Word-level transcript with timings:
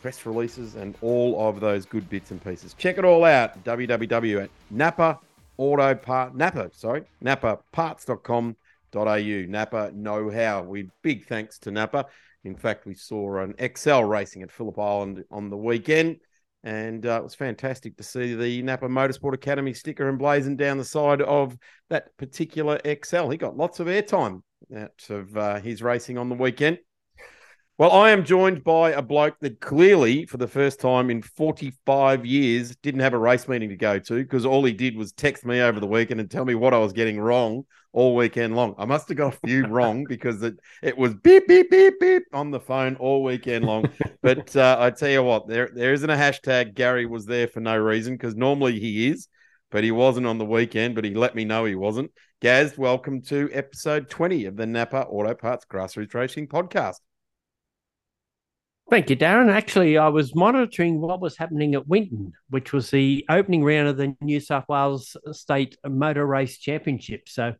press 0.01 0.25
releases, 0.25 0.75
and 0.75 0.93
all 1.01 1.47
of 1.47 1.61
those 1.61 1.85
good 1.85 2.09
bits 2.09 2.31
and 2.31 2.43
pieces. 2.43 2.73
Check 2.73 2.97
it 2.97 3.05
all 3.05 3.23
out. 3.23 3.63
www 3.63 4.43
at 4.43 4.49
Napa 4.69 5.19
Auto 5.57 5.95
Part 5.95 6.35
Napa, 6.35 6.69
sorry, 6.73 7.03
napaparts.com.au. 7.23 9.45
Napa 9.47 9.91
Know 9.93 10.29
How. 10.29 10.63
We 10.63 10.89
big 11.01 11.27
thanks 11.27 11.57
to 11.59 11.71
Napa. 11.71 12.07
In 12.43 12.55
fact, 12.55 12.85
we 12.85 12.93
saw 12.93 13.39
an 13.39 13.55
XL 13.75 14.01
racing 14.01 14.43
at 14.43 14.51
Phillip 14.51 14.77
Island 14.77 15.23
on 15.31 15.49
the 15.49 15.57
weekend. 15.57 16.17
And 16.65 17.05
uh, 17.05 17.19
it 17.19 17.23
was 17.23 17.35
fantastic 17.35 17.95
to 17.97 18.03
see 18.03 18.33
the 18.33 18.63
Napa 18.63 18.87
Motorsport 18.87 19.35
Academy 19.35 19.71
sticker 19.71 20.09
emblazoned 20.09 20.57
down 20.57 20.79
the 20.79 20.83
side 20.83 21.21
of 21.21 21.55
that 21.91 22.17
particular 22.17 22.79
XL. 22.83 23.29
He 23.29 23.37
got 23.37 23.55
lots 23.55 23.79
of 23.79 23.85
airtime 23.85 24.41
out 24.75 25.05
of 25.09 25.37
uh, 25.37 25.59
his 25.59 25.83
racing 25.83 26.17
on 26.17 26.27
the 26.27 26.35
weekend. 26.35 26.79
Well, 27.77 27.91
I 27.91 28.11
am 28.11 28.23
joined 28.23 28.63
by 28.63 28.91
a 28.91 29.01
bloke 29.01 29.37
that 29.41 29.59
clearly, 29.59 30.25
for 30.27 30.37
the 30.37 30.47
first 30.47 30.79
time 30.79 31.09
in 31.09 31.21
45 31.21 32.25
years, 32.25 32.73
didn't 32.77 33.01
have 33.01 33.11
a 33.11 33.17
race 33.17 33.49
meeting 33.49 33.67
to 33.67 33.75
go 33.75 33.99
to 33.99 34.13
because 34.13 34.45
all 34.45 34.63
he 34.63 34.71
did 34.71 34.95
was 34.95 35.11
text 35.11 35.45
me 35.45 35.59
over 35.59 35.81
the 35.81 35.85
weekend 35.85 36.21
and 36.21 36.31
tell 36.31 36.45
me 36.45 36.55
what 36.55 36.73
I 36.73 36.77
was 36.77 36.93
getting 36.93 37.19
wrong 37.19 37.65
all 37.91 38.15
weekend 38.15 38.55
long. 38.55 38.75
I 38.77 38.85
must 38.85 39.09
have 39.09 39.17
got 39.17 39.33
a 39.33 39.39
few 39.45 39.65
wrong 39.67 40.05
because 40.09 40.41
it, 40.41 40.55
it 40.81 40.97
was 40.97 41.15
beep, 41.15 41.49
beep, 41.49 41.69
beep, 41.69 41.99
beep 41.99 42.23
on 42.31 42.49
the 42.49 42.61
phone 42.61 42.95
all 42.95 43.23
weekend 43.23 43.65
long. 43.65 43.89
but 44.21 44.55
uh, 44.55 44.77
I 44.79 44.91
tell 44.91 45.09
you 45.09 45.23
what, 45.23 45.49
there, 45.49 45.69
there 45.73 45.91
isn't 45.91 46.09
a 46.09 46.15
hashtag 46.15 46.75
Gary 46.75 47.05
was 47.05 47.25
there 47.25 47.49
for 47.49 47.59
no 47.59 47.75
reason 47.75 48.13
because 48.13 48.37
normally 48.37 48.79
he 48.79 49.09
is, 49.09 49.27
but 49.69 49.83
he 49.83 49.91
wasn't 49.91 50.27
on 50.27 50.37
the 50.37 50.45
weekend, 50.45 50.95
but 50.95 51.03
he 51.03 51.13
let 51.13 51.35
me 51.35 51.43
know 51.43 51.65
he 51.65 51.75
wasn't. 51.75 52.11
Gaz, 52.41 52.77
welcome 52.77 53.21
to 53.23 53.49
episode 53.51 54.09
20 54.09 54.45
of 54.45 54.55
the 54.55 54.65
Napa 54.65 55.07
Auto 55.07 55.33
Parts 55.33 55.65
Grassroots 55.69 56.13
Racing 56.13 56.47
Podcast. 56.47 56.99
Thank 58.91 59.09
you, 59.09 59.15
Darren. 59.15 59.51
Actually, 59.51 59.97
I 59.97 60.09
was 60.09 60.35
monitoring 60.35 61.01
what 61.01 61.19
was 61.19 61.35
happening 61.35 61.73
at 61.73 61.87
Winton, 61.87 62.33
which 62.49 62.71
was 62.71 62.91
the 62.91 63.25
opening 63.29 63.63
round 63.63 63.87
of 63.87 63.97
the 63.97 64.15
New 64.21 64.39
South 64.39 64.65
Wales 64.69 65.17
State 65.31 65.75
Motor 65.83 66.25
Race 66.25 66.59
Championship. 66.59 67.27
So 67.27 67.47
it 67.47 67.55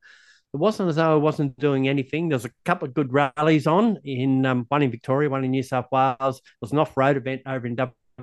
wasn't 0.54 0.90
as 0.90 0.98
though 0.98 1.14
I 1.14 1.16
wasn't 1.18 1.58
doing 1.58 1.88
anything. 1.88 2.30
There's 2.30 2.46
a 2.46 2.52
couple 2.64 2.88
of 2.88 2.94
good 2.94 3.12
rallies 3.12 3.66
on 3.66 3.98
in 4.04 4.46
um, 4.46 4.66
one 4.70 4.84
in 4.84 4.92
Victoria, 4.92 5.30
one 5.30 5.44
in 5.44 5.50
New 5.50 5.64
South 5.64 5.88
Wales. 5.92 6.16
There 6.20 6.62
was 6.62 6.72
an 6.72 6.78
off-road 6.78 7.18
event 7.18 7.42
over 7.48 7.66
in 7.66 7.76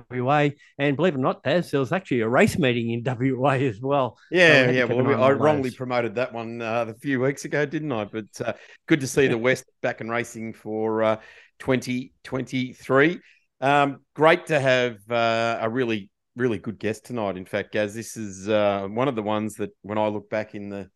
WA, 0.09 0.49
and 0.77 0.95
believe 0.95 1.13
it 1.13 1.17
or 1.17 1.21
not, 1.21 1.43
Daz, 1.43 1.71
there 1.71 1.79
was 1.79 1.91
actually 1.91 2.21
a 2.21 2.29
race 2.29 2.57
meeting 2.57 2.89
in 2.91 3.03
WA 3.37 3.51
as 3.51 3.79
well. 3.81 4.17
Yeah, 4.31 4.65
so 4.65 4.71
yeah. 4.71 4.83
Well, 4.85 5.21
I 5.21 5.31
wrongly 5.33 5.69
those. 5.69 5.75
promoted 5.75 6.15
that 6.15 6.33
one 6.33 6.61
uh, 6.61 6.85
a 6.87 6.93
few 6.93 7.19
weeks 7.19 7.45
ago, 7.45 7.65
didn't 7.65 7.91
I? 7.91 8.05
But 8.05 8.25
uh, 8.43 8.53
good 8.87 9.01
to 9.01 9.07
see 9.07 9.27
the 9.27 9.37
West 9.37 9.65
back 9.81 10.01
in 10.01 10.09
racing 10.09 10.53
for 10.53 11.03
uh, 11.03 11.17
2023. 11.63 13.19
Um, 13.61 13.99
great 14.13 14.45
to 14.47 14.59
have 14.59 14.97
uh, 15.09 15.59
a 15.61 15.69
really, 15.69 16.09
really 16.35 16.57
good 16.57 16.77
guest 16.77 17.05
tonight. 17.05 17.37
In 17.37 17.45
fact, 17.45 17.71
Gaz, 17.71 17.95
this 17.95 18.17
is 18.17 18.49
uh, 18.49 18.87
one 18.89 19.07
of 19.07 19.15
the 19.15 19.23
ones 19.23 19.55
that 19.55 19.71
when 19.81 19.97
I 19.97 20.07
look 20.07 20.29
back 20.29 20.55
in 20.55 20.69
the 20.69 20.89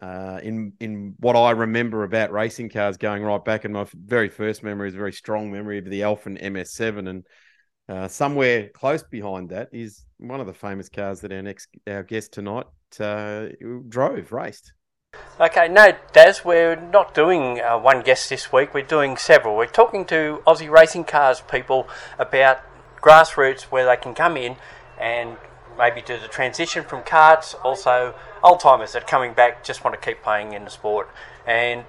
uh, 0.00 0.40
in 0.42 0.72
in 0.80 1.14
what 1.18 1.36
I 1.36 1.50
remember 1.50 2.04
about 2.04 2.32
racing 2.32 2.68
cars 2.70 2.96
going 2.96 3.22
right 3.22 3.44
back, 3.44 3.64
and 3.64 3.74
my 3.74 3.86
very 3.92 4.28
first 4.28 4.62
memory 4.62 4.88
is 4.88 4.94
a 4.94 4.98
very 4.98 5.12
strong 5.12 5.50
memory 5.50 5.78
of 5.78 5.86
the 5.86 6.02
Elfin 6.02 6.36
MS7, 6.36 7.08
and 7.08 7.26
uh, 7.88 8.06
somewhere 8.06 8.68
close 8.68 9.02
behind 9.02 9.50
that 9.50 9.68
is 9.72 10.04
one 10.18 10.40
of 10.40 10.46
the 10.46 10.54
famous 10.54 10.88
cars 10.88 11.20
that 11.20 11.32
our 11.32 11.42
next 11.42 11.68
our 11.88 12.04
guest 12.04 12.32
tonight 12.32 12.66
uh, 13.00 13.46
drove, 13.88 14.30
raced. 14.30 14.72
Okay, 15.40 15.66
no, 15.66 15.92
Daz, 16.12 16.44
we're 16.44 16.76
not 16.76 17.12
doing 17.12 17.60
uh, 17.60 17.76
one 17.76 18.02
guest 18.02 18.30
this 18.30 18.52
week. 18.52 18.72
We're 18.72 18.82
doing 18.82 19.16
several. 19.16 19.56
We're 19.56 19.66
talking 19.66 20.04
to 20.06 20.40
Aussie 20.46 20.70
racing 20.70 21.04
cars 21.04 21.40
people 21.40 21.88
about 22.20 22.60
grassroots 23.02 23.62
where 23.62 23.84
they 23.84 23.96
can 23.96 24.14
come 24.14 24.36
in 24.36 24.56
and 24.98 25.36
maybe 25.76 26.00
do 26.00 26.18
the 26.18 26.28
transition 26.28 26.84
from 26.84 27.02
karts. 27.02 27.54
Also, 27.64 28.14
old 28.44 28.60
timers 28.60 28.92
that 28.92 29.02
are 29.02 29.06
coming 29.06 29.32
back 29.32 29.64
just 29.64 29.82
want 29.82 30.00
to 30.00 30.06
keep 30.06 30.22
playing 30.22 30.52
in 30.52 30.64
the 30.64 30.70
sport. 30.70 31.10
And 31.46 31.84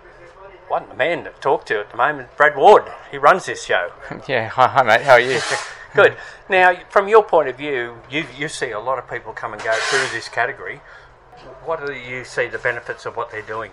one 0.67 0.89
the 0.89 0.95
man 0.95 1.25
to 1.25 1.29
talk 1.39 1.65
to 1.67 1.79
at 1.79 1.91
the 1.91 1.97
moment, 1.97 2.35
Brad 2.37 2.57
Ward. 2.57 2.91
He 3.11 3.17
runs 3.17 3.45
this 3.45 3.63
show. 3.63 3.91
Yeah, 4.27 4.47
hi, 4.47 4.67
hi 4.67 4.81
mate. 4.81 5.01
How 5.01 5.13
are 5.13 5.19
you? 5.19 5.39
Good. 5.93 6.17
Now, 6.49 6.75
from 6.89 7.07
your 7.07 7.23
point 7.23 7.47
of 7.47 7.57
view, 7.57 7.97
you 8.09 8.25
you 8.37 8.49
see 8.49 8.71
a 8.71 8.79
lot 8.79 8.97
of 8.97 9.09
people 9.09 9.33
come 9.33 9.53
and 9.53 9.61
go 9.61 9.71
through 9.73 10.07
this 10.11 10.27
category 10.27 10.81
what 11.65 11.85
do 11.85 11.93
you 11.93 12.23
see 12.23 12.47
the 12.47 12.59
benefits 12.59 13.05
of 13.05 13.15
what 13.15 13.31
they're 13.31 13.41
doing? 13.41 13.71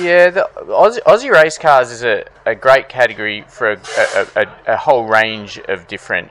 Yeah, 0.00 0.30
the 0.30 0.48
Aussie, 0.56 1.02
Aussie 1.02 1.30
race 1.30 1.58
cars 1.58 1.90
is 1.90 2.04
a, 2.04 2.24
a 2.46 2.54
great 2.54 2.88
category 2.88 3.44
for 3.48 3.72
a, 3.72 3.80
a, 4.16 4.26
a, 4.36 4.72
a 4.74 4.76
whole 4.76 5.06
range 5.06 5.58
of 5.68 5.88
different 5.88 6.30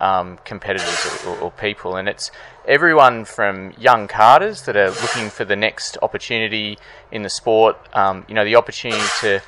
um, 0.00 0.38
competitors 0.44 1.24
or, 1.26 1.38
or, 1.38 1.50
people, 1.52 1.96
and 1.96 2.08
it's 2.08 2.30
everyone 2.66 3.24
from 3.24 3.72
young 3.78 4.08
karters 4.08 4.64
that 4.64 4.76
are 4.76 4.90
looking 4.90 5.30
for 5.30 5.44
the 5.44 5.54
next 5.54 5.96
opportunity 6.02 6.78
in 7.12 7.22
the 7.22 7.30
sport. 7.30 7.76
Um, 7.92 8.24
you 8.28 8.34
know, 8.34 8.44
the 8.44 8.56
opportunity 8.56 9.02
to 9.20 9.40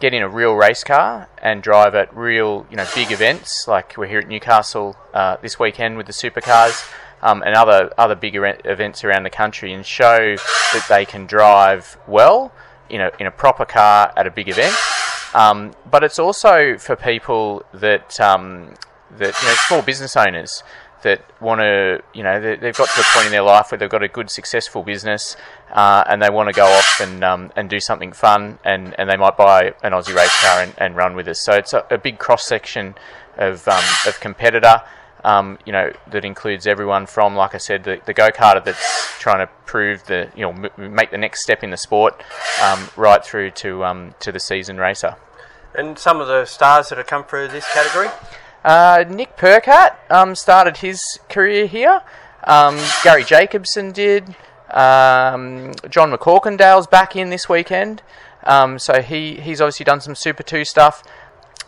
get 0.00 0.12
in 0.12 0.22
a 0.22 0.28
real 0.28 0.52
race 0.54 0.84
car 0.84 1.28
and 1.38 1.62
drive 1.62 1.94
at 1.94 2.14
real, 2.14 2.66
you 2.70 2.76
know, 2.76 2.86
big 2.94 3.12
events 3.12 3.66
like 3.66 3.96
we're 3.96 4.06
here 4.06 4.18
at 4.18 4.28
Newcastle 4.28 4.96
uh, 5.14 5.36
this 5.40 5.58
weekend 5.58 5.96
with 5.96 6.06
the 6.06 6.12
supercars 6.12 6.86
um, 7.24 7.42
and 7.42 7.56
other 7.56 7.90
other 7.98 8.14
bigger 8.14 8.56
events 8.64 9.02
around 9.02 9.24
the 9.24 9.30
country 9.30 9.72
and 9.72 9.84
show 9.84 10.36
that 10.36 10.84
they 10.88 11.04
can 11.04 11.26
drive 11.26 11.96
well 12.06 12.52
in 12.88 13.00
a 13.00 13.10
in 13.18 13.26
a 13.26 13.30
proper 13.30 13.64
car 13.64 14.12
at 14.16 14.26
a 14.26 14.30
big 14.30 14.48
event. 14.48 14.76
Um, 15.34 15.72
but 15.90 16.04
it's 16.04 16.18
also 16.18 16.78
for 16.78 16.94
people 16.94 17.64
that 17.72 18.20
um, 18.20 18.74
that 19.18 19.34
you 19.42 19.48
know 19.48 19.54
small 19.66 19.82
business 19.82 20.16
owners 20.16 20.62
that 21.02 21.22
want 21.38 21.60
to, 21.60 22.02
you 22.14 22.22
know, 22.22 22.40
they, 22.40 22.56
have 22.66 22.76
got 22.76 22.88
to 22.88 23.00
a 23.00 23.04
point 23.12 23.26
in 23.26 23.32
their 23.32 23.42
life 23.42 23.70
where 23.70 23.78
they've 23.78 23.90
got 23.90 24.02
a 24.02 24.08
good, 24.08 24.30
successful 24.30 24.82
business, 24.82 25.36
uh, 25.70 26.02
and 26.08 26.22
they 26.22 26.30
want 26.30 26.48
to 26.48 26.54
go 26.54 26.64
off 26.64 26.98
and 27.00 27.22
um, 27.22 27.52
and 27.56 27.68
do 27.68 27.78
something 27.78 28.12
fun, 28.12 28.58
and, 28.64 28.98
and 28.98 29.08
they 29.08 29.16
might 29.16 29.36
buy 29.36 29.74
an 29.82 29.92
Aussie 29.92 30.14
race 30.14 30.34
car 30.40 30.62
and, 30.62 30.74
and 30.78 30.96
run 30.96 31.14
with 31.14 31.28
us. 31.28 31.40
So 31.44 31.52
it's 31.52 31.72
a, 31.72 31.86
a 31.90 31.98
big 31.98 32.18
cross 32.18 32.46
section 32.46 32.94
of 33.36 33.66
um, 33.68 33.84
of 34.06 34.18
competitor 34.20 34.82
um, 35.24 35.58
you 35.64 35.72
know, 35.72 35.90
that 36.10 36.24
includes 36.24 36.66
everyone 36.66 37.06
from, 37.06 37.34
like 37.34 37.54
I 37.54 37.58
said, 37.58 37.84
the, 37.84 38.00
the 38.04 38.12
go 38.12 38.30
karter 38.30 38.62
that's 38.62 39.18
trying 39.18 39.44
to 39.44 39.50
prove 39.64 40.04
the, 40.04 40.30
you 40.36 40.42
know, 40.42 40.50
m- 40.76 40.94
make 40.94 41.10
the 41.10 41.18
next 41.18 41.42
step 41.42 41.64
in 41.64 41.70
the 41.70 41.78
sport, 41.78 42.22
um, 42.62 42.88
right 42.96 43.24
through 43.24 43.52
to 43.52 43.84
um, 43.84 44.14
to 44.20 44.30
the 44.30 44.38
season 44.38 44.76
racer. 44.76 45.16
And 45.74 45.98
some 45.98 46.20
of 46.20 46.28
the 46.28 46.44
stars 46.44 46.90
that 46.90 46.98
have 46.98 47.06
come 47.06 47.24
through 47.24 47.48
this 47.48 47.66
category. 47.72 48.08
Uh, 48.62 49.04
Nick 49.08 49.36
Percat 49.36 49.96
um, 50.10 50.34
started 50.34 50.78
his 50.78 51.02
career 51.28 51.66
here. 51.66 52.02
Um, 52.44 52.78
Garry 53.02 53.24
Jacobson 53.24 53.92
did. 53.92 54.36
Um, 54.70 55.72
John 55.88 56.12
McCorkindale's 56.12 56.86
back 56.86 57.16
in 57.16 57.30
this 57.30 57.48
weekend. 57.48 58.02
so 58.46 59.02
he, 59.02 59.40
he's 59.40 59.60
obviously 59.60 59.84
done 59.84 60.00
some 60.00 60.14
Super 60.14 60.42
2 60.42 60.64
stuff. 60.64 61.02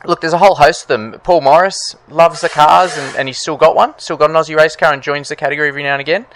Look, 0.07 0.21
there's 0.21 0.33
a 0.33 0.39
whole 0.39 0.55
host 0.55 0.83
of 0.83 0.89
them. 0.89 1.21
Paul 1.23 1.41
Morris 1.41 1.97
loves 2.09 2.41
the 2.41 2.49
cars, 2.49 2.97
and, 2.97 3.17
and 3.17 3.29
he's 3.29 3.39
still 3.39 3.57
got 3.57 3.75
one, 3.75 3.99
still 3.99 4.17
got 4.17 4.31
an 4.31 4.37
Aussie 4.37 4.57
race 4.57 4.77
car, 4.77 4.93
and 4.93 5.03
joins 5.03 5.29
the 5.29 5.37
category 5.37 5.69
every 5.69 5.83
now 5.83 5.95
and 5.95 6.01
again. 6.01 6.27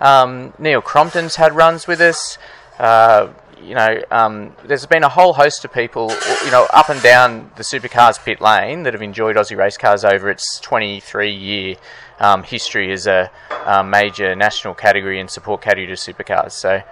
Um, 0.00 0.54
Neil 0.58 0.80
Crompton's 0.80 1.36
had 1.36 1.54
runs 1.54 1.86
with 1.86 2.00
us. 2.00 2.38
Uh, 2.78 3.32
you 3.62 3.74
know, 3.74 4.02
um, 4.10 4.54
there's 4.64 4.86
been 4.86 5.04
a 5.04 5.08
whole 5.08 5.34
host 5.34 5.64
of 5.64 5.72
people, 5.72 6.10
you 6.44 6.50
know, 6.50 6.66
up 6.72 6.88
and 6.88 7.02
down 7.02 7.50
the 7.56 7.62
supercars 7.62 8.22
pit 8.22 8.40
lane 8.40 8.84
that 8.84 8.94
have 8.94 9.02
enjoyed 9.02 9.36
Aussie 9.36 9.56
race 9.56 9.76
cars 9.76 10.04
over 10.04 10.30
its 10.30 10.58
23 10.60 11.30
year 11.30 11.76
um, 12.18 12.42
history 12.42 12.92
as 12.92 13.06
a, 13.06 13.30
a, 13.66 13.84
major 13.84 14.34
national 14.34 14.74
category 14.74 15.20
and 15.20 15.30
support 15.30 15.60
category 15.60 15.86
to 15.86 15.92
supercars. 15.94 16.52
So, 16.52 16.82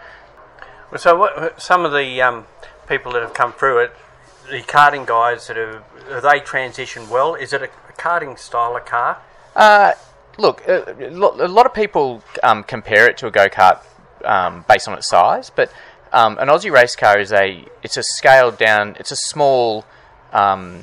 so 0.96 1.16
what, 1.16 1.60
some 1.60 1.84
of 1.84 1.92
the 1.92 2.20
um, 2.20 2.46
people 2.88 3.12
that 3.12 3.22
have 3.22 3.34
come 3.34 3.52
through 3.52 3.78
it, 3.84 3.92
the 4.50 4.62
karting 4.62 5.06
guys 5.06 5.46
that 5.48 5.56
have, 5.56 5.82
have 6.08 6.22
they 6.22 6.40
transition 6.40 7.08
well? 7.08 7.34
Is 7.34 7.52
it 7.52 7.62
a, 7.62 7.68
karting 7.98 8.38
style 8.38 8.76
of 8.76 8.84
car? 8.84 9.20
Uh, 9.56 9.92
look, 10.38 10.66
a, 10.68 10.94
a, 11.08 11.10
lot 11.10 11.66
of 11.66 11.74
people 11.74 12.22
um, 12.44 12.62
compare 12.62 13.08
it 13.08 13.18
to 13.18 13.26
a 13.26 13.30
go 13.30 13.48
kart 13.48 13.80
um, 14.24 14.64
based 14.68 14.86
on 14.86 14.96
its 14.96 15.08
size, 15.08 15.50
but 15.50 15.72
um, 16.12 16.38
an 16.38 16.48
Aussie 16.48 16.70
race 16.70 16.94
car 16.94 17.18
is 17.18 17.32
a 17.32 17.64
it's 17.82 17.96
a 17.96 18.02
scaled 18.02 18.56
down, 18.56 18.96
it's 18.98 19.10
a 19.10 19.16
small 19.16 19.84
um, 20.32 20.82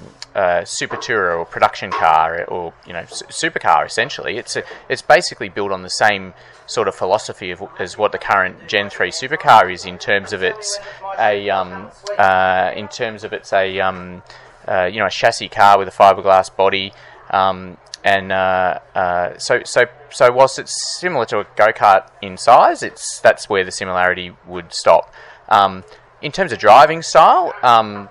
super 0.65 0.97
tourer 0.97 1.39
or 1.39 1.45
production 1.45 1.91
car 1.91 2.43
or 2.45 2.73
you 2.85 2.93
know 2.93 3.03
supercar 3.03 3.85
essentially. 3.85 4.37
It's 4.37 4.55
a, 4.55 4.63
it's 4.89 5.01
basically 5.01 5.49
built 5.49 5.71
on 5.71 5.81
the 5.81 5.89
same 5.89 6.33
sort 6.67 6.87
of 6.87 6.95
philosophy 6.95 7.51
of, 7.51 7.63
as 7.79 7.97
what 7.97 8.11
the 8.11 8.17
current 8.17 8.67
Gen 8.67 8.89
three 8.89 9.11
supercar 9.11 9.71
is 9.71 9.85
in 9.85 9.97
terms 9.97 10.33
of 10.33 10.43
its 10.43 10.79
a 11.19 11.49
um, 11.49 11.89
uh, 12.17 12.71
in 12.75 12.87
terms 12.87 13.23
of 13.23 13.33
its 13.33 13.53
a 13.53 13.79
um, 13.79 14.23
uh, 14.67 14.85
you 14.85 14.99
know 14.99 15.05
a 15.05 15.11
chassis 15.11 15.49
car 15.49 15.77
with 15.77 15.87
a 15.87 15.91
fiberglass 15.91 16.55
body. 16.55 16.93
Um, 17.29 17.77
and 18.03 18.31
uh, 18.31 18.79
uh, 18.93 19.37
so 19.37 19.61
so 19.65 19.85
so 20.11 20.31
whilst 20.31 20.59
it's 20.59 20.99
similar 20.99 21.25
to 21.25 21.39
a 21.39 21.47
go 21.55 21.67
kart 21.71 22.07
in 22.21 22.37
size, 22.37 22.83
it's 22.83 23.19
that's 23.19 23.49
where 23.49 23.63
the 23.63 23.71
similarity 23.71 24.31
would 24.45 24.73
stop. 24.73 25.11
Um, 25.49 25.83
in 26.21 26.31
terms 26.31 26.51
of 26.51 26.59
driving 26.59 27.01
style, 27.01 27.53
um, 27.63 28.09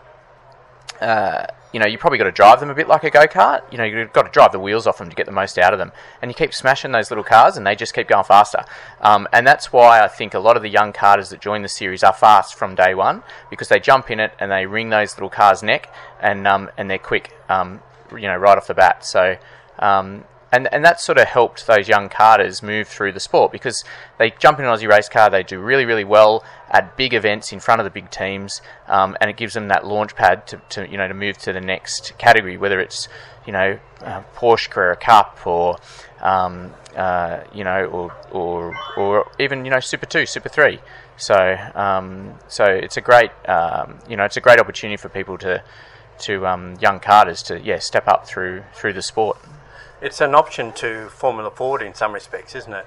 uh, 1.05 1.47
you 1.73 1.81
know, 1.81 1.87
you 1.87 1.99
probably 1.99 2.19
got 2.19 2.25
to 2.25 2.33
drive 2.33 2.61
them 2.61 2.71
a 2.71 2.75
bit 2.75 2.89
like 2.89 3.05
a 3.05 3.11
go 3.11 3.27
kart. 3.27 3.61
You 3.71 3.79
know, 3.79 3.85
you've 3.85 4.13
got 4.13 4.23
to 4.23 4.31
drive 4.31 4.53
the 4.53 4.59
wheels 4.59 4.87
off 4.87 4.99
them 4.99 5.11
to 5.11 5.17
get 5.17 5.27
the 5.27 5.33
most 5.33 5.59
out 5.59 5.73
of 5.73 5.79
them. 5.79 5.93
And 6.23 6.31
you 6.31 6.35
keep 6.35 6.55
smashing 6.55 6.93
those 6.93 7.11
little 7.11 7.25
cars, 7.25 7.57
and 7.57 7.67
they 7.67 7.75
just 7.75 7.93
keep 7.95 8.09
going 8.09 8.25
faster. 8.25 8.65
Um, 9.01 9.29
and 9.33 9.47
that's 9.47 9.73
why 9.73 10.03
I 10.03 10.09
think 10.09 10.35
a 10.35 10.39
lot 10.39 10.57
of 10.57 10.63
the 10.63 10.69
young 10.69 10.93
karters 10.93 11.31
that 11.31 11.41
join 11.41 11.63
the 11.63 11.69
series 11.69 12.03
are 12.03 12.13
fast 12.13 12.55
from 12.55 12.75
day 12.75 12.95
one 12.95 13.23
because 13.51 13.69
they 13.69 13.81
jump 13.81 14.11
in 14.11 14.21
it 14.21 14.33
and 14.39 14.51
they 14.51 14.67
wring 14.67 14.91
those 14.91 15.17
little 15.17 15.31
cars' 15.31 15.63
neck, 15.63 15.93
and 16.21 16.47
um, 16.47 16.71
and 16.79 16.89
they're 16.89 16.99
quick. 16.99 17.37
Um, 17.49 17.81
you 18.13 18.29
know, 18.29 18.37
right 18.37 18.57
off 18.57 18.67
the 18.67 18.75
bat. 18.75 19.05
So 19.05 19.37
um, 19.79 20.25
and, 20.55 20.73
and 20.73 20.85
that 20.85 21.01
sort 21.01 21.19
of 21.19 21.27
helped 21.27 21.67
those 21.67 21.89
young 21.89 22.09
karters 22.09 22.63
move 22.63 22.87
through 22.87 23.11
the 23.11 23.19
sport 23.19 23.51
because 23.51 23.83
they 24.19 24.31
jump 24.31 24.61
in 24.61 24.65
an 24.65 24.71
Aussie 24.71 24.89
race 24.89 25.09
car, 25.09 25.29
they 25.29 25.43
do 25.43 25.59
really, 25.59 25.85
really 25.85 26.05
well 26.05 26.45
at 26.71 26.97
big 26.97 27.13
events 27.13 27.53
in 27.53 27.59
front 27.59 27.81
of 27.81 27.85
the 27.85 27.91
big 27.91 28.09
teams, 28.11 28.63
um, 28.87 29.17
and 29.21 29.29
it 29.29 29.37
gives 29.37 29.55
them 29.55 29.67
that 29.69 29.85
launch 29.85 30.15
pad 30.15 30.47
to, 30.47 30.61
to, 30.69 30.89
you 30.89 30.97
know 30.97 31.09
to 31.09 31.15
move 31.15 31.37
to 31.39 31.53
the 31.53 31.61
next 31.61 32.17
category, 32.19 32.57
whether 32.57 32.79
it's 32.79 33.09
you 33.47 33.53
know 33.53 33.79
uh, 34.03 34.23
Porsche 34.37 34.71
Carrera 34.71 34.97
Cup 34.97 35.45
or 35.45 35.77
um, 36.21 36.73
uh, 36.97 37.41
you 37.53 37.65
know 37.65 37.87
or, 37.87 38.17
or 38.31 38.77
or 38.97 39.33
even 39.41 39.65
you 39.65 39.73
know 39.73 39.81
Super 39.81 40.07
Two, 40.07 40.25
Super 40.25 40.49
Three. 40.49 40.79
So 41.17 41.57
um, 41.75 42.35
so 42.47 42.65
it's 42.65 42.97
a 42.97 43.01
great 43.01 43.31
um, 43.49 43.99
you 44.09 44.17
know 44.17 44.25
it's 44.25 44.37
a 44.37 44.41
great 44.41 44.61
opportunity 44.61 44.97
for 44.97 45.09
people 45.09 45.37
to 45.39 45.65
to 46.21 46.47
um, 46.47 46.77
young 46.81 47.01
karters 47.01 47.45
to 47.47 47.61
yeah 47.61 47.81
step 47.81 48.07
up 48.07 48.25
through 48.25 48.63
through 48.73 48.93
the 48.93 49.03
sport. 49.03 49.37
It's 50.05 50.21
an 50.21 50.35
option 50.35 50.73
to 50.73 51.09
Formula 51.09 51.51
Ford 51.51 51.81
in 51.81 51.95
some 51.95 52.13
respects, 52.13 52.55
isn't 52.55 52.75
it? 52.75 52.87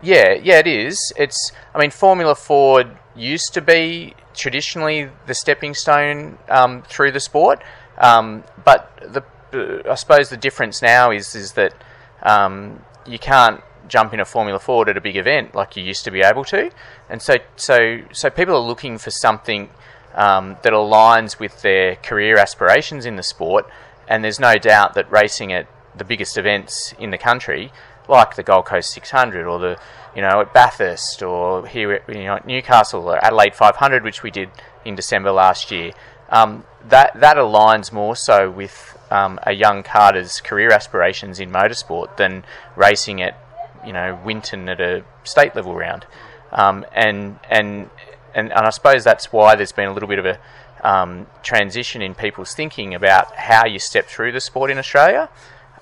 Yeah, 0.00 0.34
yeah, 0.34 0.60
it 0.60 0.68
is. 0.68 1.12
It's, 1.16 1.50
I 1.74 1.80
mean, 1.80 1.90
Formula 1.90 2.36
Ford 2.36 2.96
used 3.16 3.52
to 3.54 3.60
be 3.60 4.14
traditionally 4.34 5.10
the 5.26 5.34
stepping 5.34 5.74
stone 5.74 6.38
um, 6.48 6.82
through 6.82 7.10
the 7.10 7.18
sport, 7.18 7.64
um, 7.98 8.44
but 8.64 8.88
the, 9.02 9.24
uh, 9.52 9.90
I 9.90 9.96
suppose 9.96 10.30
the 10.30 10.36
difference 10.36 10.80
now 10.80 11.10
is 11.10 11.34
is 11.34 11.54
that 11.54 11.74
um, 12.22 12.84
you 13.04 13.18
can't 13.18 13.60
jump 13.88 14.14
in 14.14 14.20
a 14.20 14.24
Formula 14.24 14.60
Ford 14.60 14.88
at 14.88 14.96
a 14.96 15.00
big 15.00 15.16
event 15.16 15.56
like 15.56 15.76
you 15.76 15.82
used 15.82 16.04
to 16.04 16.12
be 16.12 16.20
able 16.20 16.44
to, 16.44 16.70
and 17.10 17.20
so 17.20 17.34
so 17.56 18.02
so 18.12 18.30
people 18.30 18.54
are 18.54 18.68
looking 18.72 18.96
for 18.98 19.10
something 19.10 19.70
um, 20.14 20.56
that 20.62 20.72
aligns 20.72 21.40
with 21.40 21.62
their 21.62 21.96
career 21.96 22.38
aspirations 22.38 23.04
in 23.04 23.16
the 23.16 23.24
sport, 23.24 23.68
and 24.06 24.22
there's 24.22 24.38
no 24.38 24.54
doubt 24.54 24.94
that 24.94 25.10
racing 25.10 25.52
at 25.52 25.66
the 25.98 26.04
biggest 26.04 26.36
events 26.36 26.94
in 26.98 27.10
the 27.10 27.18
country, 27.18 27.72
like 28.08 28.36
the 28.36 28.42
Gold 28.42 28.66
Coast 28.66 28.92
600 28.92 29.46
or 29.46 29.58
the 29.58 29.78
you 30.14 30.22
know 30.22 30.40
at 30.40 30.52
Bathurst 30.54 31.22
or 31.22 31.66
here 31.66 31.92
at, 31.92 32.08
you 32.08 32.24
know 32.24 32.36
at 32.36 32.46
Newcastle 32.46 33.08
or 33.08 33.22
Adelaide 33.24 33.54
500, 33.54 34.02
which 34.02 34.22
we 34.22 34.30
did 34.30 34.50
in 34.84 34.94
December 34.94 35.30
last 35.30 35.70
year. 35.70 35.92
Um, 36.30 36.64
that 36.88 37.18
that 37.20 37.36
aligns 37.36 37.92
more 37.92 38.16
so 38.16 38.50
with 38.50 38.98
um, 39.10 39.38
a 39.42 39.52
young 39.52 39.82
karter's 39.82 40.40
career 40.40 40.70
aspirations 40.72 41.40
in 41.40 41.50
motorsport 41.50 42.16
than 42.16 42.44
racing 42.76 43.22
at 43.22 43.38
you 43.84 43.92
know 43.92 44.18
Winton 44.24 44.68
at 44.68 44.80
a 44.80 45.04
state 45.24 45.54
level 45.54 45.74
round. 45.74 46.06
Um, 46.50 46.86
and, 46.94 47.38
and 47.50 47.90
and 48.34 48.52
and 48.52 48.66
I 48.66 48.70
suppose 48.70 49.04
that's 49.04 49.32
why 49.32 49.54
there's 49.54 49.72
been 49.72 49.88
a 49.88 49.92
little 49.92 50.08
bit 50.08 50.18
of 50.18 50.26
a 50.26 50.38
um, 50.82 51.26
transition 51.42 52.02
in 52.02 52.14
people's 52.14 52.54
thinking 52.54 52.94
about 52.94 53.34
how 53.34 53.66
you 53.66 53.78
step 53.78 54.06
through 54.06 54.32
the 54.32 54.40
sport 54.40 54.70
in 54.70 54.78
Australia. 54.78 55.28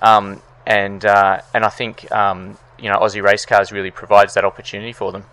Um, 0.01 0.41
and 0.65 1.05
uh, 1.05 1.41
and 1.53 1.63
I 1.63 1.69
think 1.69 2.11
um, 2.11 2.57
you 2.77 2.89
know 2.89 2.97
Aussie 2.97 3.23
Race 3.23 3.45
Cars 3.45 3.71
really 3.71 3.91
provides 3.91 4.33
that 4.33 4.45
opportunity 4.45 4.93
for 4.93 5.11
them. 5.11 5.25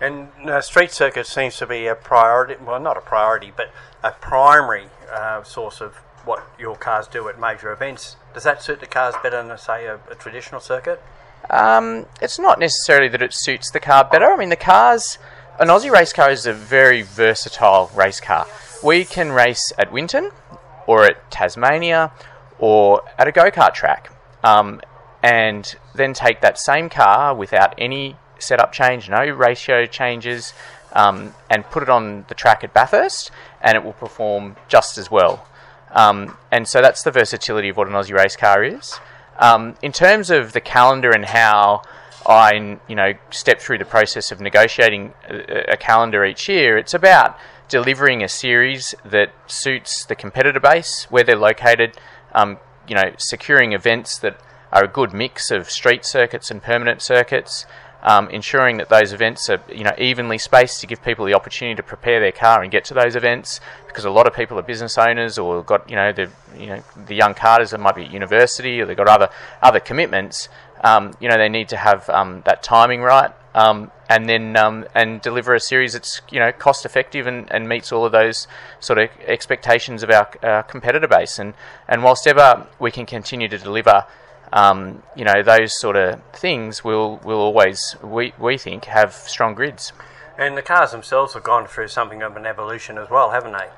And 0.00 0.28
uh, 0.44 0.60
street 0.60 0.90
circuit 0.90 1.26
seems 1.26 1.56
to 1.58 1.66
be 1.66 1.86
a 1.86 1.94
priority. 1.94 2.56
Well, 2.64 2.80
not 2.80 2.96
a 2.96 3.00
priority, 3.00 3.52
but 3.56 3.72
a 4.02 4.10
primary 4.10 4.86
uh, 5.12 5.44
source 5.44 5.80
of 5.80 5.94
what 6.24 6.44
your 6.58 6.76
cars 6.76 7.06
do 7.06 7.28
at 7.28 7.38
major 7.38 7.72
events. 7.72 8.16
Does 8.34 8.42
that 8.42 8.62
suit 8.62 8.80
the 8.80 8.86
cars 8.86 9.14
better 9.22 9.42
than, 9.42 9.56
say, 9.58 9.86
a, 9.86 10.00
a 10.10 10.14
traditional 10.14 10.60
circuit? 10.60 11.00
Um, 11.50 12.06
it's 12.20 12.38
not 12.38 12.58
necessarily 12.58 13.08
that 13.08 13.22
it 13.22 13.32
suits 13.32 13.70
the 13.70 13.80
car 13.80 14.08
better. 14.10 14.26
I 14.26 14.36
mean, 14.36 14.48
the 14.48 14.56
cars, 14.56 15.18
an 15.60 15.68
Aussie 15.68 15.90
race 15.90 16.12
car 16.12 16.30
is 16.30 16.46
a 16.46 16.52
very 16.52 17.02
versatile 17.02 17.90
race 17.94 18.20
car. 18.20 18.46
We 18.82 19.04
can 19.04 19.32
race 19.32 19.72
at 19.78 19.92
Winton 19.92 20.30
or 20.86 21.04
at 21.04 21.30
Tasmania 21.30 22.12
or 22.62 23.02
at 23.18 23.26
a 23.26 23.32
go 23.32 23.50
kart 23.50 23.74
track, 23.74 24.08
um, 24.44 24.80
and 25.20 25.74
then 25.96 26.14
take 26.14 26.40
that 26.40 26.56
same 26.56 26.88
car 26.88 27.34
without 27.34 27.74
any 27.76 28.16
setup 28.38 28.72
change, 28.72 29.10
no 29.10 29.24
ratio 29.24 29.84
changes, 29.84 30.54
um, 30.92 31.34
and 31.50 31.64
put 31.64 31.82
it 31.82 31.88
on 31.88 32.24
the 32.28 32.34
track 32.34 32.62
at 32.62 32.72
Bathurst, 32.72 33.32
and 33.60 33.76
it 33.76 33.82
will 33.82 33.92
perform 33.92 34.54
just 34.68 34.96
as 34.96 35.10
well. 35.10 35.44
Um, 35.90 36.38
and 36.52 36.68
so 36.68 36.80
that's 36.80 37.02
the 37.02 37.10
versatility 37.10 37.68
of 37.68 37.76
what 37.76 37.88
an 37.88 37.94
Aussie 37.94 38.14
race 38.14 38.36
car 38.36 38.62
is. 38.62 39.00
Um, 39.38 39.74
in 39.82 39.90
terms 39.90 40.30
of 40.30 40.52
the 40.52 40.60
calendar 40.60 41.10
and 41.10 41.24
how 41.24 41.82
I, 42.24 42.78
you 42.88 42.94
know, 42.94 43.14
step 43.30 43.60
through 43.60 43.78
the 43.78 43.84
process 43.84 44.30
of 44.30 44.40
negotiating 44.40 45.14
a, 45.28 45.72
a 45.72 45.76
calendar 45.76 46.24
each 46.24 46.48
year, 46.48 46.78
it's 46.78 46.94
about 46.94 47.36
delivering 47.68 48.22
a 48.22 48.28
series 48.28 48.94
that 49.04 49.32
suits 49.46 50.04
the 50.04 50.14
competitor 50.14 50.60
base, 50.60 51.06
where 51.10 51.24
they're 51.24 51.36
located, 51.36 51.96
um, 52.34 52.58
you 52.88 52.94
know, 52.94 53.12
securing 53.18 53.72
events 53.72 54.18
that 54.18 54.38
are 54.72 54.84
a 54.84 54.88
good 54.88 55.12
mix 55.12 55.50
of 55.50 55.70
street 55.70 56.04
circuits 56.04 56.50
and 56.50 56.62
permanent 56.62 57.02
circuits, 57.02 57.66
um, 58.02 58.28
ensuring 58.30 58.78
that 58.78 58.88
those 58.88 59.12
events 59.12 59.48
are 59.48 59.62
you 59.68 59.84
know 59.84 59.92
evenly 59.96 60.38
spaced 60.38 60.80
to 60.80 60.86
give 60.86 61.02
people 61.02 61.24
the 61.24 61.34
opportunity 61.34 61.76
to 61.76 61.82
prepare 61.82 62.18
their 62.20 62.32
car 62.32 62.62
and 62.62 62.72
get 62.72 62.84
to 62.86 62.94
those 62.94 63.14
events. 63.14 63.60
Because 63.86 64.04
a 64.04 64.10
lot 64.10 64.26
of 64.26 64.34
people 64.34 64.58
are 64.58 64.62
business 64.62 64.98
owners 64.98 65.38
or 65.38 65.62
got 65.62 65.88
you 65.88 65.96
know 65.96 66.12
the 66.12 66.30
you 66.58 66.66
know 66.66 66.82
the 67.06 67.14
young 67.14 67.34
karters 67.34 67.70
that 67.70 67.80
might 67.80 67.94
be 67.94 68.04
at 68.04 68.10
university 68.10 68.80
or 68.80 68.86
they've 68.86 68.96
got 68.96 69.08
other 69.08 69.28
other 69.62 69.80
commitments. 69.80 70.48
Um, 70.82 71.12
you 71.20 71.28
know 71.28 71.36
they 71.36 71.48
need 71.48 71.68
to 71.68 71.76
have 71.76 72.08
um, 72.10 72.42
that 72.44 72.62
timing 72.62 73.02
right. 73.02 73.30
Um, 73.54 73.90
and 74.08 74.28
then 74.28 74.56
um, 74.56 74.86
and 74.94 75.20
deliver 75.20 75.54
a 75.54 75.60
series 75.60 75.92
that's 75.92 76.22
you 76.30 76.38
know 76.38 76.52
cost 76.52 76.86
effective 76.86 77.26
and, 77.26 77.50
and 77.52 77.68
meets 77.68 77.92
all 77.92 78.04
of 78.04 78.12
those 78.12 78.46
sort 78.80 78.98
of 78.98 79.10
expectations 79.26 80.02
of 80.02 80.10
our, 80.10 80.62
competitor 80.62 81.08
base. 81.08 81.38
And 81.38 81.54
and 81.88 82.02
whilst 82.02 82.26
ever 82.26 82.66
we 82.78 82.90
can 82.90 83.06
continue 83.06 83.48
to 83.48 83.58
deliver, 83.58 84.06
um, 84.52 85.02
you 85.16 85.24
know 85.24 85.42
those 85.42 85.78
sort 85.78 85.96
of 85.96 86.22
things, 86.32 86.82
will 86.82 87.18
will 87.24 87.40
always 87.40 87.96
we 88.02 88.32
we 88.38 88.56
think 88.56 88.86
have 88.86 89.12
strong 89.12 89.54
grids. 89.54 89.92
And 90.38 90.56
the 90.56 90.62
cars 90.62 90.92
themselves 90.92 91.34
have 91.34 91.42
gone 91.42 91.66
through 91.66 91.88
something 91.88 92.22
of 92.22 92.36
an 92.36 92.46
evolution 92.46 92.96
as 92.96 93.10
well, 93.10 93.30
haven't 93.30 93.52
they? 93.52 93.68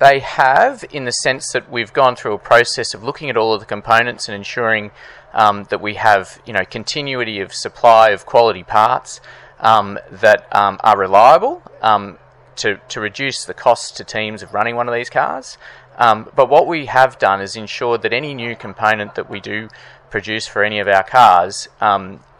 They 0.00 0.20
have, 0.20 0.82
in 0.90 1.04
the 1.04 1.10
sense 1.10 1.52
that 1.52 1.70
we've 1.70 1.92
gone 1.92 2.16
through 2.16 2.32
a 2.32 2.38
process 2.38 2.94
of 2.94 3.04
looking 3.04 3.28
at 3.28 3.36
all 3.36 3.52
of 3.52 3.60
the 3.60 3.66
components 3.66 4.28
and 4.28 4.34
ensuring 4.34 4.92
um, 5.32 5.64
that 5.70 5.80
we 5.80 5.94
have, 5.94 6.40
you 6.46 6.52
know, 6.52 6.64
continuity 6.64 7.40
of 7.40 7.52
supply 7.52 8.10
of 8.10 8.26
quality 8.26 8.62
parts, 8.62 9.20
um, 9.60 9.98
that 10.10 10.46
um, 10.54 10.78
are 10.82 10.98
reliable 10.98 11.62
um, 11.82 12.18
to, 12.56 12.80
to 12.88 13.00
reduce 13.00 13.44
the 13.44 13.54
cost 13.54 13.96
to 13.96 14.04
teams 14.04 14.42
of 14.42 14.54
running 14.54 14.76
one 14.76 14.88
of 14.88 14.94
these 14.94 15.10
cars. 15.10 15.58
Um, 15.98 16.30
but 16.34 16.48
what 16.48 16.66
we 16.66 16.86
have 16.86 17.18
done 17.18 17.40
is 17.40 17.56
ensured 17.56 18.02
that 18.02 18.12
any 18.12 18.34
new 18.34 18.56
component 18.56 19.14
that 19.16 19.28
we 19.28 19.40
do 19.40 19.68
produce 20.08 20.46
for 20.46 20.64
any 20.64 20.80
of 20.80 20.88
our 20.88 21.04
cars 21.04 21.68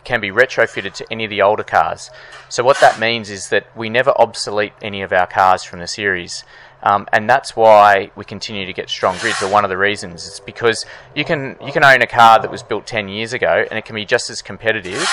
can 0.05 0.21
be 0.21 0.31
retrofitted 0.31 0.95
to 0.95 1.07
any 1.11 1.25
of 1.25 1.31
the 1.31 1.43
older 1.43 1.63
cars. 1.63 2.11
So 2.49 2.65
what 2.65 2.81
that 2.81 2.99
means 2.99 3.31
is 3.31 3.49
that 3.49 3.67
we 3.77 3.89
never 3.89 4.11
obsolete 4.11 4.73
any 4.83 5.03
of 5.03 5.13
our 5.13 5.27
cars 5.27 5.63
from 5.65 5.81
the 5.81 5.87
series. 5.87 6.45
Um, 6.83 7.07
and 7.13 7.29
that's 7.29 7.55
why 7.55 8.11
we 8.17 8.25
continue 8.25 8.65
to 8.65 8.73
get 8.73 8.89
strong 8.89 9.19
grids. 9.19 9.43
Or 9.43 9.51
one 9.51 9.65
of 9.65 9.71
the 9.71 9.77
reasons 9.77 10.27
it's 10.27 10.41
because 10.41 10.87
you 11.15 11.25
can 11.25 11.57
you 11.65 11.73
can 11.73 11.85
own 11.85 12.01
a 12.01 12.07
car 12.07 12.41
that 12.41 12.51
was 12.51 12.63
built 12.63 12.87
ten 12.87 13.09
years 13.09 13.33
ago, 13.33 13.67
and 13.71 13.79
it 13.79 13.85
can 13.85 13.95
be 13.95 14.07
just 14.07 14.31
as 14.31 14.41
competitive, 14.41 15.07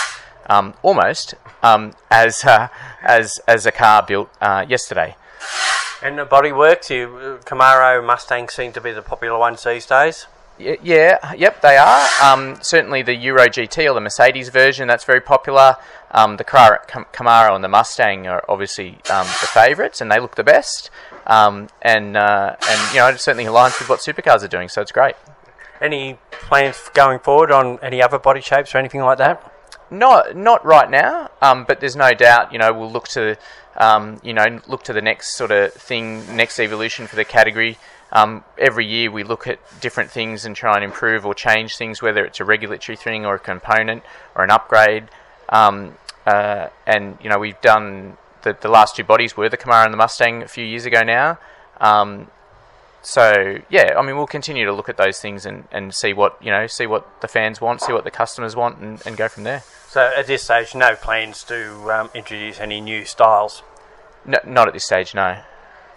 um, 0.49 0.73
almost 0.81 1.35
um, 1.61 1.93
as 2.09 2.45
uh, 2.45 2.69
as 3.03 3.39
as 3.47 3.65
a 3.65 3.71
car 3.71 4.03
built 4.07 4.29
uh, 4.39 4.65
yesterday. 4.67 5.15
And 6.01 6.17
the 6.17 6.25
bodyworks, 6.25 6.89
you 6.89 7.39
Camaro, 7.43 8.05
Mustang 8.05 8.49
seem 8.49 8.71
to 8.73 8.81
be 8.81 8.91
the 8.91 9.01
popular 9.01 9.37
ones 9.37 9.63
these 9.63 9.85
days. 9.85 10.27
Yeah, 10.59 11.33
yep, 11.35 11.61
they 11.61 11.77
are. 11.77 12.07
Um, 12.21 12.57
certainly 12.61 13.03
the 13.03 13.13
Euro 13.15 13.45
GT 13.45 13.89
or 13.89 13.93
the 13.93 14.01
Mercedes 14.01 14.49
version, 14.49 14.87
that's 14.87 15.03
very 15.03 15.21
popular. 15.21 15.75
Um, 16.09 16.37
the 16.37 16.43
Camaro 16.43 17.53
and 17.53 17.63
the 17.63 17.67
Mustang 17.67 18.27
are 18.27 18.43
obviously 18.49 18.97
um, 19.11 19.27
the 19.27 19.47
favourites, 19.53 20.01
and 20.01 20.11
they 20.11 20.19
look 20.19 20.35
the 20.35 20.43
best. 20.43 20.89
Um, 21.27 21.67
and 21.81 22.17
uh, 22.17 22.55
and 22.67 22.93
you 22.93 22.99
know, 22.99 23.09
it 23.09 23.19
certainly 23.19 23.45
aligns 23.45 23.77
with 23.79 23.89
what 23.89 23.99
supercars 23.99 24.43
are 24.43 24.47
doing, 24.47 24.69
so 24.69 24.81
it's 24.81 24.91
great. 24.91 25.15
Any 25.79 26.17
plans 26.31 26.89
going 26.93 27.19
forward 27.19 27.51
on 27.51 27.77
any 27.83 28.01
other 28.01 28.17
body 28.17 28.41
shapes 28.41 28.73
or 28.73 28.79
anything 28.79 29.01
like 29.01 29.19
that? 29.19 29.53
Not 29.91 30.35
not 30.35 30.65
right 30.65 30.89
now, 30.89 31.29
um, 31.41 31.65
but 31.65 31.81
there's 31.81 31.95
no 31.95 32.13
doubt. 32.13 32.51
You 32.51 32.59
know, 32.59 32.73
we'll 32.73 32.91
look 32.91 33.09
to 33.09 33.37
um, 33.75 34.19
you 34.23 34.33
know 34.33 34.59
look 34.67 34.83
to 34.83 34.93
the 34.93 35.01
next 35.01 35.35
sort 35.35 35.51
of 35.51 35.73
thing, 35.73 36.35
next 36.35 36.59
evolution 36.59 37.05
for 37.05 37.15
the 37.15 37.25
category. 37.25 37.77
Um, 38.11 38.43
every 38.57 38.85
year 38.85 39.11
we 39.11 39.23
look 39.23 39.47
at 39.47 39.59
different 39.81 40.11
things 40.11 40.45
and 40.45 40.55
try 40.55 40.75
and 40.75 40.83
improve 40.83 41.25
or 41.25 41.33
change 41.33 41.75
things, 41.75 42.01
whether 42.01 42.25
it's 42.25 42.39
a 42.39 42.45
regulatory 42.45 42.95
thing 42.95 43.25
or 43.25 43.35
a 43.35 43.39
component 43.39 44.03
or 44.35 44.43
an 44.43 44.51
upgrade. 44.51 45.09
Um, 45.49 45.97
uh, 46.25 46.69
and 46.85 47.17
you 47.21 47.29
know, 47.29 47.37
we've 47.37 47.59
done 47.61 48.17
the 48.43 48.57
the 48.59 48.69
last 48.69 48.95
two 48.95 49.03
bodies 49.03 49.35
were 49.35 49.49
the 49.49 49.57
Camaro 49.57 49.83
and 49.85 49.93
the 49.93 49.97
Mustang 49.97 50.43
a 50.43 50.47
few 50.47 50.65
years 50.65 50.85
ago 50.85 51.01
now. 51.01 51.37
Um, 51.79 52.27
so 53.01 53.59
yeah, 53.69 53.93
I 53.97 54.05
mean, 54.05 54.17
we'll 54.17 54.27
continue 54.27 54.65
to 54.65 54.73
look 54.73 54.89
at 54.89 54.97
those 54.97 55.19
things 55.19 55.45
and, 55.45 55.67
and 55.71 55.93
see 55.93 56.13
what 56.13 56.37
you 56.41 56.51
know, 56.51 56.67
see 56.67 56.87
what 56.87 57.21
the 57.21 57.27
fans 57.27 57.61
want, 57.61 57.81
see 57.81 57.93
what 57.93 58.03
the 58.03 58.11
customers 58.11 58.55
want, 58.55 58.79
and, 58.79 59.01
and 59.05 59.17
go 59.17 59.27
from 59.27 59.43
there. 59.43 59.63
So 59.87 60.11
at 60.15 60.27
this 60.27 60.43
stage, 60.43 60.75
no 60.75 60.95
plans 60.95 61.43
to 61.45 61.91
um, 61.91 62.09
introduce 62.13 62.59
any 62.59 62.81
new 62.81 63.05
styles. 63.05 63.63
No, 64.25 64.39
not 64.45 64.67
at 64.67 64.73
this 64.73 64.85
stage, 64.85 65.15
no. 65.15 65.37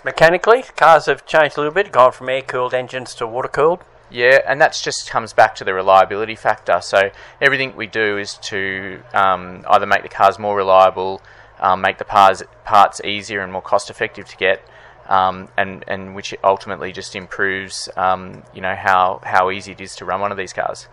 Mechanically, 0.04 0.64
cars 0.76 1.07
have 1.07 1.26
changed 1.26 1.57
a 1.57 1.61
little 1.61 1.75
bit, 1.75 1.92
gone 1.92 2.12
from 2.12 2.28
air-cooled 2.28 2.73
engines 2.73 3.14
to 3.16 3.26
water-cooled. 3.26 3.85
Yeah, 4.11 4.40
and 4.47 4.61
that 4.61 4.78
just 4.83 5.09
comes 5.09 5.33
back 5.33 5.54
to 5.57 5.64
the 5.64 5.73
reliability 5.73 6.35
factor. 6.35 6.80
So 6.80 7.11
everything 7.40 7.76
we 7.76 7.87
do 7.87 8.19
is 8.19 8.35
to 8.42 9.02
um, 9.14 9.64
either 9.69 9.87
make 9.87 10.02
the 10.02 10.09
cars 10.09 10.38
more 10.38 10.57
reliable, 10.57 11.23
um, 11.61 11.80
make 11.80 11.99
the 11.99 12.04
parts 12.04 12.42
parts 12.64 13.00
easier 13.04 13.40
and 13.40 13.52
more 13.52 13.62
cost 13.62 13.88
effective 13.88 14.26
to 14.26 14.37
get, 14.37 14.66
um, 15.09 15.49
and 15.57 15.85
and 15.87 16.16
which 16.16 16.35
ultimately 16.42 16.90
just 16.92 17.14
improves, 17.14 17.88
um, 17.97 18.42
you 18.52 18.61
know, 18.61 18.75
how 18.75 19.21
how 19.23 19.50
easy 19.50 19.73
it 19.73 19.80
is 19.80 19.95
to 19.97 20.04
run 20.04 20.21
one 20.21 20.33
of 20.33 20.38
these 20.38 20.52
cars. 20.52 20.88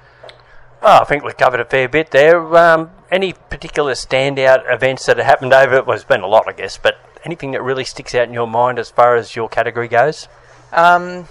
Oh, 0.84 1.00
I 1.02 1.06
think 1.06 1.24
we've 1.24 1.36
covered 1.36 1.60
a 1.60 1.66
fair 1.66 1.90
bit 1.90 2.12
there. 2.12 2.56
Um, 2.56 2.92
any 3.10 3.34
particular 3.34 3.94
standout 3.94 4.72
events 4.72 5.08
that 5.08 5.18
have 5.18 5.26
happened 5.26 5.54
over? 5.54 5.78
It 5.78 5.88
well, 5.88 5.96
there's 5.96 6.04
been 6.04 6.22
a 6.22 6.28
lot, 6.28 6.48
I 6.48 6.52
guess, 6.52 6.78
but 6.78 7.00
anything 7.24 7.52
that 7.52 7.62
really 7.62 7.84
sticks 7.84 8.16
out 8.16 8.28
in 8.28 8.34
your 8.34 8.48
mind 8.48 8.80
as 8.80 8.90
far 8.90 9.16
as 9.16 9.36
your 9.36 9.50
category 9.50 9.88
goes? 9.88 10.28
Um, 10.72 11.28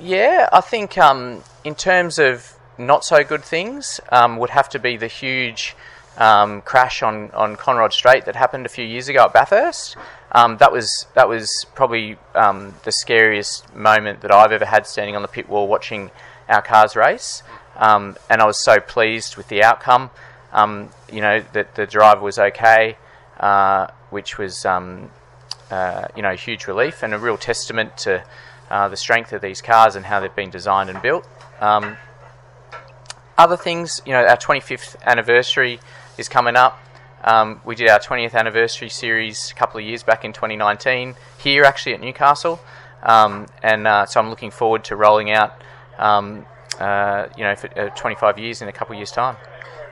yeah, 0.00 0.48
I 0.52 0.60
think 0.60 0.98
um, 0.98 1.42
in 1.62 1.74
terms 1.74 2.18
of 2.18 2.52
not 2.78 3.04
so 3.04 3.22
good 3.22 3.44
things, 3.44 4.00
um, 4.10 4.36
would 4.38 4.50
have 4.50 4.68
to 4.70 4.78
be 4.78 4.96
the 4.96 5.06
huge 5.06 5.76
um, 6.16 6.62
crash 6.62 7.02
on, 7.02 7.30
on 7.32 7.56
Conrod 7.56 7.92
Straight 7.92 8.24
that 8.26 8.36
happened 8.36 8.66
a 8.66 8.68
few 8.68 8.84
years 8.84 9.08
ago 9.08 9.24
at 9.24 9.32
Bathurst. 9.32 9.96
Um, 10.32 10.56
that 10.58 10.72
was 10.72 11.06
that 11.14 11.28
was 11.28 11.48
probably 11.76 12.16
um, 12.34 12.74
the 12.82 12.90
scariest 12.90 13.74
moment 13.74 14.20
that 14.22 14.32
I've 14.32 14.50
ever 14.50 14.64
had 14.64 14.86
standing 14.86 15.14
on 15.14 15.22
the 15.22 15.28
pit 15.28 15.48
wall 15.48 15.68
watching 15.68 16.10
our 16.48 16.60
cars 16.60 16.96
race, 16.96 17.44
and 17.76 18.16
I 18.28 18.44
was 18.44 18.62
so 18.64 18.80
pleased 18.80 19.36
with 19.36 19.46
the 19.48 19.62
outcome. 19.62 20.10
You 21.12 21.20
know 21.20 21.44
that 21.52 21.76
the 21.76 21.86
driver 21.86 22.20
was 22.20 22.40
okay, 22.40 22.96
uh, 23.38 23.88
which 24.14 24.38
was 24.38 24.64
um, 24.64 25.10
uh, 25.72 26.06
you 26.16 26.22
know 26.22 26.34
huge 26.34 26.68
relief 26.68 27.02
and 27.02 27.12
a 27.12 27.18
real 27.18 27.36
testament 27.36 27.98
to 27.98 28.24
uh, 28.70 28.88
the 28.88 28.96
strength 28.96 29.32
of 29.32 29.42
these 29.42 29.60
cars 29.60 29.96
and 29.96 30.06
how 30.06 30.20
they've 30.20 30.36
been 30.36 30.50
designed 30.50 30.88
and 30.88 31.02
built. 31.02 31.28
Um, 31.60 31.96
other 33.36 33.56
things, 33.56 34.00
you 34.06 34.12
know, 34.12 34.24
our 34.24 34.36
25th 34.36 34.94
anniversary 35.02 35.80
is 36.16 36.28
coming 36.28 36.54
up. 36.54 36.78
Um, 37.24 37.60
we 37.64 37.74
did 37.74 37.88
our 37.88 37.98
20th 37.98 38.34
anniversary 38.34 38.88
series 38.88 39.50
a 39.50 39.54
couple 39.54 39.80
of 39.80 39.84
years 39.84 40.04
back 40.04 40.24
in 40.24 40.32
2019 40.32 41.16
here, 41.38 41.64
actually 41.64 41.94
at 41.94 42.00
Newcastle, 42.00 42.60
um, 43.02 43.46
and 43.64 43.88
uh, 43.88 44.06
so 44.06 44.20
I'm 44.20 44.30
looking 44.30 44.52
forward 44.52 44.84
to 44.84 44.96
rolling 44.96 45.32
out, 45.32 45.60
um, 45.98 46.46
uh, 46.78 47.26
you 47.36 47.42
know, 47.42 47.56
for 47.56 47.68
uh, 47.76 47.90
25 47.90 48.38
years 48.38 48.62
in 48.62 48.68
a 48.68 48.72
couple 48.72 48.92
of 48.92 48.98
years' 48.98 49.10
time. 49.10 49.36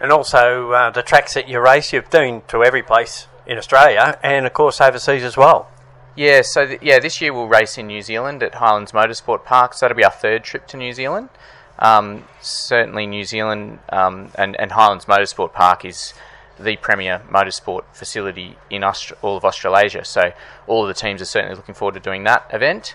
And 0.00 0.12
also 0.12 0.70
uh, 0.70 0.90
the 0.90 1.02
tracks 1.02 1.34
that 1.34 1.48
you 1.48 1.58
race, 1.58 1.92
you've 1.92 2.10
doing 2.10 2.42
to 2.48 2.62
every 2.62 2.82
place 2.82 3.26
in 3.46 3.58
Australia 3.58 4.18
and, 4.22 4.46
of 4.46 4.52
course, 4.52 4.80
overseas 4.80 5.22
as 5.22 5.37
well. 5.37 5.68
Yeah, 6.14 6.42
so 6.42 6.66
th- 6.66 6.82
yeah, 6.82 6.99
this 6.99 7.20
year 7.20 7.32
we'll 7.32 7.49
race 7.49 7.78
in 7.78 7.87
New 7.87 8.02
Zealand 8.02 8.42
at 8.42 8.56
Highlands 8.56 8.92
Motorsport 8.92 9.44
Park. 9.44 9.75
So 9.75 9.84
that'll 9.84 9.96
be 9.96 10.04
our 10.04 10.11
third 10.11 10.44
trip 10.44 10.66
to 10.68 10.76
New 10.76 10.92
Zealand. 10.92 11.30
Um, 11.78 12.25
certainly, 12.40 13.06
New 13.06 13.25
Zealand 13.25 13.78
um, 13.88 14.30
and, 14.37 14.54
and 14.56 14.72
Highlands 14.72 15.06
Motorsport 15.06 15.52
Park 15.52 15.84
is 15.84 16.12
the 16.61 16.76
premier 16.76 17.22
motorsport 17.30 17.82
facility 17.92 18.56
in 18.70 18.84
all 18.84 19.37
of 19.37 19.44
Australasia. 19.44 20.04
So 20.04 20.32
all 20.66 20.82
of 20.82 20.88
the 20.88 20.94
teams 20.94 21.22
are 21.22 21.26
certainly 21.26 21.56
looking 21.56 21.75
forward 21.75 21.94
to 21.94 22.00
doing 22.00 22.25
that 22.25 22.46
event. 22.52 22.94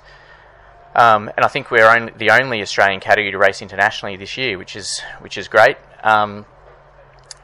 Um, 0.96 1.30
and 1.36 1.44
I 1.44 1.48
think 1.48 1.70
we're 1.70 1.90
only, 1.90 2.14
the 2.18 2.32
only 2.32 2.62
Australian 2.62 3.00
category 3.00 3.32
to 3.32 3.38
race 3.38 3.62
internationally 3.62 4.16
this 4.16 4.38
year, 4.38 4.58
which 4.58 4.76
is 4.76 5.02
which 5.20 5.38
is 5.38 5.48
great. 5.48 5.78
Um, 6.04 6.46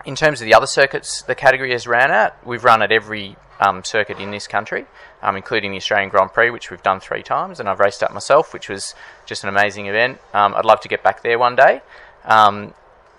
in 0.05 0.15
terms 0.15 0.41
of 0.41 0.45
the 0.45 0.53
other 0.53 0.67
circuits 0.67 1.21
the 1.21 1.35
category 1.35 1.71
has 1.71 1.87
ran 1.87 2.11
at, 2.11 2.37
we've 2.45 2.63
run 2.63 2.81
at 2.81 2.91
every 2.91 3.35
um, 3.59 3.83
circuit 3.83 4.19
in 4.19 4.31
this 4.31 4.47
country, 4.47 4.85
um, 5.21 5.35
including 5.35 5.71
the 5.71 5.77
Australian 5.77 6.09
Grand 6.09 6.33
Prix, 6.33 6.49
which 6.49 6.69
we've 6.69 6.83
done 6.83 6.99
three 6.99 7.23
times, 7.23 7.59
and 7.59 7.69
I've 7.69 7.79
raced 7.79 8.03
at 8.03 8.13
myself, 8.13 8.53
which 8.53 8.69
was 8.69 8.95
just 9.25 9.43
an 9.43 9.49
amazing 9.49 9.87
event. 9.87 10.19
Um, 10.33 10.53
I'd 10.55 10.65
love 10.65 10.81
to 10.81 10.89
get 10.89 11.03
back 11.03 11.23
there 11.23 11.39
one 11.39 11.55
day. 11.55 11.81
Um, 12.25 12.73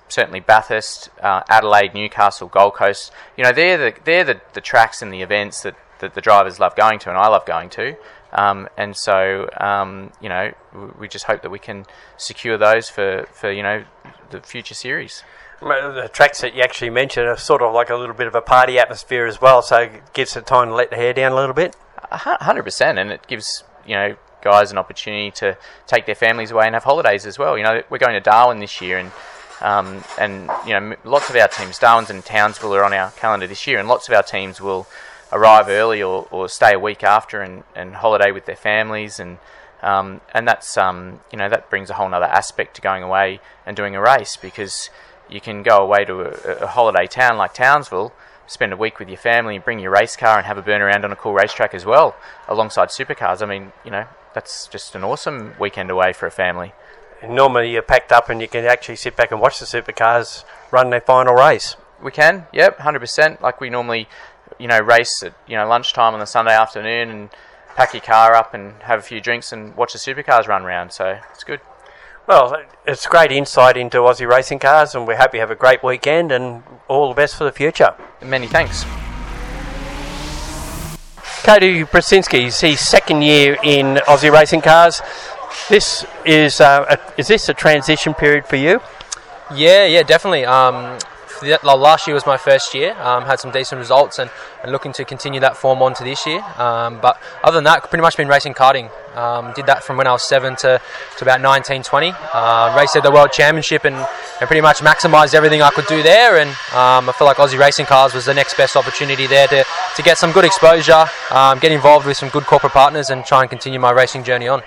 certainly 0.09 0.41
Bathurst, 0.41 1.11
uh, 1.23 1.43
Adelaide, 1.49 1.95
Newcastle, 1.95 2.49
Gold 2.49 2.75
Coast. 2.75 3.13
You 3.37 3.45
know, 3.45 3.53
they're 3.53 3.79
the 3.79 3.95
they're 4.05 4.25
the, 4.25 4.41
the 4.53 4.61
tracks 4.61 5.03
and 5.03 5.13
the 5.13 5.23
events 5.23 5.63
that, 5.63 5.77
that 6.01 6.15
the 6.15 6.21
drivers 6.21 6.61
love 6.61 6.77
going 6.77 6.99
to, 7.01 7.09
and 7.09 7.19
I 7.19 7.29
love 7.29 7.47
going 7.47 7.71
to. 7.71 7.97
Um, 8.33 8.69
and 8.77 8.97
so, 8.97 9.49
um, 9.59 10.11
you 10.21 10.29
know, 10.29 10.53
we 10.99 11.07
just 11.07 11.25
hope 11.25 11.43
that 11.43 11.51
we 11.51 11.61
can 11.61 11.87
secure 12.17 12.59
those 12.59 12.89
for, 12.89 13.27
for 13.33 13.51
you 13.51 13.63
know 13.63 13.85
the 14.31 14.41
future 14.41 14.75
series. 14.75 15.23
The 15.61 16.11
tracks 16.13 16.41
that 16.41 16.55
you 16.55 16.63
actually 16.63 16.91
mentioned 16.91 17.27
are 17.27 17.37
sort 17.37 17.63
of 17.63 17.73
like 17.73 17.91
a 17.91 17.97
little 17.97 18.15
bit 18.15 18.27
of 18.27 18.35
a 18.35 18.43
party 18.43 18.79
atmosphere 18.79 19.27
as 19.27 19.41
well, 19.41 19.63
so 19.63 19.79
it 19.79 20.13
gives 20.13 20.37
it 20.37 20.47
time 20.47 20.69
to 20.69 20.75
let 20.75 20.91
the 20.91 20.97
hair 20.97 21.13
down 21.13 21.33
a 21.33 21.37
little 21.37 21.55
bit. 21.55 21.77
Hundred 22.11 22.65
percent, 22.65 22.99
and 22.99 23.11
it 23.11 23.27
gives 23.27 23.65
you 23.87 23.95
know 23.95 24.17
guys 24.43 24.71
an 24.71 24.79
opportunity 24.79 25.31
to 25.31 25.57
take 25.87 26.07
their 26.07 26.15
families 26.15 26.51
away 26.51 26.67
and 26.67 26.75
have 26.75 26.85
holidays 26.85 27.25
as 27.27 27.39
well. 27.39 27.57
You 27.57 27.65
know, 27.65 27.83
we're 27.89 27.99
going 27.99 28.13
to 28.13 28.21
Darwin 28.21 28.59
this 28.59 28.81
year, 28.81 28.99
and 28.99 29.11
um, 29.61 30.05
and 30.19 30.51
you 30.67 30.79
know, 30.79 30.97
lots 31.05 31.31
of 31.31 31.37
our 31.37 31.49
teams, 31.49 31.79
Darwin's 31.79 32.11
and 32.11 32.25
Townsville, 32.25 32.75
are 32.75 32.85
on 32.85 32.93
our 32.93 33.11
calendar 33.13 33.47
this 33.47 33.67
year, 33.67 33.79
and 33.79 33.89
lots 33.89 34.09
of 34.09 34.15
our 34.15 34.23
teams 34.23 34.61
will 34.61 34.87
arrive 35.33 35.69
early 35.69 36.03
or, 36.03 36.29
or 36.31 36.49
stay 36.49 36.75
a 36.75 36.79
week 36.79 37.03
after 37.03 37.41
and, 37.41 37.65
and 37.75 37.97
holiday 37.97 38.31
with 38.31 38.47
their 38.47 38.57
families, 38.57 39.19
and 39.19 39.39
um, 39.83 40.21
and 40.33 40.47
that's 40.47 40.77
um, 40.77 41.21
you 41.33 41.39
know 41.39 41.49
that 41.49 41.71
brings 41.71 41.91
a 41.91 41.95
whole 41.95 42.13
other 42.13 42.27
aspect 42.27 42.77
to 42.77 42.83
going 42.83 43.03
away 43.03 43.41
and 43.65 43.77
doing 43.77 43.97
a 43.97 44.01
race 44.01 44.37
because 44.37 44.91
you 45.29 45.41
can 45.41 45.63
go 45.63 45.79
away 45.79 46.05
to 46.05 46.21
a, 46.21 46.65
a 46.65 46.67
holiday 46.67 47.07
town 47.07 47.37
like 47.37 47.55
Townsville, 47.55 48.13
spend 48.47 48.73
a 48.73 48.77
week 48.77 48.99
with 48.99 49.09
your 49.09 49.19
family, 49.19 49.57
and 49.57 49.65
bring 49.65 49.79
your 49.79 49.93
race 49.93 50.17
car, 50.17 50.37
and 50.37 50.47
have 50.47 50.59
a 50.59 50.63
burn 50.63 50.83
around 50.83 51.05
on 51.05 51.13
a 51.13 51.17
cool 51.17 51.33
racetrack 51.33 51.75
as 51.75 51.85
well, 51.85 52.17
alongside 52.49 52.89
supercars. 52.89 53.43
I 53.43 53.47
mean, 53.47 53.73
you 53.85 53.91
know, 53.91 54.07
that's 54.35 54.67
just 54.67 54.95
an 54.95 55.05
awesome 55.05 55.55
weekend 55.59 55.91
away 55.91 56.13
for 56.13 56.27
a 56.27 56.31
family. 56.31 56.73
And 57.23 57.35
normally 57.35 57.71
you're 57.71 57.83
packed 57.83 58.13
up 58.13 58.29
and 58.29 58.41
you 58.41 58.49
can 58.49 58.67
actually 58.67 58.97
sit 58.97 59.17
back 59.17 59.31
and 59.31 59.41
watch 59.41 59.59
the 59.59 59.65
supercars 59.65 60.45
run 60.71 60.91
their 60.91 61.01
final 61.01 61.35
race. 61.35 61.77
We 62.03 62.11
can, 62.11 62.47
yep, 62.53 62.79
hundred 62.81 63.01
percent. 63.01 63.41
Like 63.41 63.61
we 63.61 63.71
normally, 63.71 64.09
you 64.59 64.69
know, 64.69 64.81
race 64.81 65.23
at 65.23 65.33
you 65.47 65.57
know 65.57 65.67
lunchtime 65.67 66.13
on 66.13 66.21
the 66.21 66.27
Sunday 66.27 66.53
afternoon 66.53 67.09
and 67.09 67.31
pack 67.77 67.95
your 67.95 68.03
car 68.03 68.35
up 68.35 68.53
and 68.53 68.83
have 68.83 68.99
a 68.99 69.03
few 69.03 69.21
drinks 69.21 69.53
and 69.53 69.75
watch 69.75 69.95
the 69.95 69.99
supercars 69.99 70.49
run 70.49 70.65
round. 70.65 70.93
So 70.93 71.19
it's 71.33 71.45
good. 71.45 71.61
Well, 72.27 72.57
it's 72.87 73.07
great 73.07 73.31
insight 73.33 73.77
into 73.77 73.99
Aussie 73.99 74.27
racing 74.27 74.59
cars, 74.59 74.95
and 74.95 75.07
we 75.07 75.15
hope 75.15 75.35
you 75.35 75.41
have 75.41 75.51
a 75.51 75.55
great 75.55 75.83
weekend 75.83 76.33
and 76.33 76.63
all 76.89 77.11
the 77.11 77.15
best 77.15 77.37
for 77.37 77.45
the 77.45 77.53
future. 77.53 77.95
Many 78.25 78.47
thanks. 78.47 78.85
Cody 81.43 81.85
Brewczynski, 81.85 82.45
his 82.45 82.81
second 82.81 83.21
year 83.21 83.59
in 83.63 83.97
Aussie 84.07 84.33
Racing 84.33 84.63
Cars. 84.63 85.03
This 85.69 86.07
is 86.25 86.63
uh, 86.63 86.97
a, 86.97 87.21
is 87.21 87.29
this 87.29 87.51
a 87.51 87.55
transition 87.55 88.15
period 88.15 88.47
for 88.47 88.57
you? 88.57 88.81
Yeah, 89.55 89.85
yeah, 89.85 90.03
definitely. 90.03 90.47
Um, 90.47 90.99
last 91.43 92.07
year 92.07 92.15
was 92.15 92.27
my 92.27 92.37
first 92.37 92.75
year. 92.75 92.93
Um, 93.01 93.25
had 93.25 93.41
some 93.41 93.51
decent 93.51 93.79
results 93.79 94.19
and, 94.19 94.31
and 94.63 94.73
looking 94.73 94.93
to 94.95 95.05
continue 95.05 95.41
that 95.41 95.57
form 95.57 95.83
on 95.83 95.95
to 95.95 96.05
this 96.05 96.27
year. 96.27 96.41
Um, 96.57 97.01
but 97.01 97.21
other 97.43 97.57
than 97.57 97.65
that, 97.65 97.89
pretty 97.89 98.03
much 98.03 98.17
been 98.17 98.29
racing 98.29 98.55
karting. 98.55 98.91
Um, 99.17 99.53
did 99.55 99.67
that 99.67 99.85
from 99.85 99.97
when 99.97 100.07
I 100.07 100.13
was 100.13 100.29
seven 100.29 100.57
to, 100.57 100.81
to 101.19 101.25
about 101.25 101.41
19, 101.41 101.83
20. 101.83 102.13
Uh, 102.33 102.75
raced 102.77 102.97
at 102.97 103.03
the 103.03 103.11
World 103.11 103.31
Championship 103.33 103.85
and, 103.85 103.95
and 103.95 104.47
pretty 104.47 104.61
much 104.61 104.79
maximised 104.79 105.35
everything 105.35 105.63
I 105.63 105.71
could 105.71 105.87
do 105.87 106.03
there. 106.03 106.39
And 106.39 106.51
um, 106.73 107.09
I 107.09 107.15
feel 107.17 107.27
like 107.27 107.37
Aussie 107.37 107.59
Racing 107.59 107.87
Cars 107.87 108.15
was 108.15 108.25
the 108.25 108.35
next 108.35 108.57
best 108.57 108.77
opportunity 108.77 109.27
there 109.27 109.47
to, 109.49 109.65
to 109.97 110.03
get 110.03 110.19
some 110.19 110.33
good 110.33 110.45
exposure, 110.45 111.05
um, 111.31 111.59
get 111.59 111.73
involved 111.73 112.07
with 112.07 112.17
some 112.17 112.29
good 112.31 112.45
corporate 112.45 112.73
partners, 112.73 113.11
and 113.11 113.25
try 113.25 113.43
and 113.43 113.51
continue 113.51 113.79
my 113.79 113.91
racing 113.91 114.25
journey 114.25 114.49
on. 114.49 114.63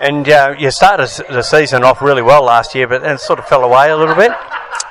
And 0.00 0.28
uh, 0.28 0.54
you 0.58 0.70
started 0.70 1.08
the 1.28 1.42
season 1.42 1.82
off 1.82 2.00
really 2.00 2.22
well 2.22 2.44
last 2.44 2.74
year, 2.74 2.86
but 2.86 3.02
then 3.02 3.16
it 3.16 3.20
sort 3.20 3.38
of 3.38 3.46
fell 3.46 3.64
away 3.64 3.90
a 3.90 3.96
little 3.96 4.14
bit. 4.14 4.32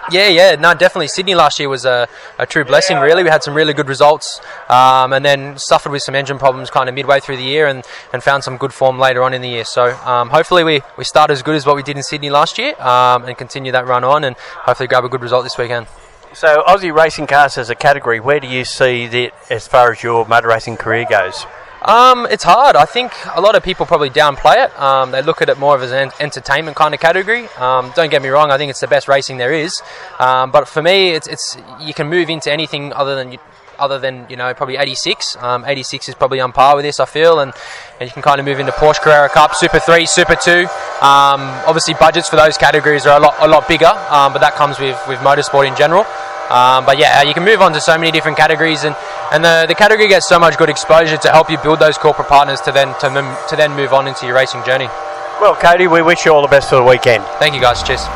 Yeah, 0.10 0.28
yeah, 0.28 0.56
no, 0.56 0.74
definitely. 0.74 1.10
Sydney 1.10 1.36
last 1.36 1.60
year 1.60 1.68
was 1.68 1.84
a, 1.84 2.08
a 2.40 2.46
true 2.46 2.64
blessing, 2.64 2.98
really. 2.98 3.24
We 3.24 3.30
had 3.30 3.44
some 3.44 3.54
really 3.54 3.74
good 3.74 3.90
results 3.90 4.40
um, 4.70 5.12
and 5.12 5.26
then 5.26 5.58
suffered 5.58 5.92
with 5.92 6.02
some 6.02 6.16
engine 6.16 6.38
problems 6.38 6.70
kind 6.70 6.88
of 6.88 6.96
midway 6.96 7.20
through 7.20 7.38
the 7.38 7.44
year 7.44 7.68
and, 7.68 7.84
and 8.14 8.24
found 8.24 8.46
some 8.46 8.56
good 8.56 8.74
form 8.74 9.00
later 9.00 9.22
on 9.22 9.34
in 9.34 9.42
the 9.42 9.50
year. 9.50 9.66
So 9.66 9.96
um, 10.06 10.30
hopefully 10.30 10.64
we, 10.64 10.82
we 10.98 11.04
start 11.04 11.30
as 11.30 11.42
good 11.42 11.56
as 11.56 11.66
what 11.66 11.76
we 11.76 11.84
did 11.84 11.98
in 11.98 12.04
Sydney 12.04 12.30
last 12.30 12.58
year 12.58 12.80
um, 12.82 13.26
and 13.26 13.38
continue 13.38 13.74
that 13.74 13.86
run 13.86 14.06
on 14.06 14.24
and 14.24 14.38
hopefully 14.38 14.88
grab 14.88 15.04
a 15.04 15.10
good 15.10 15.22
result 15.22 15.44
this 15.44 15.58
weekend. 15.58 15.88
So, 16.34 16.64
Aussie 16.68 16.94
racing 16.94 17.28
cars 17.28 17.58
as 17.58 17.70
a 17.70 17.76
category, 17.76 18.20
where 18.20 18.40
do 18.40 18.48
you 18.48 18.64
see 18.64 19.06
it 19.06 19.34
as 19.50 19.68
far 19.68 19.92
as 19.92 20.04
your 20.04 20.26
motor 20.28 20.50
racing 20.50 20.78
career 20.78 21.06
goes? 21.10 21.46
Um, 21.88 22.28
it's 22.30 22.44
hard. 22.44 22.76
I 22.76 22.84
think 22.84 23.14
a 23.34 23.40
lot 23.40 23.56
of 23.56 23.64
people 23.64 23.86
probably 23.86 24.10
downplay 24.10 24.66
it. 24.66 24.78
Um, 24.78 25.12
they 25.12 25.22
look 25.22 25.42
at 25.42 25.48
it 25.48 25.58
more 25.58 25.74
of 25.74 25.82
as 25.82 25.94
an 25.94 26.12
entertainment 26.20 26.76
kind 26.76 26.94
of 26.94 27.00
category. 27.00 27.48
Um, 27.58 27.94
don't 27.96 28.12
get 28.12 28.22
me 28.22 28.28
wrong. 28.28 28.52
I 28.52 28.58
think 28.58 28.70
it's 28.70 28.82
the 28.82 28.90
best 28.90 29.08
racing 29.08 29.38
there 29.38 29.54
is. 29.54 29.82
Um, 30.20 30.52
but 30.52 30.68
for 30.68 30.82
me, 30.82 31.12
it's, 31.12 31.28
it's 31.28 31.58
you 31.80 31.94
can 31.94 32.08
move 32.08 32.30
into 32.30 32.52
anything 32.52 32.92
other 32.92 33.16
than 33.16 33.38
other 33.80 34.00
than 34.00 34.26
you 34.30 34.36
know 34.36 34.54
probably 34.54 34.76
86. 34.76 35.38
Um, 35.38 35.64
86 35.64 36.10
is 36.10 36.16
probably 36.16 36.42
on 36.42 36.52
par 36.52 36.76
with 36.76 36.84
this, 36.84 37.00
I 37.00 37.06
feel, 37.06 37.40
and, 37.40 37.54
and 38.02 38.10
you 38.10 38.14
can 38.14 38.22
kind 38.22 38.40
of 38.40 38.46
move 38.46 38.60
into 38.60 38.74
Porsche 38.74 39.00
Carrera 39.00 39.30
Cup, 39.30 39.56
Super 39.56 39.80
3, 39.80 40.06
Super 40.08 40.36
2. 40.36 40.60
Um, 40.60 40.68
obviously, 41.66 41.94
budgets 41.94 42.28
for 42.28 42.36
those 42.36 42.58
categories 42.58 43.06
are 43.06 43.18
a 43.18 43.22
lot 43.22 43.36
a 43.40 43.48
lot 43.48 43.66
bigger, 43.66 43.94
but 44.10 44.40
that 44.40 44.56
comes 44.56 44.78
with 44.78 45.00
with 45.08 45.20
motorsport 45.20 45.66
in 45.66 45.76
general. 45.78 46.06
Um, 46.50 46.86
but 46.86 46.98
yeah, 46.98 47.24
you 47.24 47.34
can 47.34 47.44
move 47.44 47.62
on 47.62 47.74
to 47.74 47.82
so 47.82 47.98
many 47.98 48.12
different 48.12 48.38
categories, 48.38 48.86
and, 48.86 48.96
and 49.34 49.44
the, 49.44 49.66
the 49.68 49.76
category 49.76 50.08
gets 50.08 50.28
so 50.28 50.40
much 50.40 50.58
good 50.58 50.70
exposure 50.70 51.18
to 51.18 51.30
help 51.30 51.50
you 51.50 51.58
build 51.58 51.80
those 51.80 51.98
corporate 51.98 52.30
partners 52.30 52.62
to 52.62 52.72
then 52.72 52.88
to, 53.00 53.38
to 53.50 53.56
then 53.56 53.76
move 53.76 53.92
on 53.92 54.08
into 54.08 54.26
your 54.26 54.36
racing 54.36 54.64
journey. 54.64 54.88
Well, 55.42 55.56
Cody, 55.56 55.88
we 55.88 56.02
wish 56.02 56.26
you 56.26 56.34
all 56.34 56.42
the 56.42 56.48
best 56.48 56.70
for 56.70 56.78
the 56.78 56.84
weekend. 56.84 57.24
Thank 57.38 57.54
you, 57.54 57.62
guys. 57.62 57.84
Cheers. 57.84 58.08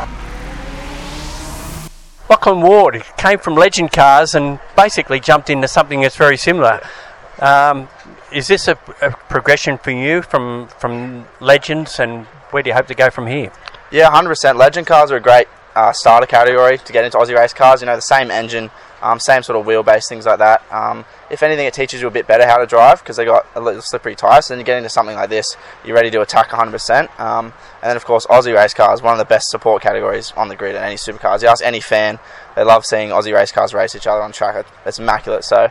Lachlan 2.29 2.61
Ward 2.61 3.03
came 3.17 3.39
from 3.39 3.55
Legend 3.55 3.91
Cars 3.91 4.33
and 4.33 4.59
basically 4.77 5.19
jumped 5.19 5.49
into 5.49 5.67
something 5.67 5.99
that's 5.99 6.15
very 6.15 6.37
similar. 6.37 6.79
Um, 7.39 7.89
is 8.31 8.47
this 8.47 8.69
a, 8.69 8.77
a, 9.01 9.11
progression 9.11 9.77
for 9.77 9.91
you 9.91 10.21
from 10.21 10.69
from 10.79 11.27
Legends, 11.41 11.99
and 11.99 12.25
where 12.51 12.63
do 12.63 12.69
you 12.69 12.73
hope 12.73 12.87
to 12.87 12.95
go 12.95 13.09
from 13.09 13.27
here? 13.27 13.51
Yeah, 13.91 14.09
100%. 14.09 14.55
Legend 14.55 14.87
cars 14.87 15.11
are 15.11 15.17
a 15.17 15.19
great 15.19 15.49
uh, 15.75 15.93
starter 15.93 16.27
category 16.27 16.77
to 16.77 16.93
get 16.93 17.05
into 17.05 17.17
Aussie 17.17 17.35
race 17.35 17.53
cars. 17.53 17.81
You 17.81 17.87
know, 17.87 17.95
the 17.95 18.01
same 18.01 18.31
engine, 18.31 18.69
um, 19.01 19.19
same 19.19 19.43
sort 19.43 19.59
of 19.59 19.65
wheelbase, 19.65 20.07
things 20.07 20.25
like 20.25 20.39
that. 20.39 20.63
Um, 20.71 21.05
if 21.29 21.43
anything, 21.43 21.65
it 21.65 21.73
teaches 21.73 22.01
you 22.01 22.07
a 22.07 22.11
bit 22.11 22.27
better 22.27 22.45
how 22.45 22.57
to 22.57 22.65
drive 22.65 22.99
because 22.99 23.17
they 23.17 23.25
got 23.25 23.47
a 23.55 23.61
little 23.61 23.81
slippery 23.81 24.15
tyres. 24.15 24.47
So 24.47 24.53
then 24.53 24.59
you 24.59 24.65
get 24.65 24.77
into 24.77 24.89
something 24.89 25.15
like 25.15 25.29
this, 25.29 25.55
you're 25.85 25.95
ready 25.95 26.11
to 26.11 26.21
attack 26.21 26.49
100%. 26.49 27.19
Um, 27.19 27.45
and 27.45 27.53
then, 27.89 27.95
of 27.95 28.05
course, 28.05 28.25
Aussie 28.27 28.55
race 28.55 28.73
cars, 28.73 29.01
one 29.01 29.13
of 29.13 29.19
the 29.19 29.25
best 29.25 29.49
support 29.49 29.81
categories 29.81 30.33
on 30.35 30.47
the 30.47 30.55
grid 30.55 30.75
at 30.75 30.83
any 30.83 30.95
supercars. 30.95 31.41
You 31.41 31.47
ask 31.47 31.63
any 31.63 31.81
fan, 31.81 32.19
they 32.55 32.63
love 32.63 32.85
seeing 32.85 33.09
Aussie 33.09 33.33
race 33.33 33.51
cars 33.51 33.73
race 33.73 33.95
each 33.95 34.07
other 34.07 34.21
on 34.21 34.31
track. 34.31 34.65
It's 34.85 34.99
immaculate. 34.99 35.43
So 35.43 35.69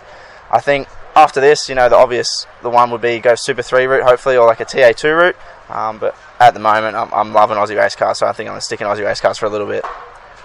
I 0.50 0.60
think 0.60 0.88
after 1.20 1.40
this, 1.40 1.68
you 1.68 1.74
know, 1.74 1.88
the 1.88 1.96
obvious, 1.96 2.46
the 2.62 2.70
one 2.70 2.90
would 2.90 3.00
be 3.00 3.18
go 3.18 3.34
Super 3.34 3.62
3 3.62 3.84
route, 3.86 4.02
hopefully, 4.02 4.36
or 4.36 4.46
like 4.46 4.60
a 4.60 4.64
TA2 4.64 5.16
route. 5.16 5.36
Um, 5.68 5.98
but 5.98 6.16
at 6.40 6.54
the 6.54 6.60
moment, 6.60 6.96
I'm, 6.96 7.12
I'm 7.12 7.32
loving 7.32 7.56
Aussie 7.56 7.76
race 7.76 7.94
cars, 7.94 8.18
so 8.18 8.26
I 8.26 8.32
think 8.32 8.48
I'm 8.48 8.52
going 8.52 8.60
to 8.60 8.64
stick 8.64 8.80
in 8.80 8.86
Aussie 8.86 9.04
race 9.04 9.20
cars 9.20 9.38
for 9.38 9.46
a 9.46 9.50
little 9.50 9.66
bit. 9.66 9.84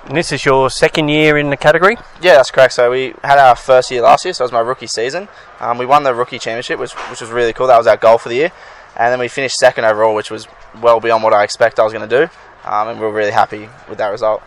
And 0.05 0.15
this 0.15 0.31
is 0.31 0.45
your 0.45 0.69
second 0.69 1.09
year 1.09 1.37
in 1.37 1.49
the 1.49 1.57
category? 1.57 1.95
Yeah, 2.21 2.35
that's 2.35 2.51
correct. 2.51 2.73
So 2.73 2.91
we 2.91 3.15
had 3.23 3.39
our 3.39 3.55
first 3.55 3.89
year 3.89 4.01
last 4.01 4.23
year, 4.23 4.33
so 4.33 4.43
it 4.43 4.45
was 4.45 4.51
my 4.51 4.59
rookie 4.59 4.87
season. 4.87 5.27
Um, 5.59 5.79
we 5.79 5.87
won 5.87 6.03
the 6.03 6.13
rookie 6.13 6.37
championship, 6.37 6.77
which, 6.77 6.93
which 7.09 7.21
was 7.21 7.31
really 7.31 7.53
cool. 7.53 7.65
That 7.67 7.77
was 7.77 7.87
our 7.87 7.97
goal 7.97 8.19
for 8.19 8.29
the 8.29 8.35
year. 8.35 8.51
And 8.95 9.11
then 9.11 9.19
we 9.19 9.27
finished 9.27 9.55
second 9.55 9.85
overall, 9.85 10.13
which 10.13 10.29
was 10.29 10.47
well 10.79 10.99
beyond 10.99 11.23
what 11.23 11.33
I 11.33 11.43
expect 11.43 11.79
I 11.79 11.83
was 11.83 11.91
going 11.91 12.07
to 12.07 12.27
do. 12.27 12.31
Um, 12.65 12.89
and 12.89 12.99
we 12.99 13.05
are 13.05 13.11
really 13.11 13.31
happy 13.31 13.67
with 13.89 13.97
that 13.97 14.09
result. 14.09 14.43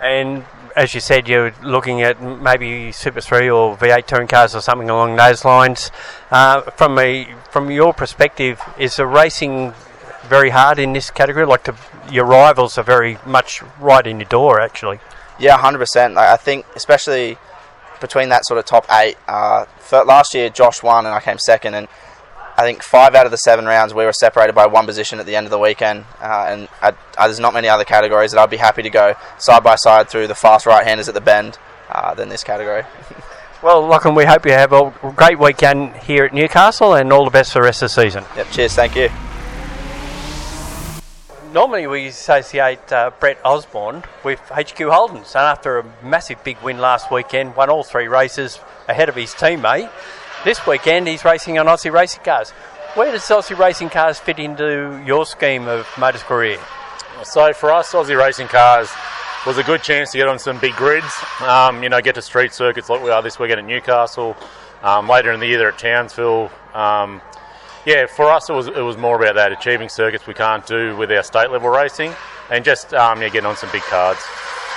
And 0.00 0.44
as 0.76 0.94
you 0.94 1.00
said, 1.00 1.28
you're 1.28 1.52
looking 1.62 2.02
at 2.02 2.20
maybe 2.20 2.90
Super 2.92 3.20
3 3.20 3.48
or 3.48 3.76
V8 3.76 4.06
touring 4.06 4.28
cars 4.28 4.54
or 4.54 4.60
something 4.60 4.90
along 4.90 5.16
those 5.16 5.44
lines. 5.44 5.90
Uh, 6.30 6.62
from 6.62 6.98
a 6.98 7.28
from 7.50 7.70
your 7.70 7.94
perspective, 7.94 8.60
is 8.78 8.96
the 8.96 9.06
racing 9.06 9.72
very 10.24 10.50
hard 10.50 10.78
in 10.78 10.92
this 10.92 11.10
category? 11.10 11.46
Like 11.46 11.68
your 12.10 12.24
rivals 12.24 12.76
are 12.78 12.82
very 12.82 13.18
much 13.24 13.62
right 13.78 14.06
in 14.06 14.18
your 14.18 14.28
door, 14.28 14.60
actually. 14.60 14.98
Yeah, 15.38 15.56
hundred 15.58 15.78
percent. 15.78 16.18
I 16.18 16.36
think 16.36 16.66
especially 16.74 17.38
between 18.00 18.28
that 18.30 18.44
sort 18.44 18.58
of 18.58 18.64
top 18.64 18.86
eight. 18.90 19.16
Uh, 19.28 19.66
last 19.92 20.34
year, 20.34 20.50
Josh 20.50 20.82
won 20.82 21.06
and 21.06 21.14
I 21.14 21.20
came 21.20 21.38
second, 21.38 21.74
and 21.74 21.88
I 22.56 22.62
think 22.62 22.82
five 22.82 23.14
out 23.14 23.26
of 23.26 23.32
the 23.32 23.38
seven 23.38 23.66
rounds 23.66 23.92
we 23.92 24.04
were 24.04 24.12
separated 24.12 24.54
by 24.54 24.66
one 24.66 24.86
position 24.86 25.18
at 25.18 25.26
the 25.26 25.34
end 25.36 25.46
of 25.46 25.50
the 25.50 25.58
weekend. 25.58 26.04
Uh, 26.20 26.46
and 26.48 26.68
I, 26.80 26.92
I, 27.18 27.26
there's 27.26 27.40
not 27.40 27.54
many 27.54 27.68
other 27.68 27.84
categories 27.84 28.32
that 28.32 28.40
I'd 28.40 28.50
be 28.50 28.56
happy 28.56 28.82
to 28.82 28.90
go 28.90 29.14
side 29.38 29.64
by 29.64 29.76
side 29.76 30.08
through 30.08 30.28
the 30.28 30.34
fast 30.34 30.66
right-handers 30.66 31.08
at 31.08 31.14
the 31.14 31.20
bend 31.20 31.58
uh, 31.90 32.14
than 32.14 32.28
this 32.28 32.44
category. 32.44 32.84
well, 33.62 33.86
Lachlan, 33.86 34.14
we 34.14 34.24
hope 34.24 34.46
you 34.46 34.52
have 34.52 34.72
a 34.72 34.92
great 35.16 35.38
weekend 35.38 35.96
here 35.96 36.24
at 36.24 36.32
Newcastle, 36.32 36.94
and 36.94 37.12
all 37.12 37.24
the 37.24 37.30
best 37.30 37.52
for 37.52 37.58
the 37.58 37.64
rest 37.64 37.82
of 37.82 37.86
the 37.86 38.02
season. 38.02 38.24
Yep. 38.36 38.50
Cheers. 38.50 38.74
Thank 38.74 38.96
you 38.96 39.10
normally 41.54 41.86
we 41.86 42.08
associate 42.08 42.92
uh, 42.92 43.12
Brett 43.20 43.38
Osborne 43.44 44.02
with 44.24 44.40
HQ 44.50 44.76
Holdens, 44.76 45.36
and 45.36 45.44
after 45.44 45.78
a 45.78 45.84
massive 46.02 46.42
big 46.42 46.60
win 46.62 46.78
last 46.78 47.12
weekend, 47.12 47.54
won 47.54 47.70
all 47.70 47.84
three 47.84 48.08
races 48.08 48.58
ahead 48.88 49.08
of 49.08 49.14
his 49.14 49.30
teammate. 49.30 49.88
This 50.44 50.66
weekend 50.66 51.08
he's 51.08 51.24
racing 51.24 51.58
on 51.58 51.64
Aussie 51.64 51.90
Racing 51.90 52.22
Cars. 52.22 52.50
Where 52.96 53.10
does 53.10 53.22
Aussie 53.22 53.58
Racing 53.58 53.88
Cars 53.88 54.18
fit 54.18 54.38
into 54.38 55.02
your 55.06 55.24
scheme 55.24 55.66
of 55.66 55.88
motor 55.96 56.18
career? 56.18 56.58
So 57.22 57.54
for 57.54 57.72
us, 57.72 57.92
Aussie 57.92 58.14
Racing 58.14 58.48
Cars 58.48 58.90
was 59.46 59.56
a 59.56 59.62
good 59.62 59.82
chance 59.82 60.12
to 60.12 60.18
get 60.18 60.28
on 60.28 60.38
some 60.38 60.58
big 60.58 60.74
grids. 60.74 61.10
Um, 61.40 61.82
you 61.82 61.88
know, 61.88 61.98
get 62.02 62.14
to 62.16 62.22
street 62.22 62.52
circuits 62.52 62.90
like 62.90 63.02
we 63.02 63.08
are 63.08 63.22
this 63.22 63.38
weekend 63.38 63.60
at 63.60 63.64
Newcastle. 63.64 64.36
Um, 64.82 65.08
later 65.08 65.32
in 65.32 65.40
the 65.40 65.46
year, 65.46 65.56
they're 65.56 65.68
at 65.68 65.78
Townsville. 65.78 66.50
Um, 66.74 67.22
yeah, 67.86 68.04
for 68.04 68.30
us, 68.30 68.50
it 68.50 68.52
was 68.52 68.66
it 68.66 68.82
was 68.82 68.98
more 68.98 69.16
about 69.16 69.36
that 69.36 69.50
achieving 69.50 69.88
circuits 69.88 70.26
we 70.26 70.34
can't 70.34 70.66
do 70.66 70.94
with 70.94 71.10
our 71.10 71.22
state 71.22 71.50
level 71.50 71.70
racing, 71.70 72.12
and 72.50 72.66
just 72.66 72.92
um, 72.92 73.22
yeah, 73.22 73.30
getting 73.30 73.46
on 73.46 73.56
some 73.56 73.70
big 73.72 73.82
cards. 73.82 74.20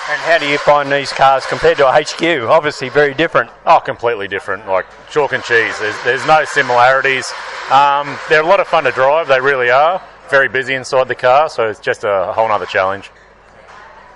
And 0.10 0.22
how 0.22 0.38
do 0.38 0.48
you 0.48 0.58
find 0.58 0.90
these 0.90 1.12
cars 1.12 1.46
compared 1.46 1.76
to 1.80 1.88
a 1.88 1.92
HQ? 1.92 2.48
Obviously, 2.50 2.88
very 2.88 3.14
different. 3.14 3.52
Oh, 3.66 3.82
completely 3.82 4.30
different. 4.30 4.66
Like 4.66 4.86
chalk 5.12 5.34
and 5.34 5.44
cheese. 5.44 5.78
There's, 5.80 6.04
there's 6.06 6.26
no 6.26 6.46
similarities. 6.46 7.30
Um, 7.70 8.18
they're 8.30 8.42
a 8.42 8.46
lot 8.46 8.62
of 8.62 8.70
fun 8.70 8.86
to 8.86 8.92
drive. 8.92 9.28
They 9.28 9.42
really 9.42 9.70
are. 9.70 10.02
Very 10.30 10.48
busy 10.48 10.76
inside 10.76 11.10
the 11.10 11.16
car, 11.16 11.50
so 11.50 11.68
it's 11.68 11.82
just 11.82 12.06
a 12.06 12.32
whole 12.34 12.50
other 12.50 12.66
challenge. 12.66 13.12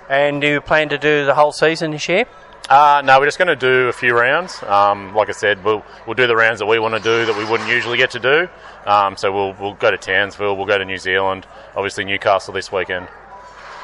And 0.08 0.40
do 0.40 0.46
you 0.46 0.60
plan 0.62 0.88
to 0.88 0.98
do 0.98 1.26
the 1.26 1.34
whole 1.34 1.52
season 1.52 1.90
this 1.90 2.08
year? 2.08 2.24
Uh, 2.70 3.02
no, 3.04 3.18
we're 3.18 3.26
just 3.26 3.38
going 3.38 3.48
to 3.48 3.56
do 3.56 3.88
a 3.88 3.92
few 3.92 4.16
rounds. 4.16 4.62
Um, 4.62 5.14
like 5.14 5.28
I 5.28 5.32
said, 5.32 5.62
we'll 5.62 5.84
we'll 6.06 6.14
do 6.14 6.26
the 6.26 6.36
rounds 6.36 6.60
that 6.60 6.66
we 6.66 6.78
want 6.78 6.94
to 6.94 7.00
do 7.00 7.26
that 7.26 7.36
we 7.36 7.44
wouldn't 7.44 7.68
usually 7.68 7.98
get 7.98 8.12
to 8.12 8.18
do. 8.18 8.48
Um, 8.86 9.18
so 9.18 9.30
we'll 9.30 9.52
we'll 9.60 9.74
go 9.74 9.90
to 9.90 9.98
Townsville, 9.98 10.56
we'll 10.56 10.66
go 10.66 10.78
to 10.78 10.86
New 10.86 10.96
Zealand, 10.96 11.46
obviously 11.76 12.04
Newcastle 12.06 12.54
this 12.54 12.72
weekend. 12.72 13.08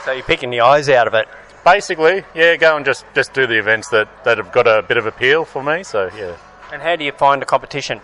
So 0.06 0.12
you're 0.12 0.22
picking 0.22 0.48
the 0.48 0.60
eyes 0.60 0.88
out 0.88 1.06
of 1.06 1.12
it. 1.12 1.28
Basically, 1.72 2.24
yeah, 2.34 2.56
go 2.56 2.76
and 2.76 2.84
just, 2.84 3.04
just 3.14 3.34
do 3.34 3.46
the 3.46 3.58
events 3.58 3.88
that, 3.90 4.08
that 4.24 4.38
have 4.38 4.52
got 4.52 4.66
a 4.66 4.82
bit 4.82 4.96
of 4.96 5.06
appeal 5.06 5.44
for 5.44 5.62
me. 5.62 5.82
So 5.82 6.10
yeah. 6.16 6.36
And 6.72 6.80
how 6.80 6.96
do 6.96 7.04
you 7.04 7.12
find 7.12 7.42
the 7.42 7.46
competition? 7.46 8.00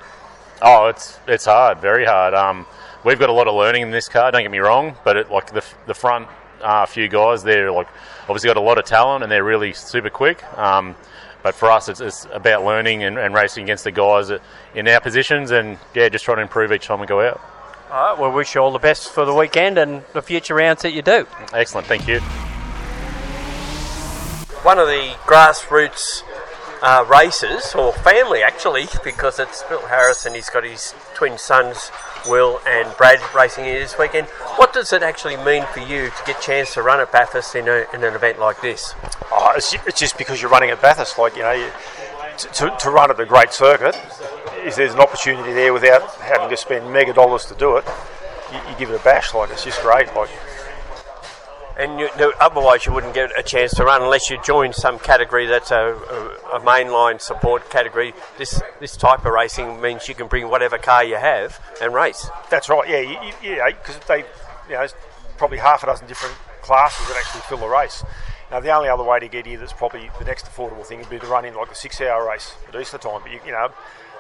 Oh, 0.60 0.86
it's 0.86 1.18
it's 1.26 1.46
hard, 1.46 1.78
very 1.78 2.04
hard. 2.04 2.34
Um, 2.34 2.66
we've 3.04 3.18
got 3.18 3.28
a 3.28 3.32
lot 3.32 3.48
of 3.48 3.54
learning 3.54 3.82
in 3.82 3.90
this 3.90 4.08
car. 4.08 4.30
Don't 4.30 4.42
get 4.42 4.50
me 4.50 4.58
wrong, 4.58 4.96
but 5.04 5.16
it, 5.16 5.30
like 5.30 5.52
the 5.52 5.64
the 5.86 5.94
front 5.94 6.28
uh, 6.62 6.86
few 6.86 7.08
guys, 7.08 7.42
they're 7.42 7.70
like 7.70 7.88
obviously 8.22 8.48
got 8.48 8.56
a 8.56 8.60
lot 8.60 8.78
of 8.78 8.84
talent 8.84 9.22
and 9.22 9.30
they're 9.30 9.44
really 9.44 9.72
super 9.72 10.10
quick. 10.10 10.42
Um, 10.58 10.94
but 11.42 11.54
for 11.54 11.70
us, 11.70 11.88
it's, 11.88 12.00
it's 12.00 12.26
about 12.32 12.64
learning 12.64 13.04
and, 13.04 13.18
and, 13.18 13.34
racing 13.34 13.64
against 13.64 13.84
the 13.84 13.92
guys 13.92 14.30
in 14.74 14.88
our 14.88 15.00
positions, 15.00 15.50
and 15.50 15.78
yeah, 15.94 16.08
just 16.08 16.24
trying 16.24 16.38
to 16.38 16.42
improve 16.42 16.72
each 16.72 16.86
time 16.86 17.00
we 17.00 17.06
go 17.06 17.20
out. 17.20 17.38
All 17.90 18.10
right, 18.10 18.18
well, 18.18 18.32
wish 18.32 18.54
you 18.54 18.62
all 18.62 18.72
the 18.72 18.78
best 18.78 19.10
for 19.10 19.26
the 19.26 19.34
weekend 19.34 19.76
and 19.76 20.02
the 20.14 20.22
future 20.22 20.54
rounds 20.54 20.80
that 20.82 20.92
you 20.92 21.02
do. 21.02 21.26
Excellent, 21.52 21.86
thank 21.86 22.08
you. 22.08 22.20
One 24.64 24.78
of 24.78 24.86
the 24.86 25.14
grassroots 25.26 26.22
uh, 26.80 27.04
races, 27.06 27.74
or 27.74 27.92
family 27.92 28.42
actually, 28.42 28.86
because 29.04 29.38
it's 29.38 29.62
Bill 29.64 29.86
Harris 29.88 30.24
and 30.24 30.34
he's 30.34 30.48
got 30.48 30.64
his 30.64 30.94
twin 31.12 31.36
sons, 31.36 31.90
Will 32.26 32.58
and 32.66 32.90
Brad, 32.96 33.20
racing 33.34 33.64
here 33.66 33.78
this 33.78 33.98
weekend. 33.98 34.26
What 34.56 34.72
does 34.72 34.94
it 34.94 35.02
actually 35.02 35.36
mean 35.36 35.66
for 35.66 35.80
you 35.80 36.06
to 36.06 36.22
get 36.26 36.38
a 36.38 36.40
chance 36.40 36.72
to 36.74 36.82
run 36.82 36.98
at 36.98 37.12
Bathurst 37.12 37.54
in, 37.54 37.68
a, 37.68 37.84
in 37.92 38.02
an 38.02 38.14
event 38.14 38.38
like 38.40 38.62
this? 38.62 38.94
Oh, 39.30 39.52
it's, 39.54 39.74
it's 39.86 40.00
just 40.00 40.16
because 40.16 40.40
you're 40.40 40.50
running 40.50 40.70
at 40.70 40.80
Bathurst, 40.80 41.18
like 41.18 41.36
you 41.36 41.42
know, 41.42 41.52
you, 41.52 41.70
to, 42.38 42.74
to 42.80 42.90
run 42.90 43.10
at 43.10 43.18
the 43.18 43.26
great 43.26 43.52
circuit. 43.52 43.94
If 44.64 44.76
there's 44.76 44.94
an 44.94 45.00
opportunity 45.00 45.52
there 45.52 45.74
without 45.74 46.10
having 46.16 46.48
to 46.48 46.56
spend 46.56 46.90
mega 46.90 47.12
dollars 47.12 47.44
to 47.46 47.54
do 47.54 47.76
it, 47.76 47.84
you, 48.50 48.58
you 48.70 48.78
give 48.78 48.90
it 48.90 48.98
a 48.98 49.04
bash. 49.04 49.34
Like 49.34 49.50
it's 49.50 49.64
just 49.64 49.82
great. 49.82 50.06
Like 50.14 50.30
And 51.76 51.98
you, 51.98 52.08
otherwise, 52.40 52.86
you 52.86 52.92
wouldn't 52.92 53.14
get 53.14 53.36
a 53.36 53.42
chance 53.42 53.74
to 53.74 53.84
run 53.84 54.02
unless 54.02 54.30
you 54.30 54.40
join 54.42 54.72
some 54.72 54.98
category 54.98 55.46
that's 55.46 55.72
a, 55.72 55.74
a, 55.76 56.58
a 56.58 56.60
mainline 56.60 57.20
support 57.20 57.68
category. 57.68 58.14
This 58.38 58.62
this 58.78 58.96
type 58.96 59.24
of 59.26 59.32
racing 59.32 59.80
means 59.80 60.08
you 60.08 60.14
can 60.14 60.28
bring 60.28 60.48
whatever 60.48 60.78
car 60.78 61.02
you 61.02 61.16
have 61.16 61.60
and 61.82 61.92
race. 61.92 62.30
That's 62.48 62.68
right. 62.68 62.88
Yeah, 62.88 63.32
yeah, 63.42 63.70
because 63.70 63.98
they, 64.06 64.18
you 64.68 64.74
know, 64.74 64.82
it's 64.82 64.94
probably 65.36 65.58
half 65.58 65.82
a 65.82 65.86
dozen 65.86 66.06
different 66.06 66.36
classes 66.62 67.08
that 67.08 67.16
actually 67.16 67.40
fill 67.42 67.58
the 67.58 67.68
race. 67.68 68.04
Now, 68.50 68.60
the 68.60 68.70
only 68.70 68.88
other 68.88 69.02
way 69.02 69.18
to 69.18 69.26
get 69.26 69.46
here 69.46 69.58
that's 69.58 69.72
probably 69.72 70.10
the 70.18 70.24
next 70.24 70.46
affordable 70.46 70.86
thing 70.86 70.98
would 71.00 71.10
be 71.10 71.18
to 71.18 71.26
run 71.26 71.44
in 71.44 71.54
like 71.56 71.72
a 71.72 71.74
six-hour 71.74 72.28
race 72.28 72.54
at 72.68 72.80
Easter 72.80 72.98
time. 72.98 73.20
But 73.22 73.32
you, 73.32 73.40
you 73.44 73.52
know, 73.52 73.72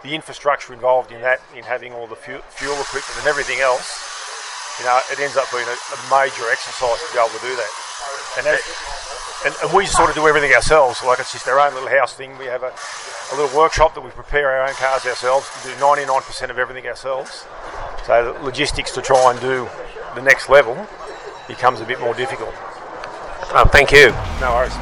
the 0.02 0.14
infrastructure 0.14 0.72
involved 0.74 1.12
in 1.12 1.20
that, 1.20 1.40
in 1.54 1.62
having 1.62 1.92
all 1.92 2.08
the 2.08 2.16
fuel, 2.16 2.40
fuel 2.48 2.74
equipment 2.80 3.16
and 3.18 3.28
everything 3.28 3.60
else, 3.60 4.13
you 4.78 4.84
know, 4.84 4.98
it 5.10 5.20
ends 5.20 5.36
up 5.36 5.50
being 5.50 5.66
a, 5.66 5.76
a 5.76 5.98
major 6.10 6.50
exercise 6.50 6.98
to 6.98 7.08
be 7.12 7.18
able 7.18 7.30
to 7.30 7.42
do 7.42 7.54
that. 7.54 7.72
And, 8.38 8.46
that, 8.46 8.60
and, 9.46 9.54
and 9.62 9.72
we 9.72 9.86
sort 9.86 10.10
of 10.10 10.16
do 10.16 10.26
everything 10.26 10.52
ourselves. 10.52 11.02
Like 11.04 11.20
it's 11.20 11.32
just 11.32 11.46
our 11.46 11.60
own 11.60 11.74
little 11.74 11.88
house 11.88 12.14
thing. 12.14 12.36
We 12.38 12.46
have 12.46 12.62
a, 12.62 12.72
a 13.32 13.34
little 13.36 13.56
workshop 13.56 13.94
that 13.94 14.00
we 14.02 14.10
prepare 14.10 14.50
our 14.50 14.68
own 14.68 14.74
cars 14.74 15.06
ourselves. 15.06 15.48
We 15.64 15.70
do 15.72 15.76
99% 15.78 16.50
of 16.50 16.58
everything 16.58 16.86
ourselves. 16.86 17.46
So 18.06 18.32
the 18.32 18.44
logistics 18.44 18.90
to 18.92 19.02
try 19.02 19.30
and 19.30 19.40
do 19.40 19.68
the 20.14 20.22
next 20.22 20.48
level 20.48 20.86
becomes 21.46 21.80
a 21.80 21.84
bit 21.84 22.00
more 22.00 22.14
difficult. 22.14 22.54
Oh, 23.56 23.68
thank 23.70 23.92
you. 23.92 24.10
No 24.40 24.52
worries. 24.52 24.74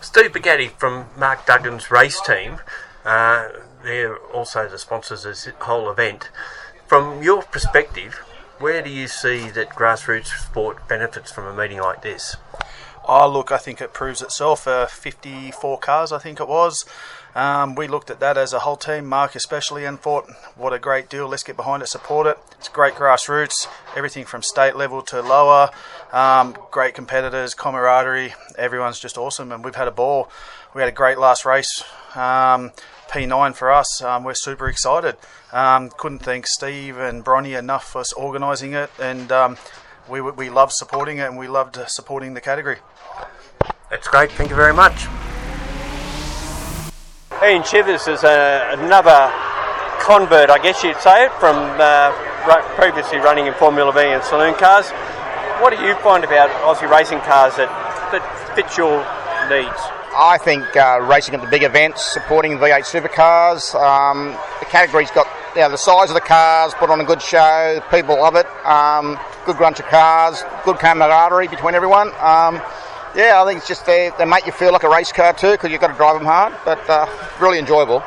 Steve 0.00 0.32
Bagatti 0.32 0.70
from 0.70 1.06
Mark 1.18 1.44
Duggan's 1.44 1.90
race 1.90 2.20
team. 2.20 2.60
Uh, 3.04 3.48
they're 3.82 4.16
also 4.16 4.68
the 4.68 4.78
sponsors 4.78 5.24
of 5.24 5.32
this 5.32 5.48
whole 5.60 5.90
event. 5.90 6.30
From 6.88 7.22
your 7.22 7.42
perspective, 7.42 8.14
where 8.60 8.80
do 8.80 8.88
you 8.88 9.08
see 9.08 9.50
that 9.50 9.68
grassroots 9.68 10.28
sport 10.28 10.88
benefits 10.88 11.30
from 11.30 11.44
a 11.44 11.54
meeting 11.54 11.80
like 11.80 12.00
this? 12.00 12.36
Oh, 13.06 13.28
look, 13.28 13.52
I 13.52 13.58
think 13.58 13.82
it 13.82 13.92
proves 13.92 14.22
itself. 14.22 14.66
Uh, 14.66 14.86
54 14.86 15.80
cars, 15.80 16.12
I 16.12 16.18
think 16.18 16.40
it 16.40 16.48
was. 16.48 16.86
Um, 17.34 17.74
we 17.74 17.88
looked 17.88 18.08
at 18.08 18.20
that 18.20 18.38
as 18.38 18.54
a 18.54 18.60
whole 18.60 18.78
team, 18.78 19.04
Mark 19.04 19.34
especially, 19.34 19.84
and 19.84 20.00
thought, 20.00 20.30
what 20.56 20.72
a 20.72 20.78
great 20.78 21.10
deal. 21.10 21.28
Let's 21.28 21.42
get 21.42 21.56
behind 21.56 21.82
it, 21.82 21.88
support 21.88 22.26
it. 22.26 22.38
It's 22.58 22.70
great 22.70 22.94
grassroots, 22.94 23.66
everything 23.94 24.24
from 24.24 24.40
state 24.40 24.74
level 24.74 25.02
to 25.02 25.20
lower. 25.20 25.68
Um, 26.10 26.56
great 26.70 26.94
competitors, 26.94 27.52
camaraderie. 27.52 28.32
Everyone's 28.56 28.98
just 28.98 29.18
awesome, 29.18 29.52
and 29.52 29.62
we've 29.62 29.74
had 29.74 29.88
a 29.88 29.92
ball. 29.92 30.30
We 30.74 30.80
had 30.80 30.88
a 30.88 30.92
great 30.92 31.18
last 31.18 31.44
race. 31.44 31.84
Um, 32.14 32.72
P9 33.08 33.54
for 33.54 33.72
us. 33.72 34.02
Um, 34.02 34.24
we're 34.24 34.34
super 34.34 34.68
excited. 34.68 35.16
Um, 35.52 35.90
couldn't 35.96 36.20
thank 36.20 36.46
Steve 36.46 36.98
and 36.98 37.24
Bronny 37.24 37.58
enough 37.58 37.92
for 37.92 38.00
us 38.00 38.12
organising 38.12 38.74
it, 38.74 38.90
and 39.00 39.32
um, 39.32 39.56
we 40.08 40.20
we 40.20 40.50
loved 40.50 40.72
supporting 40.72 41.18
it, 41.18 41.26
and 41.26 41.38
we 41.38 41.48
loved 41.48 41.78
uh, 41.78 41.86
supporting 41.86 42.34
the 42.34 42.40
category. 42.40 42.78
That's 43.90 44.06
great. 44.08 44.30
Thank 44.32 44.50
you 44.50 44.56
very 44.56 44.74
much. 44.74 45.06
Ian 47.42 47.62
Chivers 47.62 48.08
is 48.08 48.24
a, 48.24 48.74
another 48.78 49.32
convert, 50.00 50.50
I 50.50 50.58
guess 50.58 50.82
you'd 50.82 50.96
say 50.98 51.26
it, 51.26 51.32
from 51.38 51.56
uh, 51.78 52.12
previously 52.74 53.18
running 53.18 53.46
in 53.46 53.54
Formula 53.54 53.92
V 53.92 54.00
and 54.00 54.22
saloon 54.24 54.54
cars. 54.54 54.90
What 55.62 55.70
do 55.70 55.82
you 55.84 55.94
find 55.96 56.24
about 56.24 56.50
Aussie 56.66 56.90
racing 56.90 57.20
cars 57.20 57.56
that, 57.56 57.68
that 58.12 58.22
fit 58.56 58.76
your 58.76 59.00
needs? 59.48 59.97
I 60.20 60.36
think 60.36 60.76
uh, 60.76 61.00
racing 61.00 61.36
at 61.36 61.40
the 61.40 61.46
big 61.46 61.62
events, 61.62 62.04
supporting 62.04 62.58
V8 62.58 62.82
supercars. 62.82 63.72
Um, 63.80 64.36
the 64.58 64.66
category's 64.66 65.12
got 65.12 65.28
you 65.54 65.60
know, 65.60 65.70
the 65.70 65.78
size 65.78 66.10
of 66.10 66.14
the 66.14 66.20
cars, 66.20 66.74
put 66.74 66.90
on 66.90 67.00
a 67.00 67.04
good 67.04 67.22
show. 67.22 67.80
People 67.92 68.16
love 68.16 68.34
it. 68.34 68.46
Um, 68.66 69.16
good 69.46 69.56
bunch 69.58 69.78
of 69.78 69.86
cars, 69.86 70.42
good 70.64 70.80
camaraderie 70.80 71.46
between 71.46 71.76
everyone. 71.76 72.08
Um, 72.18 72.60
yeah, 73.14 73.40
I 73.40 73.44
think 73.46 73.58
it's 73.58 73.68
just 73.68 73.86
they, 73.86 74.10
they 74.18 74.24
make 74.24 74.44
you 74.44 74.50
feel 74.50 74.72
like 74.72 74.82
a 74.82 74.88
race 74.88 75.12
car 75.12 75.32
too 75.32 75.52
because 75.52 75.70
you've 75.70 75.80
got 75.80 75.92
to 75.92 75.96
drive 75.96 76.16
them 76.16 76.24
hard, 76.24 76.52
but 76.64 76.90
uh, 76.90 77.06
really 77.40 77.60
enjoyable. 77.60 78.00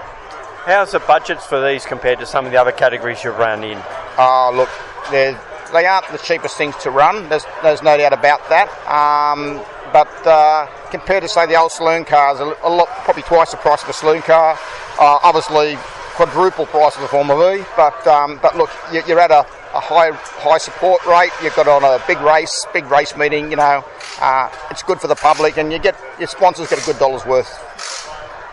How's 0.66 0.92
the 0.92 1.00
budgets 1.00 1.46
for 1.46 1.66
these 1.66 1.86
compared 1.86 2.20
to 2.20 2.26
some 2.26 2.46
of 2.46 2.52
the 2.52 2.60
other 2.60 2.74
categories 2.74 3.24
you've 3.24 3.38
run 3.38 3.64
in? 3.64 3.82
Oh, 4.18 4.52
look, 4.54 4.70
they're, 5.10 5.40
they 5.72 5.86
aren't 5.86 6.08
the 6.12 6.18
cheapest 6.18 6.58
things 6.58 6.76
to 6.78 6.92
run. 6.92 7.30
There's, 7.30 7.46
there's 7.64 7.82
no 7.82 7.98
doubt 7.98 8.14
about 8.14 8.48
that. 8.50 8.70
Um, 8.88 9.64
but 9.92 10.28
uh, 10.28 10.68
compared 10.90 11.24
to 11.24 11.30
say 11.30 11.46
the 11.46 11.56
old 11.56 11.72
saloon 11.72 12.06
cars, 12.06 12.40
a, 12.40 12.70
lot, 12.70 12.88
probably 13.04 13.24
twice 13.24 13.52
the 13.52 13.58
price 13.58 13.84
of 13.84 13.90
a 13.90 13.94
saloon 13.94 14.22
car. 14.22 14.58
Uh, 15.00 15.20
obviously, 15.24 15.78
quadruple 16.16 16.66
price 16.66 16.96
of 16.98 17.04
a 17.04 17.08
Formula 17.08 17.58
V. 17.58 17.64
But 17.76 18.06
um, 18.08 18.40
but 18.42 18.56
look, 18.56 18.70
you, 18.92 19.02
you're 19.08 19.20
at 19.20 19.32
a, 19.32 19.40
a 19.40 19.80
high 19.80 20.12
high 20.12 20.58
support 20.58 21.06
rate. 21.06 21.32
You've 21.44 21.56
got 21.56 21.68
on 21.68 21.84
a 21.84 22.04
big 22.08 22.20
race, 22.22 22.66
big 22.74 22.86
race 22.86 23.16
meeting. 23.18 23.50
You 23.50 23.58
know, 23.58 23.84
uh, 24.22 24.50
it's 24.70 24.84
good 24.84 25.00
for 25.00 25.08
the 25.08 25.16
public, 25.16 25.58
and 25.58 25.72
you 25.72 25.80
get 25.80 25.96
your 26.20 26.28
sponsors 26.28 26.70
get 26.70 26.82
a 26.82 26.86
good 26.86 27.00
dollar's 27.00 27.26
worth. 27.26 27.50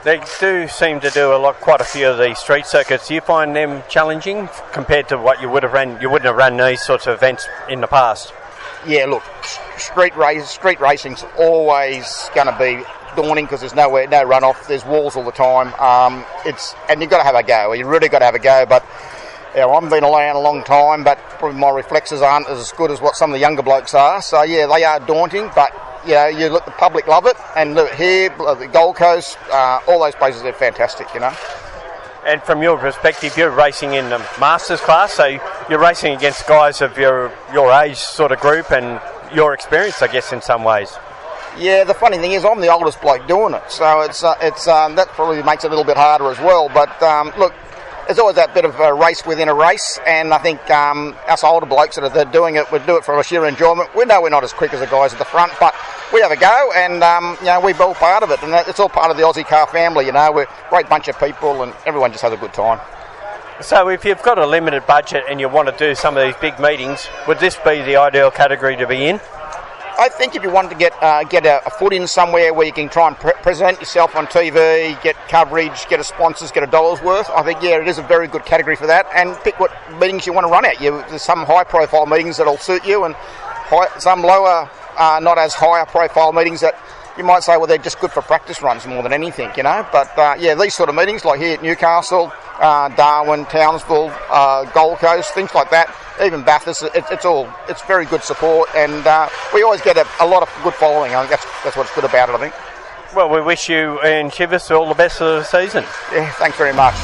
They 0.09 0.23
do 0.41 0.69
seem 0.69 1.01
to 1.01 1.11
do 1.11 1.35
a 1.35 1.37
lot, 1.37 1.57
quite 1.57 1.83
a 1.83 1.85
few 1.85 2.09
of 2.09 2.17
these 2.17 2.39
street 2.39 2.65
circuits. 2.65 3.09
Do 3.09 3.15
you 3.15 3.21
find 3.21 3.55
them 3.55 3.83
challenging 3.91 4.49
compared 4.73 5.07
to 5.11 5.19
what 5.19 5.43
you 5.43 5.51
would 5.51 5.65
have 5.65 5.75
run? 5.75 6.01
You 6.01 6.09
wouldn't 6.09 6.25
have 6.25 6.37
run 6.37 6.57
these 6.57 6.81
sorts 6.81 7.07
of 7.07 7.15
events 7.15 7.47
in 7.69 7.83
the 7.83 7.89
past. 7.89 8.33
Yeah, 8.87 9.05
look, 9.05 9.23
street 9.77 10.17
race, 10.17 10.49
street 10.49 10.81
racing's 10.81 11.27
always 11.39 12.31
going 12.35 12.47
to 12.47 12.57
be 12.59 12.83
daunting 13.21 13.45
because 13.45 13.61
there's 13.61 13.75
nowhere, 13.75 14.09
no 14.09 14.25
runoff. 14.25 14.67
There's 14.67 14.83
walls 14.83 15.15
all 15.15 15.25
the 15.25 15.31
time. 15.31 15.75
Um, 15.75 16.25
it's 16.47 16.75
and 16.89 17.03
you've 17.03 17.11
got 17.11 17.19
to 17.19 17.25
have 17.25 17.35
a 17.35 17.43
go. 17.43 17.75
You 17.75 17.87
really 17.87 18.09
got 18.09 18.21
to 18.21 18.25
have 18.25 18.35
a 18.35 18.39
go. 18.39 18.65
But 18.65 18.87
you 19.55 19.61
know, 19.61 19.75
I've 19.75 19.91
been 19.91 20.05
around 20.05 20.37
a 20.37 20.41
long 20.41 20.65
time, 20.65 21.05
but 21.05 21.19
probably 21.39 21.61
my 21.61 21.69
reflexes 21.69 22.23
aren't 22.23 22.49
as 22.49 22.73
good 22.73 22.91
as 22.91 23.03
what 23.03 23.15
some 23.15 23.29
of 23.29 23.35
the 23.35 23.41
younger 23.41 23.63
blokes 23.63 23.93
are. 23.93 24.23
So 24.23 24.43
yeah, 24.43 24.67
they 24.69 24.85
are 24.85 25.01
daunting, 25.01 25.51
but. 25.55 25.88
You 26.07 26.15
know, 26.15 26.27
you 26.27 26.49
look, 26.49 26.65
the 26.65 26.71
public 26.73 27.07
love 27.07 27.27
it, 27.27 27.37
and 27.57 27.75
look 27.75 27.93
here, 27.93 28.29
the 28.31 28.69
Gold 28.73 28.97
Coast, 28.97 29.37
uh, 29.51 29.81
all 29.89 30.01
those 30.01 30.15
places 30.15 30.43
are 30.43 30.53
fantastic. 30.53 31.07
You 31.15 31.21
know. 31.21 31.35
And 32.27 32.43
from 32.43 32.63
your 32.63 32.77
perspective, 32.79 33.37
you're 33.37 33.51
racing 33.51 33.95
in 33.95 34.11
the 34.11 34.19
masters 34.39 34.81
class, 34.81 35.15
so 35.15 35.39
you're 35.71 35.79
racing 35.79 36.15
against 36.15 36.47
guys 36.47 36.81
of 36.83 36.99
your 36.99 37.33
your 37.53 37.73
age 37.73 37.97
sort 37.97 38.33
of 38.33 38.41
group 38.41 38.71
and 38.71 39.01
your 39.35 39.55
experience, 39.55 40.03
I 40.03 40.09
guess, 40.09 40.33
in 40.33 40.43
some 40.43 40.65
ways. 40.65 40.97
Yeah, 41.57 41.85
the 41.85 41.95
funny 41.95 42.19
thing 42.19 42.33
is, 42.33 42.45
I'm 42.45 42.61
the 42.61 42.73
oldest 42.73 43.01
bloke 43.01 43.27
doing 43.27 43.55
it, 43.55 43.63
so 43.69 44.03
it's 44.03 44.23
uh, 44.23 44.35
it's 44.41 44.69
um, 44.69 44.95
that 44.97 45.09
probably 45.09 45.43
makes 45.43 45.65
it 45.65 45.69
a 45.69 45.71
little 45.71 45.85
bit 45.85 45.97
harder 45.97 46.31
as 46.31 46.39
well. 46.39 46.69
But 46.69 47.03
um, 47.03 47.33
look, 47.39 47.55
there's 48.09 48.19
always 48.19 48.37
that 48.37 48.55
bit 48.55 48.65
of 48.65 48.81
a 48.81 48.95
race 48.95 49.27
within 49.27 49.51
a 49.51 49.55
race, 49.55 50.01
and 50.07 50.33
I 50.33 50.39
think 50.39 50.59
um, 50.71 51.15
us 51.29 51.45
older 51.45 51.67
blokes 51.67 51.97
that 51.97 52.17
are 52.17 52.33
doing 52.33 52.57
it, 52.57 52.65
we 52.73 52.79
do 52.81 52.97
it 52.97 53.05
for 53.05 53.21
a 53.21 53.23
sheer 53.23 53.45
enjoyment. 53.45 53.95
We 53.95 54.07
know 54.07 54.23
we're 54.23 54.31
not 54.31 54.43
as 54.43 54.55
quick 54.55 54.73
as 54.73 54.81
the 54.81 54.87
guys 54.87 55.13
at 55.13 55.19
the 55.19 55.27
front, 55.27 55.53
but 55.61 55.75
we 56.11 56.23
have 56.23 56.31
a 56.31 56.37
go, 56.37 56.73
and 56.75 57.05
um, 57.05 57.37
you 57.41 57.47
know 57.47 57.61
we're 57.61 57.77
all 57.77 57.95
part 57.95 58.23
of 58.23 58.31
it, 58.31 58.43
and 58.43 58.55
it's 58.67 58.81
all 58.81 58.89
part 58.89 59.11
of 59.11 59.19
the 59.19 59.25
Aussie 59.25 59.45
car 59.45 59.67
family. 59.67 60.07
You 60.07 60.13
know, 60.13 60.33
we're 60.33 60.45
a 60.45 60.67
great 60.71 60.89
bunch 60.89 61.09
of 61.09 61.19
people, 61.21 61.63
and 61.63 61.75
everyone 61.85 62.11
just 62.11 62.23
has 62.23 62.33
a 62.33 62.39
good 62.39 62.55
time. 62.55 62.81
So, 63.61 63.89
if 63.91 64.07
you've 64.07 64.23
got 64.23 64.39
a 64.39 64.47
limited 64.47 64.87
budget 64.87 65.25
and 65.29 65.39
you 65.39 65.51
want 65.51 65.69
to 65.69 65.77
do 65.77 65.95
some 65.95 66.17
of 66.17 66.25
these 66.25 66.37
big 66.41 66.59
meetings, 66.59 67.09
would 67.27 67.41
this 67.41 67.57
be 67.57 67.83
the 67.83 67.97
ideal 67.97 68.31
category 68.31 68.77
to 68.77 68.87
be 68.87 69.07
in? 69.07 69.21
I 70.01 70.09
think 70.09 70.37
if 70.37 70.45
you 70.45 70.51
wanted 70.51 70.71
to 70.71 70.77
get 70.77 70.95
uh, 71.03 71.25
get 71.25 71.45
a, 71.45 71.67
a 71.67 71.71
foot 71.71 71.93
in 71.93 72.07
somewhere 72.07 72.55
where 72.55 72.65
you 72.65 72.73
can 72.73 72.89
try 72.89 73.09
and 73.09 73.17
pre- 73.17 73.33
present 73.43 73.81
yourself 73.81 74.15
on 74.15 74.27
TV, 74.29 75.01
get 75.03 75.17
coverage, 75.29 75.89
get 75.89 75.99
a 75.99 76.05
sponsors, 76.05 76.53
get 76.53 76.63
a 76.63 76.69
dollar's 76.69 77.03
worth, 77.03 77.29
I 77.31 77.43
think 77.43 77.63
yeah, 77.63 77.81
it 77.81 77.89
is 77.89 77.99
a 77.99 78.03
very 78.03 78.29
good 78.29 78.45
category 78.45 78.77
for 78.77 78.87
that. 78.87 79.07
And 79.13 79.35
pick 79.43 79.59
what 79.59 79.73
meetings 79.99 80.25
you 80.25 80.33
want 80.33 80.47
to 80.47 80.53
run 80.53 80.65
at. 80.65 80.81
You 80.81 80.93
there's 81.09 81.23
some 81.23 81.45
high 81.45 81.65
profile 81.65 82.07
meetings 82.07 82.37
that'll 82.37 82.59
suit 82.59 82.87
you, 82.87 83.07
and 83.07 83.17
high, 83.17 83.89
some 83.99 84.23
lower, 84.23 84.71
uh, 84.97 85.19
not 85.21 85.37
as 85.37 85.55
higher 85.55 85.85
profile 85.85 86.33
meetings 86.33 86.61
that 86.61 86.77
you 87.19 87.25
might 87.25 87.43
say, 87.43 87.57
well, 87.57 87.67
they're 87.67 87.79
just 87.79 87.99
good 88.01 88.13
for 88.13 88.23
practice 88.23 88.63
runs 88.63 88.87
more 88.87 89.03
than 89.03 89.13
anything, 89.13 89.51
you 89.57 89.65
know. 89.65 89.87
But 89.91 90.17
uh, 90.17 90.37
yeah, 90.39 90.55
these 90.55 90.75
sort 90.75 90.89
of 90.89 90.95
meetings, 90.95 91.25
like 91.25 91.41
here 91.41 91.55
at 91.55 91.63
Newcastle, 91.63 92.33
uh, 92.61 92.89
Darwin, 92.91 93.45
Townsville, 93.47 94.13
uh, 94.31 94.65
Gold 94.73 94.99
Coast, 94.99 95.35
things 95.35 95.53
like 95.55 95.71
that, 95.71 95.95
even 96.25 96.43
Bathurst, 96.43 96.85
it, 96.85 97.05
it's 97.11 97.25
all 97.25 97.53
it's 97.69 97.83
very 97.83 98.07
good 98.07 98.23
support, 98.23 98.69
and 98.75 99.07
uh, 99.07 99.29
we 99.53 99.63
always 99.63 99.83
get 99.83 99.97
a, 99.97 100.07
a 100.21 100.27
lot 100.27 100.43
of 100.43 100.51
good 100.63 100.75
following. 100.75 101.15
I 101.15 101.27
think 101.27 101.31
that's 101.31 101.47
that's 101.65 101.77
what's 101.77 101.95
good 101.95 102.05
about 102.05 102.29
it. 102.29 102.35
I 102.35 102.39
think. 102.39 102.55
Well, 103.15 103.31
we 103.31 103.41
wish 103.41 103.69
you 103.69 103.99
Ian 104.05 104.31
Chivers 104.31 104.71
all 104.71 104.89
the 104.89 104.95
best 104.95 105.21
of 105.21 105.41
the 105.41 105.45
season. 105.45 105.85
Yeah, 106.13 106.31
thanks 106.33 106.57
very 106.57 106.73
much. 106.75 106.95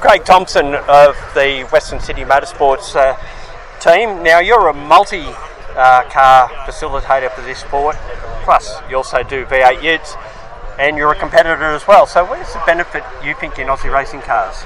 Craig 0.00 0.24
Thompson 0.24 0.74
of 0.74 1.16
the 1.34 1.66
Western 1.72 1.98
City 1.98 2.22
Motorsports 2.22 2.94
uh, 2.94 3.16
team. 3.80 4.22
Now, 4.22 4.40
you're 4.40 4.68
a 4.68 4.74
multi 4.74 5.24
uh, 5.76 6.02
car 6.10 6.48
facilitator 6.66 7.30
for 7.32 7.42
this 7.42 7.58
sport. 7.58 7.96
Plus, 8.44 8.80
you 8.88 8.96
also 8.96 9.22
do 9.22 9.44
V8 9.44 9.82
utes, 9.82 10.14
and 10.78 10.96
you're 10.96 11.12
a 11.12 11.18
competitor 11.18 11.64
as 11.64 11.86
well. 11.86 12.06
So, 12.06 12.24
where's 12.24 12.52
the 12.52 12.62
benefit 12.66 13.04
you 13.24 13.34
think 13.34 13.58
in 13.58 13.68
Aussie 13.68 13.92
racing 13.92 14.22
cars? 14.22 14.64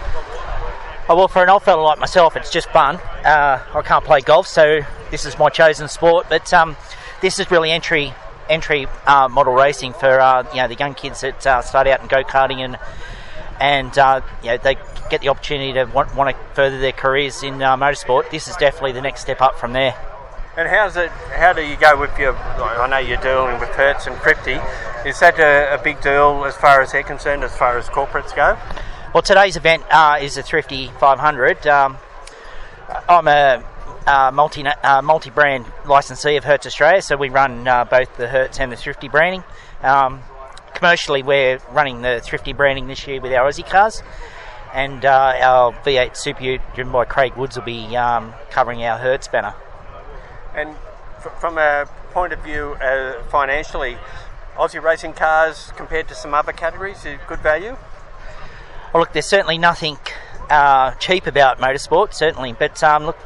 Oh, 1.08 1.16
well, 1.16 1.28
for 1.28 1.42
an 1.42 1.48
old 1.48 1.64
fella 1.64 1.82
like 1.82 1.98
myself, 1.98 2.36
it's 2.36 2.50
just 2.50 2.68
fun. 2.70 2.96
Uh, 3.24 3.62
I 3.74 3.82
can't 3.82 4.04
play 4.04 4.20
golf, 4.20 4.46
so 4.46 4.80
this 5.10 5.24
is 5.24 5.38
my 5.38 5.48
chosen 5.48 5.88
sport. 5.88 6.26
But 6.28 6.52
um, 6.52 6.76
this 7.20 7.38
is 7.40 7.50
really 7.50 7.70
entry 7.70 8.14
entry 8.48 8.86
uh, 9.06 9.28
model 9.28 9.54
racing 9.54 9.92
for 9.92 10.20
uh, 10.20 10.44
you 10.52 10.60
know 10.60 10.68
the 10.68 10.74
young 10.74 10.94
kids 10.94 11.20
that 11.22 11.46
uh, 11.46 11.62
start 11.62 11.86
out 11.86 12.00
in 12.00 12.08
go 12.08 12.22
karting 12.22 12.58
and 12.58 12.78
and 13.60 13.96
uh, 13.98 14.20
you 14.42 14.50
know, 14.50 14.56
they 14.58 14.76
get 15.10 15.20
the 15.20 15.28
opportunity 15.28 15.72
to 15.72 15.84
want, 15.84 16.14
want 16.14 16.34
to 16.34 16.54
further 16.54 16.78
their 16.78 16.92
careers 16.92 17.42
in 17.42 17.62
uh, 17.62 17.76
motorsport. 17.76 18.30
This 18.30 18.48
is 18.48 18.56
definitely 18.56 18.92
the 18.92 19.02
next 19.02 19.20
step 19.20 19.40
up 19.40 19.58
from 19.58 19.72
there. 19.72 19.94
And 20.60 20.68
how's 20.68 20.94
it? 20.98 21.08
How 21.08 21.54
do 21.54 21.62
you 21.62 21.74
go 21.74 21.98
with 21.98 22.18
your? 22.18 22.36
I 22.36 22.86
know 22.86 22.98
you're 22.98 23.16
dealing 23.22 23.58
with 23.58 23.70
Hertz 23.70 24.06
and 24.06 24.14
Thrifty. 24.18 24.60
Is 25.08 25.18
that 25.20 25.40
a, 25.40 25.80
a 25.80 25.82
big 25.82 26.02
deal 26.02 26.44
as 26.44 26.54
far 26.54 26.82
as 26.82 26.92
they're 26.92 27.02
concerned, 27.02 27.42
as 27.44 27.56
far 27.56 27.78
as 27.78 27.86
corporates 27.86 28.36
go? 28.36 28.58
Well, 29.14 29.22
today's 29.22 29.56
event 29.56 29.84
uh, 29.90 30.18
is 30.20 30.36
a 30.36 30.42
Thrifty 30.42 30.88
500. 31.00 31.66
Um, 31.66 31.96
I'm 33.08 33.26
a 33.26 33.64
multi 34.34 34.66
uh, 34.66 35.00
multi 35.00 35.30
brand 35.30 35.64
licensee 35.86 36.36
of 36.36 36.44
Hertz 36.44 36.66
Australia, 36.66 37.00
so 37.00 37.16
we 37.16 37.30
run 37.30 37.66
uh, 37.66 37.86
both 37.86 38.14
the 38.18 38.28
Hertz 38.28 38.60
and 38.60 38.70
the 38.70 38.76
Thrifty 38.76 39.08
branding. 39.08 39.42
Um, 39.80 40.20
commercially, 40.74 41.22
we're 41.22 41.58
running 41.70 42.02
the 42.02 42.20
Thrifty 42.22 42.52
branding 42.52 42.86
this 42.86 43.06
year 43.06 43.18
with 43.18 43.32
our 43.32 43.48
Aussie 43.48 43.66
cars, 43.66 44.02
and 44.74 45.06
uh, 45.06 45.38
our 45.40 45.72
V8 45.72 46.18
Super 46.18 46.42
Ute, 46.42 46.60
driven 46.74 46.92
by 46.92 47.06
Craig 47.06 47.34
Woods, 47.34 47.56
will 47.56 47.64
be 47.64 47.96
um, 47.96 48.34
covering 48.50 48.84
our 48.84 48.98
Hertz 48.98 49.26
banner. 49.26 49.54
And 50.54 50.70
f- 51.18 51.40
from 51.40 51.58
a 51.58 51.86
point 52.12 52.32
of 52.32 52.42
view 52.42 52.76
uh, 52.80 53.22
financially, 53.24 53.96
Aussie 54.56 54.82
racing 54.82 55.12
cars 55.12 55.72
compared 55.76 56.08
to 56.08 56.14
some 56.14 56.34
other 56.34 56.52
categories, 56.52 57.04
is 57.04 57.18
good 57.28 57.40
value. 57.40 57.76
Well, 58.92 59.02
look, 59.02 59.12
there's 59.12 59.28
certainly 59.28 59.58
nothing 59.58 59.98
uh, 60.50 60.92
cheap 60.94 61.26
about 61.26 61.58
motorsport, 61.58 62.12
certainly, 62.12 62.52
but 62.52 62.82
um, 62.82 63.06
look, 63.06 63.18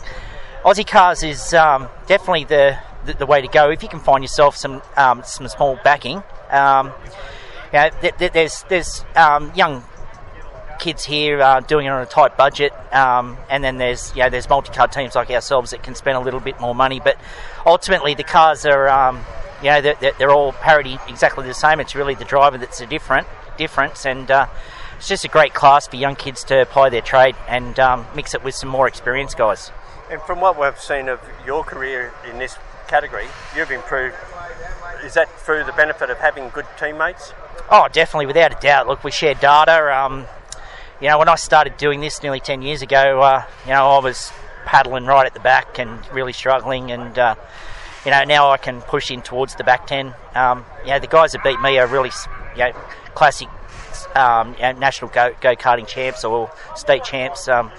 Aussie 0.62 0.86
cars 0.86 1.22
is 1.22 1.54
um, 1.54 1.88
definitely 2.06 2.44
the, 2.44 2.78
the, 3.06 3.14
the 3.14 3.26
way 3.26 3.40
to 3.40 3.48
go 3.48 3.70
if 3.70 3.82
you 3.82 3.88
can 3.88 4.00
find 4.00 4.22
yourself 4.22 4.56
some 4.56 4.82
um, 4.96 5.22
some 5.24 5.48
small 5.48 5.78
backing. 5.82 6.22
Um, 6.50 6.92
you 7.72 7.78
know, 7.80 7.90
th- 8.00 8.16
th- 8.18 8.32
there's 8.32 8.64
there's 8.68 9.04
um, 9.16 9.52
young 9.54 9.82
kids 10.78 11.04
here 11.04 11.40
uh, 11.40 11.60
doing 11.60 11.86
it 11.86 11.90
on 11.90 12.02
a 12.02 12.06
tight 12.06 12.36
budget, 12.36 12.72
um, 12.92 13.36
and 13.48 13.62
then 13.62 13.78
there's 13.78 14.14
you 14.14 14.22
know, 14.22 14.30
there's 14.30 14.48
multi-car 14.48 14.88
teams 14.88 15.14
like 15.14 15.30
ourselves 15.30 15.70
that 15.70 15.82
can 15.82 15.94
spend 15.94 16.16
a 16.16 16.20
little 16.20 16.40
bit 16.40 16.60
more 16.60 16.74
money. 16.74 17.00
But 17.00 17.16
ultimately, 17.66 18.14
the 18.14 18.24
cars 18.24 18.66
are 18.66 18.88
um, 18.88 19.24
you 19.62 19.70
know 19.70 19.80
they're, 19.80 20.12
they're 20.18 20.30
all 20.30 20.52
parity 20.52 20.98
exactly 21.08 21.46
the 21.46 21.54
same. 21.54 21.80
It's 21.80 21.94
really 21.94 22.14
the 22.14 22.24
driver 22.24 22.58
that's 22.58 22.80
a 22.80 22.86
different 22.86 23.26
difference, 23.56 24.04
and 24.06 24.30
uh, 24.30 24.46
it's 24.96 25.08
just 25.08 25.24
a 25.24 25.28
great 25.28 25.54
class 25.54 25.86
for 25.86 25.96
young 25.96 26.16
kids 26.16 26.44
to 26.44 26.62
apply 26.62 26.90
their 26.90 27.00
trade 27.00 27.36
and 27.48 27.78
um, 27.80 28.06
mix 28.14 28.34
it 28.34 28.44
with 28.44 28.54
some 28.54 28.68
more 28.68 28.86
experienced 28.86 29.36
guys. 29.36 29.70
And 30.10 30.20
from 30.22 30.40
what 30.40 30.58
we've 30.58 30.78
seen 30.78 31.08
of 31.08 31.20
your 31.46 31.64
career 31.64 32.12
in 32.30 32.38
this 32.38 32.56
category, 32.88 33.26
you've 33.56 33.70
improved. 33.70 34.16
Is 35.04 35.14
that 35.14 35.28
through 35.40 35.64
the 35.64 35.72
benefit 35.72 36.08
of 36.08 36.18
having 36.18 36.48
good 36.50 36.66
teammates? 36.78 37.32
Oh, 37.70 37.88
definitely, 37.92 38.26
without 38.26 38.52
a 38.52 38.60
doubt. 38.60 38.86
Look, 38.86 39.04
we 39.04 39.10
share 39.10 39.34
data. 39.34 39.94
Um, 39.94 40.26
you 41.00 41.08
know, 41.08 41.18
when 41.18 41.28
I 41.28 41.34
started 41.34 41.76
doing 41.76 42.00
this 42.00 42.22
nearly 42.22 42.40
10 42.40 42.62
years 42.62 42.82
ago, 42.82 43.20
uh, 43.20 43.44
you 43.66 43.72
know, 43.72 43.88
I 43.90 43.98
was 43.98 44.32
paddling 44.64 45.04
right 45.04 45.26
at 45.26 45.34
the 45.34 45.40
back 45.40 45.78
and 45.78 46.00
really 46.12 46.32
struggling. 46.32 46.90
And, 46.90 47.18
uh, 47.18 47.34
you 48.04 48.10
know, 48.10 48.24
now 48.24 48.50
I 48.50 48.56
can 48.56 48.80
push 48.80 49.10
in 49.10 49.22
towards 49.22 49.54
the 49.54 49.64
back 49.64 49.86
10. 49.86 50.14
Um, 50.34 50.64
you 50.84 50.90
know, 50.90 50.98
the 50.98 51.06
guys 51.06 51.32
that 51.32 51.42
beat 51.42 51.60
me 51.60 51.78
are 51.78 51.86
really, 51.86 52.10
you 52.56 52.64
know, 52.64 52.72
classic 53.14 53.48
um, 54.14 54.52
national 54.78 55.10
go 55.10 55.32
karting 55.40 55.86
champs 55.86 56.24
or 56.24 56.50
state 56.76 57.04
champs. 57.04 57.48
Um, 57.48 57.70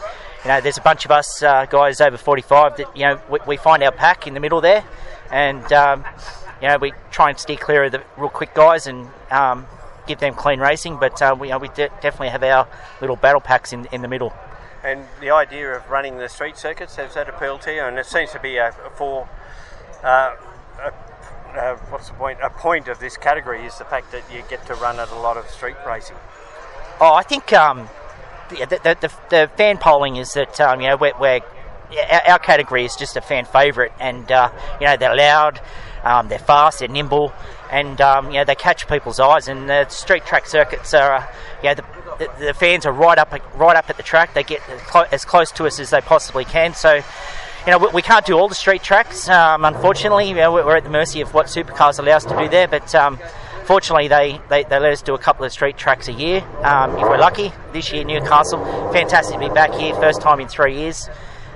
you 0.43 0.49
know, 0.49 0.61
there's 0.61 0.77
a 0.77 0.81
bunch 0.81 1.05
of 1.05 1.11
us 1.11 1.41
uh, 1.41 1.65
guys 1.65 2.01
over 2.01 2.17
45 2.17 2.77
that, 2.77 2.97
you 2.97 3.03
know, 3.03 3.19
we, 3.29 3.39
we, 3.47 3.57
find 3.57 3.81
our 3.81 3.91
pack 3.91 4.27
in 4.27 4.33
the 4.33 4.39
middle 4.39 4.61
there. 4.61 4.83
And, 5.31 5.71
um, 5.73 6.05
you 6.61 6.67
know, 6.67 6.77
we 6.77 6.93
try 7.11 7.29
and 7.29 7.39
steer 7.39 7.57
clear 7.57 7.85
of 7.85 7.91
the 7.91 8.03
real 8.17 8.29
quick 8.29 8.53
guys 8.53 8.85
and 8.85 9.09
um, 9.31 9.65
give 10.07 10.19
them 10.19 10.33
clean 10.33 10.59
racing, 10.59 10.97
but 10.99 11.21
uh, 11.21 11.35
we, 11.37 11.47
you 11.47 11.53
know, 11.53 11.59
we 11.59 11.67
de- 11.69 11.89
definitely 12.01 12.29
have 12.29 12.43
our 12.43 12.67
little 13.01 13.15
battle 13.15 13.41
packs 13.41 13.73
in, 13.73 13.85
in 13.91 14.01
the 14.01 14.07
middle. 14.07 14.33
And 14.83 15.05
the 15.19 15.31
idea 15.31 15.75
of 15.75 15.89
running 15.89 16.17
the 16.17 16.29
street 16.29 16.57
circuits, 16.57 16.95
has 16.97 17.15
that 17.15 17.27
appealed 17.27 17.61
to 17.61 17.73
you? 17.73 17.81
And 17.81 17.97
it 17.97 18.05
seems 18.05 18.31
to 18.31 18.39
be 18.39 18.57
a, 18.57 18.69
a 18.69 18.89
for, 18.91 19.27
uh, 20.03 20.35
a, 20.79 20.93
uh, 21.57 21.77
what's 21.89 22.09
the 22.09 22.13
point? 22.15 22.39
A 22.43 22.49
point 22.49 22.87
of 22.87 22.99
this 22.99 23.17
category 23.17 23.65
is 23.65 23.77
the 23.77 23.85
fact 23.85 24.11
that 24.11 24.23
you 24.31 24.43
get 24.49 24.65
to 24.67 24.75
run 24.75 24.99
at 24.99 25.09
a 25.09 25.15
lot 25.15 25.37
of 25.37 25.49
street 25.49 25.77
racing. 25.87 26.17
Oh, 27.01 27.13
I 27.13 27.23
think 27.23 27.51
um, 27.53 27.89
the, 28.49 28.65
the, 28.65 28.97
the, 29.01 29.13
the, 29.29 29.51
fan 29.57 29.77
polling 29.77 30.17
is 30.17 30.33
that 30.33 30.59
um, 30.61 30.81
you 30.81 30.87
know 30.87 30.97
we're, 30.97 31.17
we're 31.19 31.41
our 32.27 32.39
category 32.39 32.85
is 32.85 32.95
just 32.95 33.15
a 33.15 33.21
fan 33.21 33.45
favourite, 33.45 33.91
and 33.99 34.31
uh, 34.31 34.51
you 34.79 34.87
know 34.87 34.97
they're 34.97 35.15
loud, 35.15 35.61
um, 36.03 36.27
they're 36.27 36.39
fast, 36.39 36.79
they're 36.79 36.87
nimble, 36.87 37.33
and 37.71 37.99
um, 38.01 38.27
you 38.27 38.37
know 38.37 38.43
they 38.43 38.55
catch 38.55 38.87
people's 38.87 39.19
eyes. 39.19 39.47
And 39.47 39.69
the 39.69 39.87
street 39.89 40.25
track 40.25 40.47
circuits 40.47 40.93
are, 40.93 41.15
uh, 41.15 41.27
you 41.63 41.69
know, 41.69 41.75
the, 42.19 42.45
the, 42.45 42.53
fans 42.53 42.85
are 42.85 42.93
right 42.93 43.17
up 43.17 43.31
right 43.55 43.75
up 43.75 43.89
at 43.89 43.97
the 43.97 44.03
track. 44.03 44.33
They 44.33 44.43
get 44.43 44.61
as 45.11 45.25
close 45.25 45.51
to 45.53 45.65
us 45.65 45.79
as 45.79 45.89
they 45.89 46.01
possibly 46.01 46.45
can. 46.45 46.73
So. 46.73 47.01
You 47.65 47.71
know, 47.71 47.79
we, 47.79 47.87
we 47.95 48.01
can't 48.03 48.23
do 48.23 48.37
all 48.37 48.47
the 48.47 48.53
street 48.53 48.83
tracks. 48.83 49.27
Um, 49.27 49.65
unfortunately, 49.65 50.29
you 50.29 50.35
know, 50.35 50.53
we're 50.53 50.77
at 50.77 50.83
the 50.83 50.91
mercy 50.91 51.21
of 51.21 51.33
what 51.33 51.47
supercars 51.47 51.97
allow 51.97 52.15
us 52.15 52.23
to 52.25 52.37
do 52.37 52.47
there. 52.47 52.67
But 52.67 52.93
um, 52.93 53.17
fortunately, 53.65 54.07
they, 54.07 54.39
they, 54.49 54.61
they, 54.65 54.79
let 54.79 54.91
us 54.91 55.01
do 55.01 55.15
a 55.15 55.17
couple 55.17 55.45
of 55.45 55.51
street 55.51 55.75
tracks 55.75 56.07
a 56.07 56.11
year 56.11 56.41
um, 56.61 56.95
if 56.95 57.01
we're 57.01 57.17
lucky. 57.17 57.51
This 57.73 57.91
year, 57.91 58.03
Newcastle, 58.03 58.63
fantastic 58.91 59.39
to 59.39 59.39
be 59.39 59.51
back 59.51 59.73
here, 59.73 59.95
first 59.95 60.21
time 60.21 60.39
in 60.39 60.47
three 60.47 60.77
years. 60.77 61.09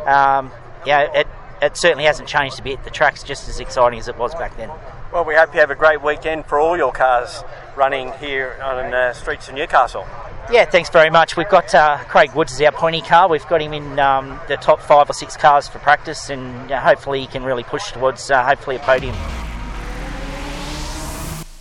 Um, 0.07 0.51
yeah, 0.83 1.01
it, 1.13 1.27
it 1.61 1.77
certainly 1.77 2.05
hasn't 2.05 2.27
changed 2.27 2.59
a 2.59 2.63
bit. 2.63 2.83
The 2.83 2.89
track's 2.89 3.23
just 3.23 3.47
as 3.47 3.59
exciting 3.59 3.99
as 3.99 4.07
it 4.07 4.17
was 4.17 4.33
back 4.33 4.57
then. 4.57 4.71
Well, 5.11 5.25
we 5.25 5.33
hope 5.33 5.55
you 5.55 5.59
have 5.59 5.71
a 5.71 5.75
great 5.75 6.03
weekend 6.03 6.45
for 6.45 6.59
all 6.59 6.77
your 6.77 6.91
cars 6.91 7.43
running 7.75 8.13
here 8.19 8.59
on 8.61 8.91
the 8.91 8.95
uh, 8.95 9.13
streets 9.13 9.49
of 9.49 9.55
Newcastle. 9.55 10.05
Yeah, 10.51 10.65
thanks 10.65 10.91
very 10.91 11.09
much. 11.09 11.35
We've 11.35 11.49
got 11.49 11.73
uh, 11.73 11.97
Craig 12.03 12.31
Woods 12.35 12.53
as 12.53 12.61
our 12.61 12.71
pointy 12.71 13.01
car. 13.01 13.27
We've 13.27 13.47
got 13.47 13.59
him 13.59 13.73
in 13.73 13.97
um, 13.97 14.39
the 14.47 14.57
top 14.57 14.79
five 14.79 15.09
or 15.09 15.13
six 15.13 15.35
cars 15.35 15.67
for 15.67 15.79
practice, 15.79 16.29
and 16.29 16.71
uh, 16.71 16.79
hopefully 16.79 17.21
he 17.21 17.25
can 17.25 17.43
really 17.43 17.63
push 17.63 17.91
towards 17.91 18.29
uh, 18.29 18.45
hopefully 18.45 18.75
a 18.75 18.79
podium. 18.79 19.15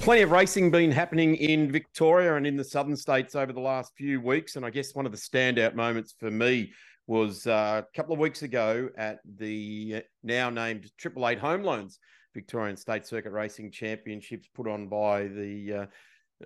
Plenty 0.00 0.20
of 0.20 0.30
racing 0.30 0.70
been 0.70 0.90
happening 0.90 1.34
in 1.37 1.72
Victoria 1.72 2.37
and 2.37 2.46
in 2.46 2.56
the 2.56 2.64
southern 2.64 2.96
states 2.96 3.34
over 3.34 3.54
the 3.54 3.61
last 3.61 3.94
few 3.96 4.20
weeks, 4.20 4.56
and 4.56 4.66
I 4.66 4.68
guess 4.68 4.94
one 4.94 5.06
of 5.06 5.12
the 5.12 5.18
standout 5.18 5.74
moments 5.74 6.14
for 6.20 6.30
me 6.30 6.72
was 7.06 7.46
uh, 7.46 7.80
a 7.82 7.96
couple 7.96 8.12
of 8.12 8.20
weeks 8.20 8.42
ago 8.42 8.90
at 8.98 9.20
the 9.38 10.02
now 10.22 10.50
named 10.50 10.90
Triple 10.98 11.26
Eight 11.26 11.38
Home 11.38 11.62
Loans 11.62 11.98
Victorian 12.38 12.77
State 12.77 13.05
Circuit 13.05 13.33
Racing 13.33 13.72
Championships 13.72 14.48
put 14.55 14.68
on 14.68 14.87
by 14.87 15.27
the 15.27 15.88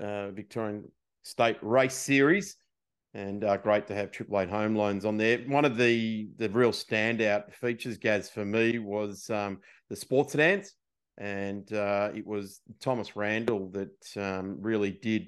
uh, 0.00 0.02
uh, 0.02 0.30
Victorian 0.30 0.90
State 1.22 1.58
Race 1.60 1.92
Series. 1.92 2.56
And 3.12 3.44
uh, 3.44 3.58
great 3.58 3.86
to 3.88 3.94
have 3.94 4.10
Triple 4.10 4.40
Eight 4.40 4.48
Home 4.48 4.74
Loans 4.74 5.04
on 5.04 5.18
there. 5.18 5.40
One 5.40 5.66
of 5.66 5.76
the 5.76 6.30
the 6.38 6.48
real 6.48 6.72
standout 6.72 7.52
features, 7.52 7.98
Gaz, 7.98 8.30
for 8.30 8.42
me 8.42 8.78
was 8.78 9.28
um, 9.28 9.58
the 9.90 9.96
sports 9.96 10.32
sedans, 10.32 10.72
and 11.18 11.70
uh, 11.74 12.08
it 12.14 12.26
was 12.26 12.62
Thomas 12.80 13.14
Randall 13.14 13.68
that 13.72 14.16
um, 14.16 14.56
really 14.62 14.92
did 14.92 15.26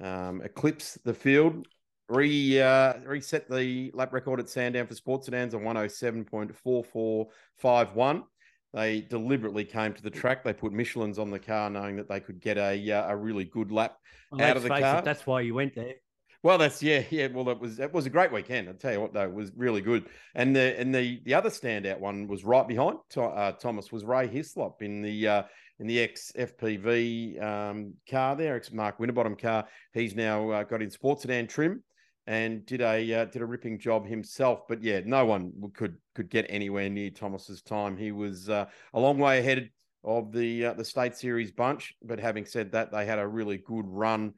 um, 0.00 0.42
eclipse 0.42 0.98
the 1.04 1.14
field 1.14 1.68
re 2.10 2.60
uh, 2.60 2.94
reset 3.06 3.48
the 3.48 3.92
lap 3.94 4.12
record 4.12 4.40
at 4.40 4.48
Sandown 4.48 4.88
for 4.88 4.94
sports 4.94 5.26
sedans 5.26 5.54
on 5.54 5.62
107.4451. 5.62 8.22
They 8.72 9.00
deliberately 9.00 9.64
came 9.64 9.94
to 9.94 10.02
the 10.02 10.10
track. 10.10 10.44
They 10.44 10.52
put 10.52 10.72
Michelin's 10.72 11.18
on 11.18 11.30
the 11.30 11.40
car, 11.40 11.68
knowing 11.70 11.96
that 11.96 12.08
they 12.08 12.20
could 12.20 12.40
get 12.40 12.56
a 12.56 12.92
uh, 12.92 13.12
a 13.12 13.16
really 13.16 13.44
good 13.44 13.72
lap 13.72 13.96
well, 14.30 14.42
out 14.42 14.56
of 14.56 14.62
the 14.62 14.68
car. 14.68 14.98
It, 15.00 15.04
that's 15.04 15.26
why 15.26 15.40
you 15.40 15.54
went 15.54 15.74
there. 15.74 15.94
Well, 16.42 16.56
that's 16.56 16.82
yeah, 16.82 17.02
yeah. 17.10 17.26
Well, 17.26 17.48
it 17.50 17.58
was 17.58 17.80
it 17.80 17.92
was 17.92 18.06
a 18.06 18.10
great 18.10 18.32
weekend. 18.32 18.68
I'll 18.68 18.74
tell 18.74 18.92
you 18.92 19.00
what, 19.00 19.12
though, 19.12 19.24
it 19.24 19.32
was 19.32 19.50
really 19.56 19.80
good. 19.80 20.06
And 20.34 20.54
the 20.54 20.78
and 20.78 20.94
the 20.94 21.20
the 21.24 21.34
other 21.34 21.50
standout 21.50 21.98
one 21.98 22.28
was 22.28 22.44
right 22.44 22.66
behind 22.66 22.98
uh, 23.16 23.52
Thomas 23.52 23.92
was 23.92 24.04
Ray 24.04 24.28
Hislop 24.28 24.82
in 24.82 25.02
the 25.02 25.28
uh, 25.28 25.42
in 25.80 25.86
the 25.86 26.00
ex 26.00 26.32
FPV 26.38 27.42
um, 27.42 27.94
car 28.08 28.36
there, 28.36 28.56
ex 28.56 28.72
Mark 28.72 28.98
Winterbottom 28.98 29.36
car. 29.36 29.66
He's 29.92 30.14
now 30.14 30.48
uh, 30.50 30.62
got 30.62 30.80
in 30.80 30.90
sports 30.90 31.22
sedan 31.22 31.46
trim 31.46 31.82
and 32.30 32.64
did 32.64 32.80
a 32.80 33.12
uh, 33.12 33.24
did 33.24 33.42
a 33.42 33.44
ripping 33.44 33.76
job 33.76 34.06
himself. 34.06 34.68
But 34.68 34.84
yeah, 34.84 35.00
no 35.04 35.26
one 35.26 35.52
could 35.74 35.96
could 36.14 36.30
get 36.30 36.46
anywhere 36.48 36.88
near 36.88 37.10
Thomas's 37.10 37.60
time. 37.60 37.96
He 37.96 38.12
was 38.12 38.48
uh, 38.48 38.66
a 38.94 39.00
long 39.00 39.18
way 39.18 39.40
ahead 39.40 39.68
of 40.04 40.30
the 40.30 40.66
uh, 40.66 40.72
the 40.74 40.84
state 40.84 41.16
series 41.16 41.50
bunch. 41.50 41.92
But 42.00 42.20
having 42.20 42.46
said 42.46 42.70
that, 42.70 42.92
they 42.92 43.04
had 43.04 43.18
a 43.18 43.26
really 43.26 43.58
good 43.58 43.84
run 43.84 44.34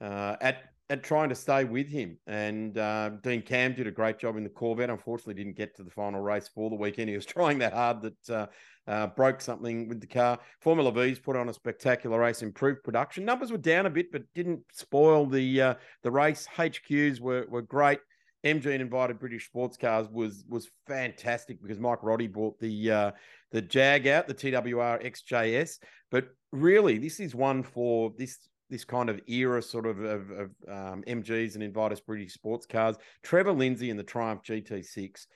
uh, 0.00 0.34
at 0.40 0.64
at 0.90 1.04
trying 1.04 1.28
to 1.28 1.36
stay 1.36 1.62
with 1.62 1.88
him. 1.88 2.18
And 2.26 2.76
uh, 2.76 3.10
Dean 3.22 3.42
Camm 3.42 3.74
did 3.74 3.86
a 3.86 3.92
great 3.92 4.18
job 4.18 4.36
in 4.36 4.42
the 4.42 4.50
Corvette. 4.50 4.90
Unfortunately, 4.90 5.34
didn't 5.34 5.56
get 5.56 5.76
to 5.76 5.84
the 5.84 5.90
final 5.90 6.20
race 6.20 6.50
for 6.52 6.68
the 6.68 6.76
weekend. 6.76 7.10
He 7.10 7.14
was 7.14 7.26
trying 7.36 7.60
that 7.60 7.74
hard 7.74 8.02
that 8.02 8.50
uh, 8.86 9.08
broke 9.08 9.40
something 9.40 9.88
with 9.88 10.00
the 10.00 10.06
car. 10.06 10.38
Formula 10.60 10.92
V's 10.92 11.18
put 11.18 11.36
on 11.36 11.48
a 11.48 11.54
spectacular 11.54 12.20
race, 12.20 12.42
improved 12.42 12.82
production. 12.84 13.24
Numbers 13.24 13.50
were 13.50 13.58
down 13.58 13.86
a 13.86 13.90
bit, 13.90 14.12
but 14.12 14.22
didn't 14.34 14.60
spoil 14.72 15.26
the 15.26 15.62
uh, 15.62 15.74
the 16.02 16.10
race. 16.10 16.46
HQs 16.56 17.20
were 17.20 17.46
were 17.48 17.62
great. 17.62 17.98
MG 18.44 18.66
and 18.66 18.82
invited 18.82 19.18
British 19.18 19.46
sports 19.46 19.76
cars 19.76 20.06
was 20.10 20.44
was 20.48 20.70
fantastic 20.86 21.60
because 21.60 21.80
Mike 21.80 22.02
Roddy 22.02 22.28
brought 22.28 22.58
the 22.60 22.90
uh, 22.90 23.10
the 23.50 23.62
Jag 23.62 24.06
out, 24.06 24.28
the 24.28 24.34
TWR 24.34 25.04
XJS. 25.04 25.78
But 26.10 26.28
really, 26.52 26.98
this 26.98 27.18
is 27.18 27.34
one 27.34 27.62
for 27.62 28.12
this 28.16 28.38
this 28.70 28.84
kind 28.84 29.08
of 29.08 29.20
era 29.26 29.62
sort 29.62 29.86
of 29.86 30.00
of, 30.00 30.30
of 30.30 30.50
um, 30.68 31.02
MGs 31.06 31.54
and 31.54 31.62
Invited 31.62 32.00
British 32.06 32.34
sports 32.34 32.66
cars. 32.66 32.96
Trevor 33.22 33.52
Lindsay 33.52 33.90
and 33.90 33.98
the 33.98 34.04
Triumph 34.04 34.42
GT6. 34.42 35.26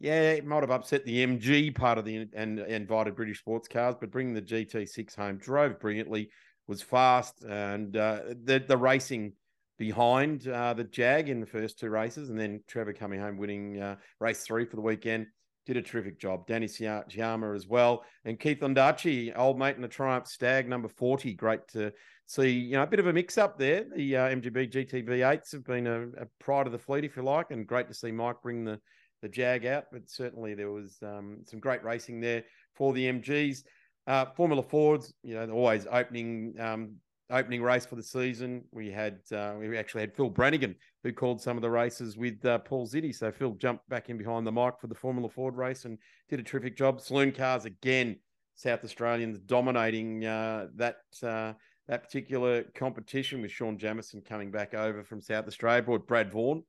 Yeah, 0.00 0.30
it 0.32 0.46
might 0.46 0.62
have 0.62 0.70
upset 0.70 1.04
the 1.04 1.26
MG 1.26 1.74
part 1.74 1.98
of 1.98 2.04
the 2.04 2.28
and 2.34 2.60
invited 2.60 3.16
British 3.16 3.40
sports 3.40 3.66
cars, 3.66 3.96
but 4.00 4.12
bringing 4.12 4.34
the 4.34 4.42
GT6 4.42 5.16
home 5.16 5.38
drove 5.38 5.80
brilliantly, 5.80 6.30
was 6.68 6.82
fast, 6.82 7.42
and 7.42 7.96
uh, 7.96 8.20
the 8.44 8.60
the 8.60 8.76
racing 8.76 9.32
behind 9.76 10.46
uh, 10.46 10.74
the 10.74 10.84
Jag 10.84 11.28
in 11.28 11.40
the 11.40 11.46
first 11.46 11.80
two 11.80 11.90
races, 11.90 12.30
and 12.30 12.38
then 12.38 12.62
Trevor 12.68 12.92
coming 12.92 13.18
home 13.18 13.38
winning 13.38 13.80
uh, 13.80 13.96
race 14.20 14.44
three 14.44 14.66
for 14.66 14.76
the 14.76 14.82
weekend. 14.82 15.26
Did 15.66 15.76
a 15.76 15.82
terrific 15.82 16.18
job. 16.18 16.46
Danny 16.46 16.66
Chiama 16.66 17.54
as 17.54 17.66
well, 17.66 18.04
and 18.24 18.38
Keith 18.38 18.60
Ondaatje, 18.60 19.36
old 19.36 19.58
mate 19.58 19.76
in 19.76 19.82
the 19.82 19.88
Triumph 19.88 20.28
Stag 20.28 20.68
number 20.68 20.88
forty. 20.88 21.34
Great 21.34 21.66
to 21.68 21.92
see. 22.26 22.50
You 22.50 22.76
know, 22.76 22.84
a 22.84 22.86
bit 22.86 23.00
of 23.00 23.08
a 23.08 23.12
mix 23.12 23.36
up 23.36 23.58
there. 23.58 23.84
The 23.96 24.16
uh, 24.16 24.28
MGB 24.28 24.70
GTV8s 24.72 25.52
have 25.52 25.64
been 25.64 25.86
a, 25.86 26.02
a 26.22 26.26
pride 26.38 26.66
of 26.66 26.72
the 26.72 26.78
fleet, 26.78 27.04
if 27.04 27.16
you 27.16 27.22
like, 27.22 27.50
and 27.50 27.66
great 27.66 27.88
to 27.88 27.94
see 27.94 28.12
Mike 28.12 28.36
bring 28.42 28.64
the 28.64 28.80
the 29.22 29.28
Jag 29.28 29.66
out. 29.66 29.84
But 29.92 30.08
certainly 30.08 30.54
there 30.54 30.70
was 30.70 30.98
um, 31.02 31.38
some 31.46 31.60
great 31.60 31.84
racing 31.84 32.20
there 32.20 32.44
for 32.74 32.92
the 32.92 33.10
MGs. 33.10 33.62
Uh, 34.06 34.26
Formula 34.36 34.62
Fords, 34.62 35.12
you 35.22 35.34
know, 35.34 35.50
always 35.50 35.86
opening 35.90 36.54
um, 36.58 36.96
opening 37.30 37.62
race 37.62 37.84
for 37.84 37.96
the 37.96 38.02
season. 38.02 38.64
We 38.72 38.90
had 38.90 39.18
uh, 39.32 39.54
we 39.58 39.76
actually 39.76 40.02
had 40.02 40.14
Phil 40.14 40.30
Brannigan 40.30 40.74
who 41.04 41.12
called 41.12 41.40
some 41.40 41.56
of 41.56 41.62
the 41.62 41.70
races 41.70 42.16
with 42.16 42.44
uh, 42.44 42.58
Paul 42.58 42.86
Ziddy. 42.86 43.14
So 43.14 43.30
Phil 43.30 43.52
jumped 43.52 43.88
back 43.88 44.08
in 44.08 44.18
behind 44.18 44.46
the 44.46 44.52
mic 44.52 44.74
for 44.80 44.86
the 44.86 44.94
Formula 44.94 45.28
Ford 45.28 45.56
race 45.56 45.84
and 45.84 45.98
did 46.28 46.40
a 46.40 46.42
terrific 46.42 46.76
job. 46.76 47.00
Saloon 47.00 47.32
cars 47.32 47.64
again, 47.64 48.16
South 48.54 48.82
Australians 48.84 49.38
dominating 49.38 50.24
uh, 50.24 50.68
that 50.76 50.96
uh, 51.22 51.52
that 51.86 52.02
particular 52.02 52.64
competition 52.74 53.42
with 53.42 53.50
Sean 53.50 53.78
Jamison 53.78 54.20
coming 54.20 54.50
back 54.50 54.74
over 54.74 55.04
from 55.04 55.20
South 55.20 55.46
Australia. 55.46 55.82
Brought 55.82 56.06
Brad 56.06 56.30
Vaughan. 56.30 56.62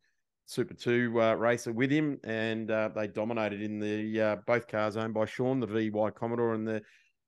Super 0.50 0.74
Two 0.74 1.22
uh, 1.22 1.36
racer 1.36 1.72
with 1.72 1.92
him, 1.92 2.20
and 2.24 2.72
uh, 2.72 2.90
they 2.96 3.06
dominated 3.06 3.62
in 3.62 3.80
the 3.80 4.42
both 4.48 4.68
cars 4.68 4.98
owned 4.98 5.14
by 5.14 5.26
Sean, 5.26 5.60
the 5.60 5.68
VY 5.68 6.10
Commodore 6.10 6.56
and 6.56 6.68
the 6.68 6.82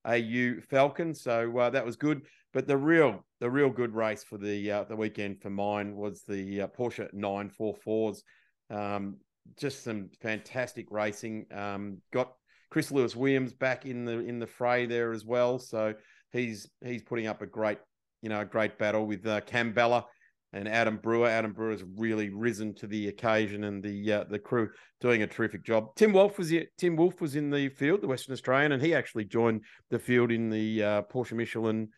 AU 0.06 0.60
Falcon. 0.70 1.14
So 1.14 1.70
that 1.72 1.86
was 1.86 1.96
good. 1.96 2.24
But 2.52 2.66
the 2.66 2.78
real 2.78 3.24
the 3.40 3.50
real 3.50 3.70
good 3.70 3.94
race 3.94 4.24
for 4.24 4.40
the 4.40 4.72
uh, 4.72 4.84
the 4.86 4.96
weekend 4.96 5.40
for 5.40 5.52
mine 5.52 5.96
was 5.96 6.24
the 6.24 6.64
uh, 6.64 6.68
Porsche 6.68 7.14
944s. 7.14 8.24
Um, 8.72 9.18
just 9.56 9.84
some 9.84 10.10
fantastic 10.20 10.88
racing. 10.90 11.46
Um, 11.54 12.00
got 12.12 12.34
Chris 12.72 12.92
Lewis 12.92 13.16
Williams 13.16 13.54
back 13.54 13.86
in 13.86 14.04
the 14.04 14.20
in 14.20 14.40
the 14.40 14.48
fray 14.48 14.88
there 14.88 15.12
as 15.12 15.26
well. 15.26 15.60
So 15.60 15.94
he's 16.32 16.70
he's 16.84 17.04
putting 17.04 17.28
up 17.28 17.44
a 17.44 17.46
great 17.46 17.78
you 18.24 18.30
know 18.30 18.42
a 18.42 18.46
great 18.46 18.80
battle 18.80 19.06
with 19.06 19.28
uh, 19.28 19.42
Cam 19.42 19.74
Bella 19.74 20.06
and 20.54 20.68
Adam 20.68 20.98
Brewer. 20.98 21.28
Adam 21.28 21.54
Brewer 21.54 21.72
has 21.72 21.84
really 21.96 22.30
risen 22.30 22.74
to 22.76 22.88
the 22.88 23.08
occasion, 23.08 23.64
and 23.64 23.84
the 23.84 24.14
uh, 24.14 24.24
the 24.30 24.40
crew 24.40 24.70
doing 25.00 25.24
a 25.24 25.28
terrific 25.28 25.64
job. 25.64 25.96
Tim 25.96 26.14
Wolf 26.14 26.38
was 26.38 26.50
here, 26.50 26.66
Tim 26.78 26.96
Wolf 26.96 27.22
was 27.22 27.36
in 27.36 27.50
the 27.50 27.70
field, 27.70 28.02
the 28.02 28.08
Western 28.08 28.34
Australian, 28.34 28.72
and 28.72 28.82
he 28.82 28.94
actually 28.94 29.26
joined 29.26 29.64
the 29.90 30.00
field 30.00 30.32
in 30.32 30.50
the 30.50 30.84
uh, 30.84 31.02
Porsche 31.04 31.34
Michelin 31.34 31.90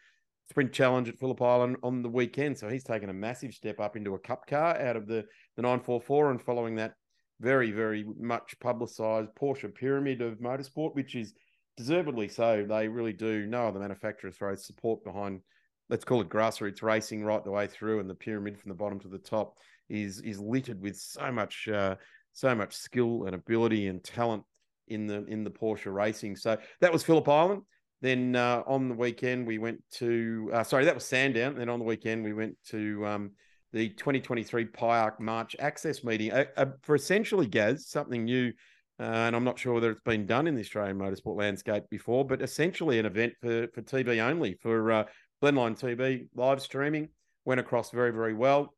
sprint 0.49 0.73
challenge 0.73 1.09
at 1.09 1.17
Phillip 1.19 1.41
Island 1.41 1.77
on 1.83 2.01
the 2.01 2.09
weekend. 2.09 2.57
So 2.57 2.69
he's 2.69 2.83
taken 2.83 3.09
a 3.09 3.13
massive 3.13 3.53
step 3.53 3.79
up 3.79 3.95
into 3.95 4.13
a 4.13 4.19
cup 4.19 4.45
car 4.47 4.79
out 4.79 4.95
of 4.95 5.07
the, 5.07 5.23
the 5.55 5.61
944 5.61 6.31
and 6.31 6.41
following 6.41 6.75
that 6.75 6.93
very, 7.39 7.71
very 7.71 8.05
much 8.19 8.55
publicised 8.59 9.29
Porsche 9.39 9.73
pyramid 9.73 10.21
of 10.21 10.39
motorsport, 10.39 10.95
which 10.95 11.15
is 11.15 11.33
deservedly 11.77 12.27
so. 12.27 12.65
They 12.67 12.87
really 12.87 13.13
do. 13.13 13.45
No 13.45 13.67
other 13.67 13.79
manufacturer 13.79 14.31
throws 14.31 14.65
support 14.65 15.03
behind, 15.03 15.41
let's 15.89 16.05
call 16.05 16.21
it 16.21 16.29
grassroots 16.29 16.81
racing 16.81 17.23
right 17.23 17.43
the 17.43 17.51
way 17.51 17.67
through, 17.67 17.99
and 17.99 18.09
the 18.09 18.15
pyramid 18.15 18.59
from 18.59 18.69
the 18.69 18.75
bottom 18.75 18.99
to 18.99 19.07
the 19.07 19.17
top 19.17 19.57
is 19.89 20.21
is 20.21 20.39
littered 20.39 20.81
with 20.81 20.97
so 20.97 21.31
much 21.31 21.67
uh, 21.67 21.95
so 22.33 22.55
much 22.55 22.73
skill 22.73 23.25
and 23.25 23.35
ability 23.35 23.87
and 23.87 24.03
talent 24.03 24.43
in 24.87 25.07
the 25.07 25.25
in 25.25 25.43
the 25.43 25.51
Porsche 25.51 25.93
racing. 25.93 26.35
So 26.35 26.57
that 26.81 26.91
was 26.91 27.03
Phillip 27.03 27.27
Island. 27.27 27.63
Then 28.01 28.35
uh, 28.35 28.63
on 28.67 28.89
the 28.89 28.95
weekend, 28.95 29.47
we 29.47 29.59
went 29.59 29.81
to, 29.93 30.51
uh, 30.53 30.63
sorry, 30.63 30.83
that 30.83 30.93
was 30.93 31.05
Sandown. 31.05 31.55
Then 31.55 31.69
on 31.69 31.79
the 31.79 31.85
weekend, 31.85 32.25
we 32.25 32.33
went 32.33 32.57
to 32.67 33.05
um, 33.07 33.31
the 33.71 33.89
2023 33.91 34.65
PIARC 34.65 35.21
March 35.21 35.55
Access 35.57 36.03
meeting 36.03 36.33
uh, 36.33 36.43
uh, 36.57 36.65
for 36.81 36.95
essentially, 36.95 37.47
Gaz, 37.47 37.87
something 37.87 38.25
new. 38.25 38.51
Uh, 38.99 39.03
and 39.03 39.35
I'm 39.37 39.45
not 39.45 39.57
sure 39.57 39.73
whether 39.73 39.89
it's 39.89 40.01
been 40.03 40.25
done 40.25 40.47
in 40.47 40.53
the 40.53 40.61
Australian 40.61 40.99
motorsport 40.99 41.37
landscape 41.37 41.83
before, 41.89 42.25
but 42.25 42.41
essentially 42.41 42.99
an 42.99 43.05
event 43.05 43.35
for, 43.41 43.67
for 43.73 43.81
TV 43.81 44.19
only, 44.19 44.55
for 44.61 45.07
uh, 45.43 45.51
Blendline 45.51 45.79
TV 45.79 46.27
live 46.35 46.61
streaming. 46.61 47.09
Went 47.45 47.59
across 47.59 47.91
very, 47.91 48.11
very 48.11 48.33
well. 48.33 48.73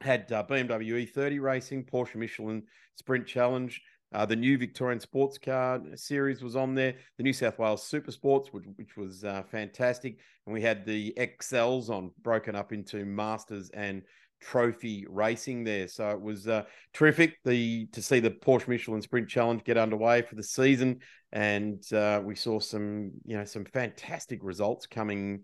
Had 0.00 0.28
BMW 0.28 1.12
E30 1.12 1.40
racing, 1.40 1.84
Porsche 1.84 2.14
Michelin 2.14 2.62
Sprint 2.96 3.26
Challenge, 3.26 3.80
uh, 4.14 4.24
the 4.24 4.36
new 4.36 4.56
Victorian 4.56 5.00
Sports 5.00 5.36
Car 5.36 5.80
series 5.94 6.42
was 6.42 6.56
on 6.56 6.74
there. 6.74 6.94
The 7.18 7.22
New 7.22 7.32
South 7.32 7.58
Wales 7.58 7.86
Super 7.86 8.10
Sports, 8.10 8.52
which, 8.52 8.64
which 8.76 8.96
was 8.96 9.24
uh, 9.24 9.42
fantastic, 9.50 10.18
and 10.46 10.54
we 10.54 10.62
had 10.62 10.86
the 10.86 11.12
Excels 11.18 11.90
on, 11.90 12.12
broken 12.22 12.54
up 12.54 12.72
into 12.72 13.04
Masters 13.04 13.70
and 13.74 14.02
Trophy 14.40 15.04
racing 15.10 15.64
there. 15.64 15.88
So 15.88 16.08
it 16.08 16.20
was 16.20 16.48
uh, 16.48 16.62
terrific 16.94 17.36
the 17.44 17.86
to 17.92 18.00
see 18.00 18.20
the 18.20 18.30
Porsche 18.30 18.68
Michelin 18.68 19.02
Sprint 19.02 19.28
Challenge 19.28 19.62
get 19.64 19.76
underway 19.76 20.22
for 20.22 20.36
the 20.36 20.42
season, 20.44 21.00
and 21.32 21.82
uh, 21.92 22.22
we 22.24 22.34
saw 22.34 22.60
some 22.60 23.10
you 23.26 23.36
know 23.36 23.44
some 23.44 23.64
fantastic 23.66 24.38
results 24.42 24.86
coming 24.86 25.40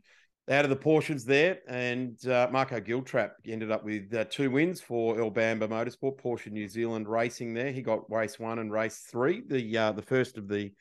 out 0.50 0.64
of 0.64 0.70
the 0.70 0.76
Porsches 0.76 1.24
there. 1.24 1.58
And 1.68 2.24
uh, 2.26 2.48
Marco 2.52 2.80
Giltrap 2.80 3.32
ended 3.46 3.70
up 3.70 3.84
with 3.84 4.12
uh, 4.14 4.24
two 4.24 4.50
wins 4.50 4.80
for 4.80 5.16
Earl 5.16 5.30
Bamber 5.30 5.68
Motorsport, 5.68 6.20
Porsche 6.20 6.50
New 6.50 6.68
Zealand 6.68 7.08
Racing 7.08 7.54
there. 7.54 7.72
He 7.72 7.82
got 7.82 8.10
race 8.10 8.38
one 8.38 8.58
and 8.58 8.70
race 8.70 9.06
three, 9.10 9.42
the 9.46 9.76
uh, 9.76 9.92
the 9.92 10.02
first 10.02 10.36
of 10.36 10.48
the 10.48 10.72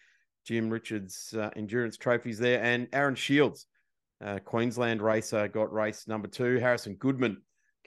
Jim 0.45 0.69
Richards 0.69 1.33
uh, 1.37 1.49
endurance 1.55 1.97
trophies 1.97 2.37
there. 2.37 2.61
And 2.61 2.87
Aaron 2.91 3.15
Shields, 3.15 3.67
uh, 4.23 4.39
Queensland 4.39 5.01
racer, 5.01 5.47
got 5.47 5.71
race 5.71 6.07
number 6.07 6.27
two. 6.27 6.57
Harrison 6.59 6.95
Goodman 6.95 7.37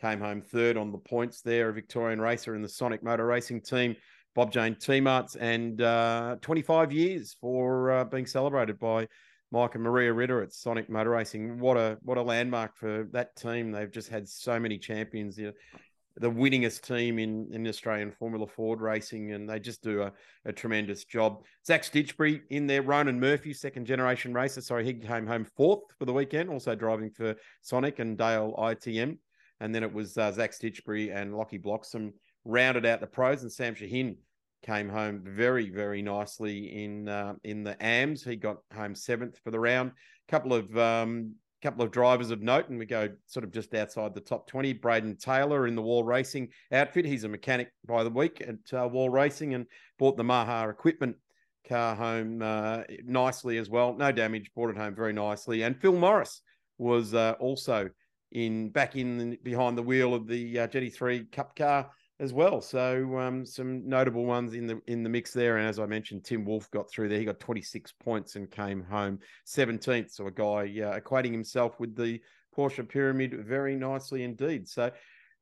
came 0.01 0.21
home 0.21 0.41
third 0.41 0.77
on 0.77 0.93
the 0.93 0.99
points 0.99 1.43
there, 1.43 1.69
a 1.69 1.73
Victorian 1.75 2.21
racer 2.21 2.55
in 2.55 2.63
the 2.63 2.69
Sonic 2.69 3.03
Motor 3.03 3.27
Racing 3.27 3.61
team. 3.63 3.97
Bob 4.35 4.53
Jane 4.53 4.77
T-Marts 4.79 5.37
and 5.37 5.81
uh, 5.81 6.37
25 6.43 6.93
years 6.93 7.37
for 7.41 8.05
being 8.05 8.27
celebrated 8.27 8.79
by 8.79 9.09
Mike 9.53 9.75
and 9.75 9.85
Maria 9.85 10.13
Ritter 10.13 10.43
at 10.43 10.53
Sonic 10.53 10.91
Motor 10.91 11.11
Racing. 11.11 11.59
What 11.59 11.77
a 11.77 11.99
what 12.03 12.19
a 12.19 12.23
landmark 12.23 12.77
for 12.77 13.09
that 13.13 13.37
team. 13.37 13.71
They've 13.71 13.91
just 13.91 14.09
had 14.09 14.29
so 14.29 14.59
many 14.59 14.79
champions. 14.79 15.39
Know, 15.39 15.53
the 16.19 16.31
winningest 16.31 16.81
team 16.81 17.19
in, 17.19 17.49
in 17.53 17.67
Australian 17.67 18.11
Formula 18.11 18.47
Ford 18.47 18.81
racing, 18.81 19.33
and 19.33 19.49
they 19.49 19.61
just 19.61 19.83
do 19.83 20.03
a, 20.03 20.13
a 20.47 20.53
tremendous 20.53 21.05
job. 21.05 21.45
Zach 21.67 21.83
Stitchbury 21.83 22.41
in 22.49 22.67
there, 22.67 22.83
Ronan 22.83 23.21
Murphy, 23.21 23.53
second 23.53 23.87
generation 23.87 24.33
racer. 24.33 24.63
Sorry, 24.63 24.85
he 24.85 24.95
came 24.95 25.27
home 25.27 25.45
fourth 25.57 25.83
for 25.99 26.07
the 26.07 26.13
weekend, 26.13 26.49
also 26.49 26.75
driving 26.75 27.11
for 27.11 27.35
Sonic 27.61 27.99
and 27.99 28.17
Dale 28.17 28.55
ITM. 28.59 29.19
And 29.61 29.75
then 29.75 29.83
it 29.83 29.93
was 29.93 30.17
uh, 30.17 30.33
Zach 30.33 30.53
Stitchbury 30.53 31.15
and 31.15 31.37
Lockie 31.37 31.59
Bloxham 31.59 32.15
rounded 32.45 32.87
out 32.87 33.01
the 33.01 33.07
pros, 33.07 33.43
and 33.43 33.53
Sam 33.53 33.75
Shahin 33.75 34.17
came 34.67 34.89
home 34.89 35.23
very, 35.25 35.71
very 35.71 36.03
nicely 36.03 36.85
in 36.85 37.09
uh, 37.09 37.35
in 37.45 37.63
the 37.63 37.81
AMS. 37.83 38.25
He 38.25 38.37
got 38.37 38.59
home 38.75 38.95
seventh 38.95 39.39
for 39.45 39.51
the 39.51 39.61
round. 39.61 39.93
Couple 40.29 40.53
of 40.53 40.77
um, 40.77 41.35
couple 41.63 41.85
of 41.85 41.93
drivers 41.93 42.31
of 42.31 42.43
note, 42.43 42.69
and 42.69 42.79
we 42.79 42.85
go 42.85 43.09
sort 43.27 43.45
of 43.45 43.53
just 43.53 43.75
outside 43.75 44.15
the 44.15 44.21
top 44.21 44.49
twenty. 44.49 44.73
Braden 44.73 45.17
Taylor 45.17 45.67
in 45.67 45.77
the 45.77 45.83
Wall 45.83 46.03
Racing 46.03 46.49
outfit. 46.73 47.05
He's 47.05 47.25
a 47.25 47.29
mechanic 47.29 47.69
by 47.87 48.03
the 48.03 48.11
week 48.11 48.43
at 48.47 48.79
uh, 48.79 48.89
Wall 48.89 49.09
Racing, 49.09 49.55
and 49.55 49.67
bought 49.99 50.17
the 50.17 50.25
Maha 50.25 50.69
equipment 50.69 51.17
car 51.69 51.95
home 51.95 52.43
uh, 52.43 52.83
nicely 53.05 53.59
as 53.59 53.71
well. 53.71 53.95
No 53.95 54.13
damage, 54.13 54.51
brought 54.55 54.71
it 54.71 54.77
home 54.77 54.95
very 54.95 55.13
nicely. 55.13 55.63
And 55.63 55.81
Phil 55.81 55.93
Morris 55.93 56.43
was 56.79 57.15
uh, 57.15 57.35
also 57.39 57.89
in 58.33 58.71
back 58.71 58.97
in 58.97 59.39
behind 59.43 59.79
the 59.79 59.83
wheel 59.83 60.13
of 60.13 60.27
the 60.27 60.59
uh, 60.59 60.67
GT3 60.67 61.31
Cup 61.31 61.57
car 61.57 61.91
as 62.19 62.33
well. 62.33 62.61
So 62.61 63.19
um, 63.19 63.45
some 63.45 63.87
notable 63.87 64.25
ones 64.25 64.55
in 64.55 64.67
the 64.67 64.81
in 64.87 65.03
the 65.03 65.09
mix 65.09 65.33
there. 65.33 65.59
And 65.59 65.69
as 65.69 65.79
I 65.79 65.87
mentioned, 65.87 66.25
Tim 66.25 66.45
Wolf 66.45 66.71
got 66.71 66.91
through 66.91 67.09
there. 67.09 67.19
He 67.19 67.25
got 67.25 67.41
26 67.41 67.93
points 67.93 68.37
and 68.37 68.51
came 68.51 68.83
home 68.83 69.19
17th. 69.47 70.13
So 70.13 70.27
a 70.27 70.31
guy 70.31 70.63
uh, 70.83 70.99
equating 70.99 71.33
himself 71.33 71.79
with 71.79 71.95
the 71.95 72.21
Porsche 72.57 72.89
pyramid 72.89 73.45
very 73.47 73.77
nicely 73.77 74.23
indeed. 74.23 74.69
So 74.69 74.91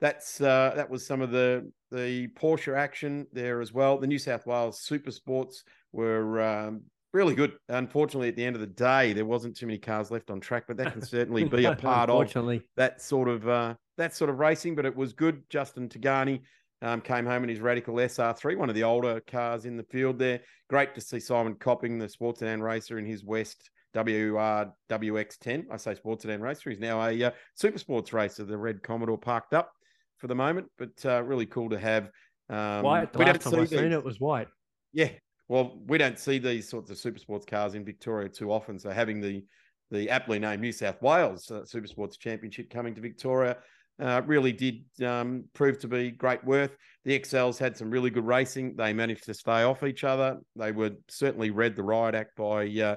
that's 0.01 0.41
uh, 0.41 0.72
that 0.75 0.91
was 0.91 1.07
some 1.07 1.20
of 1.20 1.31
the 1.31 1.70
the 1.91 2.29
Porsche 2.29 2.77
action 2.77 3.27
there 3.33 3.61
as 3.61 3.72
well. 3.72 3.99
The 3.99 4.07
New 4.07 4.18
South 4.18 4.47
Wales 4.47 4.81
Super 4.81 5.12
Sports 5.12 5.62
were 5.93 6.41
um, 6.43 6.83
really 7.12 7.37
good. 7.37 7.53
Unfortunately, 7.68 8.29
at 8.29 8.37
the 8.37 8.45
end 8.45 8.57
of 8.57 8.61
the 8.61 8.66
day, 8.66 9.12
there 9.12 9.25
wasn't 9.25 9.57
too 9.57 9.66
many 9.66 9.79
cars 9.79 10.11
left 10.11 10.31
on 10.31 10.41
track, 10.41 10.64
but 10.66 10.77
that 10.79 10.93
can 10.93 11.03
certainly 11.03 11.45
be 11.45 11.64
a 11.66 11.77
part 11.77 12.11
of 12.11 12.59
that 12.77 13.01
sort 13.01 13.29
of 13.29 13.49
uh, 13.49 13.75
that 13.97 14.16
sort 14.16 14.29
of 14.29 14.41
racing. 14.41 14.75
But 14.75 14.87
it 14.87 14.97
was 14.97 15.12
good. 15.12 15.45
Justin 15.49 15.89
Tagani 15.89 16.41
um, 16.85 17.01
came 17.01 17.24
home 17.24 17.43
in 17.43 17.49
his 17.49 17.61
Radical 17.61 17.95
SR3, 17.95 18.59
one 18.59 18.68
of 18.68 18.74
the 18.74 18.85
older 18.85 19.18
cars 19.20 19.64
in 19.64 19.76
the 19.78 19.82
field 19.85 20.18
there. 20.18 20.41
Great 20.68 20.95
to 20.95 21.01
see 21.01 21.18
Simon 21.18 21.55
Copping, 21.55 21.99
the 21.99 22.09
sports 22.09 22.41
sedan 22.41 22.62
racer, 22.62 22.99
in 22.99 23.07
his 23.07 23.24
West 23.24 23.70
WR 23.95 24.70
WX10. 24.91 25.64
I 25.70 25.78
say 25.78 25.95
sports 25.95 26.22
sedan 26.22 26.43
racer. 26.43 26.68
He's 26.68 26.78
now 26.78 27.03
a 27.03 27.24
uh, 27.24 27.30
super 27.55 27.78
sports 27.78 28.12
racer, 28.12 28.45
the 28.45 28.59
red 28.59 28.82
Commodore 28.82 29.16
parked 29.16 29.55
up 29.55 29.72
for 30.18 30.26
the 30.26 30.35
moment, 30.35 30.66
but 30.76 30.91
uh, 31.07 31.22
really 31.22 31.47
cool 31.47 31.70
to 31.70 31.78
have. 31.78 32.11
Um, 32.51 32.82
white. 32.82 33.12
The 33.14 33.18
we 33.18 33.24
last 33.24 33.41
time 33.41 33.61
I 33.61 33.64
seen 33.64 33.93
it 33.93 34.05
was 34.05 34.20
white. 34.20 34.49
Yeah, 34.93 35.09
well, 35.49 35.80
we 35.87 35.97
don't 35.97 36.18
see 36.18 36.39
these 36.39 36.68
sorts 36.68 36.91
of 36.91 36.99
super 36.99 37.18
sports 37.18 37.47
cars 37.47 37.74
in 37.74 37.87
Victoria 37.87 38.28
too 38.28 38.53
often. 38.53 38.78
So 38.78 38.91
having 38.91 39.22
the 39.22 39.43
the 39.91 40.11
aptly 40.11 40.39
named 40.39 40.61
New 40.61 40.72
South 40.72 41.01
Wales 41.01 41.51
uh, 41.51 41.64
Super 41.64 41.87
Sports 41.87 42.18
Championship 42.18 42.68
coming 42.68 42.95
to 42.95 43.01
Victoria 43.01 43.57
uh, 44.01 44.23
really 44.27 44.53
did 44.53 44.85
um, 45.05 45.45
prove 45.55 45.79
to 45.81 45.89
be 45.89 46.11
great 46.11 46.45
worth. 46.45 46.77
The 47.05 47.15
Excels 47.15 47.59
had 47.59 47.77
some 47.77 47.91
really 47.91 48.11
good 48.11 48.27
racing. 48.27 48.77
They 48.77 48.93
managed 48.93 49.25
to 49.25 49.35
stay 49.35 49.63
off 49.63 49.83
each 49.83 50.05
other. 50.05 50.39
They 50.57 50.73
were 50.73 50.93
certainly 51.09 51.51
read 51.51 51.77
the 51.77 51.83
riot 51.83 52.15
act 52.15 52.37
by 52.37 52.67
uh, 52.67 52.97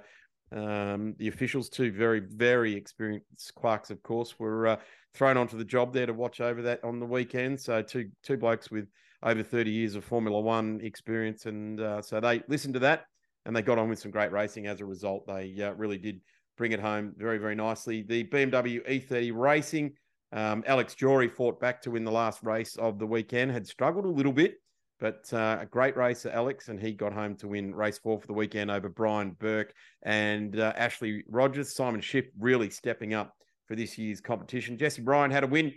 um, 0.52 1.14
the 1.18 1.28
officials. 1.28 1.70
Two 1.70 1.92
very, 1.92 2.22
very 2.22 2.74
experienced 2.74 3.54
quarks, 3.56 3.90
of 3.90 4.02
course, 4.02 4.40
were 4.40 4.68
uh, 4.68 4.78
thrown 5.14 5.38
onto 5.38 5.58
the 5.58 5.66
job 5.66 5.94
there 5.94 6.06
to 6.06 6.14
watch 6.14 6.42
over 6.42 6.62
that 6.64 6.84
on 6.84 7.00
the 7.00 7.06
weekend. 7.06 7.60
So 7.60 7.82
two 7.82 8.10
two 8.24 8.38
blokes 8.38 8.72
with 8.72 8.88
over 9.24 9.44
30 9.44 9.72
years 9.72 9.96
of 9.96 10.06
Formula 10.06 10.40
One 10.40 10.80
experience. 10.82 11.46
And 11.46 11.80
uh, 11.80 12.02
so 12.02 12.20
they 12.20 12.44
listened 12.48 12.76
to 12.76 12.80
that 12.82 13.06
and 13.46 13.56
they 13.56 13.62
got 13.62 13.80
on 13.80 13.90
with 13.90 14.00
some 14.00 14.12
great 14.12 14.32
racing 14.32 14.68
as 14.68 14.82
a 14.82 14.86
result. 14.86 15.26
They 15.26 15.56
uh, 15.62 15.72
really 15.72 15.98
did 15.98 16.22
bring 16.58 16.74
it 16.74 16.80
home 16.80 17.14
very, 17.18 17.38
very 17.38 17.56
nicely. 17.56 18.02
The 18.02 18.24
BMW 18.26 18.88
E30 18.88 19.32
Racing, 19.34 19.94
um, 20.32 20.64
Alex 20.68 20.96
Jory 20.96 21.30
fought 21.30 21.60
back 21.60 21.82
to 21.84 21.92
win 21.92 22.04
the 22.04 22.12
last 22.12 22.44
race 22.44 22.76
of 22.76 23.00
the 23.00 23.08
weekend, 23.08 23.52
had 23.52 23.68
struggled 23.68 24.06
a 24.06 24.10
little 24.10 24.34
bit, 24.34 24.56
but 25.00 25.32
uh, 25.32 25.60
a 25.62 25.66
great 25.66 25.96
racer, 25.96 26.30
Alex, 26.30 26.70
and 26.70 26.80
he 26.80 26.92
got 26.92 27.14
home 27.14 27.36
to 27.38 27.48
win 27.48 27.74
race 27.74 27.98
four 27.98 28.20
for 28.20 28.28
the 28.28 28.34
weekend 28.34 28.72
over 28.72 28.90
Brian 28.90 29.32
Burke 29.32 29.74
and 30.04 30.60
uh, 30.60 30.74
Ashley 30.76 31.24
Rogers. 31.30 31.76
Simon 31.76 32.02
Schiff 32.02 32.26
really 32.40 32.70
stepping 32.70 33.14
up 33.14 33.34
for 33.68 33.76
this 33.76 33.98
year's 33.98 34.22
competition. 34.22 34.78
Jesse 34.78 35.02
Bryan 35.02 35.32
had 35.32 35.44
a 35.44 35.48
win 35.48 35.74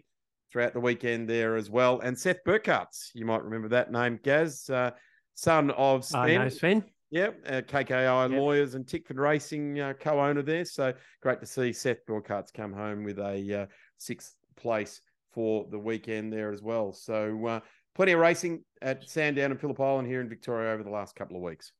throughout 0.51 0.73
the 0.73 0.81
weekend 0.81 1.29
there 1.29 1.57
as 1.57 1.71
well. 1.71 2.01
And 2.01 2.19
Seth 2.19 2.43
Burkhardt, 2.45 2.89
you 3.15 3.25
might 3.25 3.45
remember 3.45 3.69
that 3.69 3.93
name, 3.93 4.19
Gaz, 4.23 4.69
uh, 4.71 4.91
son 5.35 5.71
of 5.73 6.05
Sven. 6.05 6.23
I 6.23 6.45
know 6.45 6.49
Sven. 6.49 6.85
Yeah, 7.11 7.31
uh, 7.47 7.61
KKI 7.63 8.31
yep. 8.31 8.39
Lawyers 8.39 8.75
and 8.77 8.87
Tickford 8.87 9.19
Racing 9.19 9.81
uh, 9.81 9.95
co-owner 9.99 10.43
there. 10.43 10.65
So 10.65 10.93
great 11.21 11.41
to 11.41 11.47
see 11.47 11.73
Seth 11.73 12.07
Burkhardt's 12.07 12.53
come 12.53 12.73
home 12.73 13.03
with 13.03 13.19
a 13.19 13.63
uh, 13.63 13.67
sixth 13.99 14.37
place 14.61 15.01
for 15.33 15.67
the 15.71 15.79
weekend 15.79 16.33
there 16.33 16.53
as 16.53 16.63
well. 16.63 16.93
So 16.93 17.47
uh, 17.47 17.61
plenty 17.95 18.13
of 18.13 18.21
racing 18.21 18.65
at 18.83 19.09
Sandown 19.09 19.51
and 19.51 19.61
Phillip 19.61 19.81
Island 19.81 20.09
here 20.09 20.21
in 20.21 20.29
Victoria 20.29 20.73
over 20.73 20.83
the 20.83 20.91
last 20.91 21.15
couple 21.17 21.37
of 21.37 21.43
weeks. 21.43 21.73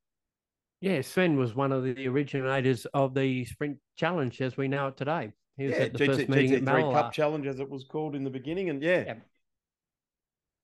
Yeah, 0.81 1.03
Sven 1.03 1.37
was 1.37 1.55
one 1.55 1.73
of 1.73 1.85
the 1.85 2.09
originators 2.09 2.87
of 2.95 3.15
the 3.15 3.45
Sprint 3.45 3.79
Challenge 3.97 4.41
as 4.41 4.57
we 4.57 4.67
know 4.67 4.89
it 4.89 4.97
today. 4.97 5.33
He 5.59 5.67
was 5.67 5.75
yeah, 5.75 5.83
at 5.83 5.93
the 5.93 5.99
GT, 5.99 6.07
first 6.07 6.29
meeting 6.31 6.65
GT3 6.65 6.93
Cup 6.93 7.13
Challenge, 7.13 7.47
as 7.47 7.61
it 7.61 7.69
was 7.69 7.85
called 7.85 8.15
in 8.17 8.25
the 8.25 8.31
beginning, 8.31 8.71
and 8.71 8.83
yeah. 8.83 9.05
yeah. 9.07 9.15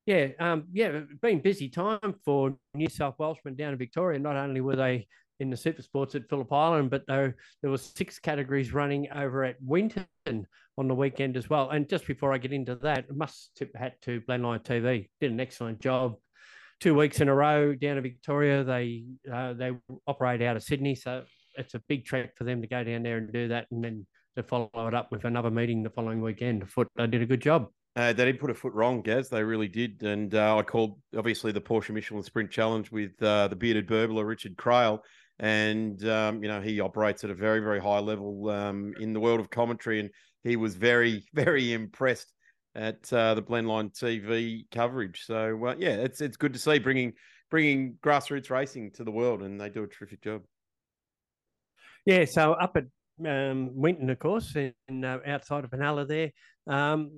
Yeah, 0.07 0.29
um, 0.39 0.67
yeah, 0.73 1.01
been 1.21 1.41
busy 1.41 1.69
time 1.69 2.15
for 2.25 2.57
New 2.75 2.89
South 2.89 3.17
Welshmen 3.19 3.57
down 3.57 3.73
in 3.73 3.79
Victoria. 3.79 4.21
Not 4.21 4.37
only 4.37 4.61
were 4.61 4.77
they 4.77 5.09
in 5.41 5.51
the 5.51 5.57
super 5.57 5.83
sports 5.83 6.15
at 6.15 6.29
Phillip 6.29 6.53
Island, 6.53 6.91
but 6.91 7.07
there, 7.07 7.37
there 7.63 7.71
was 7.71 7.83
six 7.83 8.19
categories 8.19 8.73
running 8.73 9.11
over 9.13 9.45
at 9.45 9.57
Winton 9.63 10.07
on 10.79 10.89
the 10.89 10.95
weekend 10.95 11.37
as 11.37 11.49
well. 11.49 11.71
And 11.71 11.89
just 11.89 12.07
before 12.07 12.33
I 12.33 12.39
get 12.39 12.53
into 12.53 12.75
that, 12.77 13.07
I 13.11 13.13
must 13.15 13.55
tip 13.57 13.75
hat 13.77 14.01
to 14.03 14.21
Blendline 14.23 14.65
TV. 14.65 15.09
Did 15.21 15.33
an 15.33 15.41
excellent 15.41 15.81
job. 15.81 16.17
Two 16.81 16.95
weeks 16.95 17.21
in 17.21 17.29
a 17.29 17.35
row 17.35 17.75
down 17.75 17.97
in 17.97 18.03
Victoria. 18.03 18.63
They 18.63 19.05
uh, 19.33 19.55
they 19.55 19.73
operate 20.07 20.43
out 20.43 20.57
of 20.57 20.63
Sydney, 20.63 20.95
so 20.95 21.25
it's 21.55 21.75
a 21.75 21.83
big 21.89 22.05
trek 22.05 22.37
for 22.37 22.45
them 22.45 22.61
to 22.61 22.69
go 22.69 22.85
down 22.85 23.03
there 23.03 23.17
and 23.17 23.33
do 23.33 23.49
that, 23.49 23.67
and 23.71 23.83
then 23.83 24.07
to 24.37 24.43
follow 24.43 24.69
it 24.75 24.93
up 24.93 25.11
with 25.11 25.25
another 25.25 25.51
meeting 25.51 25.83
the 25.83 25.89
following 25.89 26.21
weekend. 26.21 26.69
Foot, 26.69 26.89
they 26.97 27.07
did 27.07 27.23
a 27.23 27.27
good 27.27 27.41
job. 27.41 27.69
Uh, 27.97 28.13
they 28.13 28.27
didn't 28.27 28.41
put 28.41 28.51
a 28.51 28.55
foot 28.55 28.75
wrong, 28.75 29.01
Gaz. 29.01 29.31
They 29.31 29.43
really 29.43 29.69
did. 29.69 30.03
And 30.03 30.35
uh, 30.35 30.59
I 30.59 30.63
called, 30.63 31.01
obviously, 31.17 31.51
the 31.51 31.63
Porsche 31.63 31.91
Michelin 31.91 32.23
Sprint 32.23 32.51
Challenge 32.51 32.93
with 32.93 33.21
uh, 33.23 33.49
the 33.49 33.57
bearded 33.57 33.89
burbler, 33.89 34.27
Richard 34.27 34.57
Craill. 34.57 35.01
And, 35.39 36.03
um, 36.09 36.43
you 36.43 36.49
know, 36.49 36.61
he 36.61 36.81
operates 36.81 37.23
at 37.25 37.31
a 37.31 37.35
very, 37.35 37.61
very 37.61 37.81
high 37.81 37.99
level 37.99 38.49
um, 38.49 38.95
in 38.99 39.13
the 39.13 39.21
world 39.21 39.41
of 39.41 39.51
commentary. 39.51 40.01
And 40.01 40.11
he 40.45 40.57
was 40.57 40.75
very, 40.75 41.25
very 41.35 41.73
impressed 41.73 42.33
at 42.75 43.13
uh, 43.13 43.35
the 43.35 43.43
Blendline 43.43 43.93
TV 43.93 44.65
coverage. 44.71 45.25
So, 45.25 45.67
uh, 45.67 45.75
yeah, 45.79 45.97
it's 45.97 46.21
it's 46.21 46.37
good 46.37 46.53
to 46.53 46.59
see 46.59 46.79
bringing 46.79 47.15
bringing 47.51 47.97
grassroots 48.05 48.51
racing 48.51 48.93
to 48.93 49.05
the 49.05 49.11
world. 49.11 49.43
And 49.43 49.61
they 49.61 49.69
do 49.69 49.83
a 49.83 49.87
terrific 49.87 50.23
job. 50.23 50.43
Yeah, 52.05 52.25
so 52.25 52.53
up 52.53 52.77
at 52.77 52.85
um, 53.27 53.71
Winton, 53.75 54.11
of 54.11 54.19
course, 54.19 54.55
and 54.55 55.05
uh, 55.05 55.19
outside 55.27 55.65
of 55.65 55.71
Benalla 55.71 56.07
there, 56.07 56.31
um, 56.69 57.11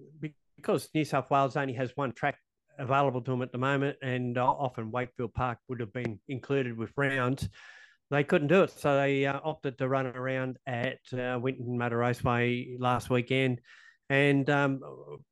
because 0.57 0.89
New 0.95 1.05
South 1.05 1.31
Wales 1.31 1.57
only 1.57 1.75
has 1.75 1.93
one 1.95 2.13
track 2.13 2.39
available 2.79 3.21
to 3.21 3.31
them 3.31 3.43
at 3.43 3.53
the 3.53 3.59
moment, 3.59 3.97
and 4.03 4.39
uh, 4.39 4.47
often 4.47 4.91
Wakefield 4.91 5.35
Park 5.35 5.59
would 5.69 5.81
have 5.81 5.93
been 5.93 6.19
included 6.29 6.77
with 6.77 6.91
rounds. 6.97 7.49
They 8.11 8.25
couldn't 8.25 8.49
do 8.49 8.63
it, 8.63 8.71
so 8.71 8.97
they 8.97 9.27
uh, 9.27 9.41
opted 9.45 9.77
to 9.79 9.89
run 9.89 10.07
around 10.07 10.59
at 10.67 11.01
uh, 11.13 11.39
Winton 11.41 11.77
Motor 11.77 11.99
Raceway 11.99 12.77
last 12.79 13.11
weekend. 13.11 13.61
And 14.11 14.49
um, 14.49 14.81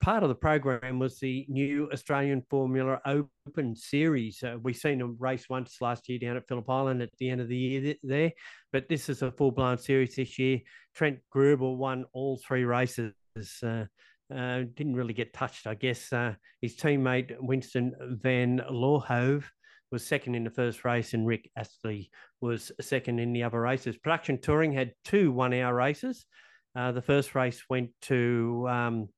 part 0.03 0.23
of 0.23 0.29
the 0.29 0.35
program 0.35 0.99
was 0.99 1.19
the 1.19 1.47
new 1.49 1.89
Australian 1.91 2.43
Formula 2.51 3.01
Open 3.07 3.75
Series. 3.75 4.43
Uh, 4.43 4.57
we've 4.63 4.77
seen 4.77 4.99
them 4.99 5.17
race 5.19 5.49
once 5.49 5.79
last 5.81 6.11
year 6.11 6.19
down 6.19 6.37
at 6.37 6.47
Phillip 6.47 6.69
Island 6.69 7.01
at 7.01 7.09
the 7.19 7.31
end 7.31 7.41
of 7.41 7.49
the 7.49 7.57
year 7.57 7.95
there, 8.03 8.33
but 8.73 8.87
this 8.91 9.09
is 9.09 9.23
a 9.23 9.33
full 9.33 9.51
blown 9.51 9.79
series 9.79 10.17
this 10.17 10.39
year. 10.39 10.61
Trent 10.95 11.21
Grubel 11.35 11.79
won 11.79 12.05
all 12.13 12.39
three 12.47 12.65
races. 12.65 13.15
Uh, 13.63 13.85
uh, 14.35 14.65
didn't 14.75 14.97
really 14.97 15.15
get 15.15 15.33
touched, 15.33 15.67
I 15.67 15.75
guess. 15.75 16.13
Uh, 16.13 16.35
his 16.61 16.77
teammate 16.77 17.35
Winston 17.41 17.95
Van 18.23 18.61
Laarhove 18.71 19.45
was 19.93 20.07
second 20.07 20.35
in 20.35 20.45
the 20.45 20.51
first 20.51 20.85
race, 20.85 21.15
and 21.15 21.27
Rick 21.27 21.51
Astley 21.57 22.11
was 22.41 22.73
second 22.81 23.19
in 23.19 23.33
the 23.33 23.45
other 23.45 23.61
races. 23.61 23.97
Production 23.97 24.41
Touring 24.41 24.73
had 24.73 24.93
two 25.05 25.33
one 25.33 25.55
hour 25.55 25.75
races. 25.75 26.27
Uh, 26.75 26.93
the 26.93 27.03
first 27.03 27.35
race 27.35 27.63
went 27.71 27.91
to 28.03 28.67
um, 28.69 29.09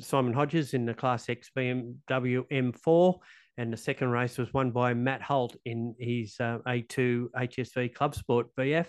Simon 0.00 0.32
Hodges 0.32 0.74
in 0.74 0.86
the 0.86 0.94
Class 0.94 1.28
X 1.28 1.50
BMW 1.56 2.44
M4, 2.50 3.18
and 3.58 3.72
the 3.72 3.76
second 3.76 4.10
race 4.10 4.38
was 4.38 4.52
won 4.52 4.70
by 4.70 4.94
Matt 4.94 5.22
Holt 5.22 5.56
in 5.64 5.94
his 5.98 6.36
uh, 6.40 6.58
A2 6.66 7.28
HSV 7.36 7.94
Club 7.94 8.14
Sport 8.14 8.48
VF. 8.58 8.86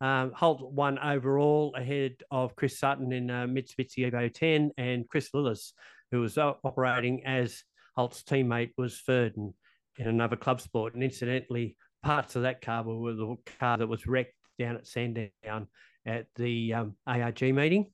Um, 0.00 0.32
Holt 0.34 0.72
won 0.72 0.98
overall 0.98 1.74
ahead 1.76 2.16
of 2.30 2.56
Chris 2.56 2.78
Sutton 2.78 3.12
in 3.12 3.30
uh, 3.30 3.46
Mitsubishi 3.46 4.10
Evo 4.10 4.32
10, 4.32 4.72
and 4.76 5.08
Chris 5.08 5.30
Lillis, 5.34 5.72
who 6.10 6.20
was 6.20 6.36
operating 6.36 7.24
as 7.24 7.62
Holt's 7.96 8.22
teammate, 8.22 8.72
was 8.76 9.00
third 9.00 9.36
in, 9.36 9.54
in 9.98 10.08
another 10.08 10.36
club 10.36 10.60
sport. 10.60 10.94
And 10.94 11.02
incidentally, 11.02 11.76
parts 12.02 12.36
of 12.36 12.42
that 12.42 12.60
car 12.60 12.82
were 12.82 13.14
the 13.14 13.36
car 13.60 13.78
that 13.78 13.86
was 13.86 14.06
wrecked 14.06 14.34
down 14.58 14.76
at 14.76 14.86
Sandown 14.86 15.68
at 16.06 16.26
the 16.36 16.74
um, 16.74 16.96
ARG 17.06 17.42
meeting, 17.42 17.86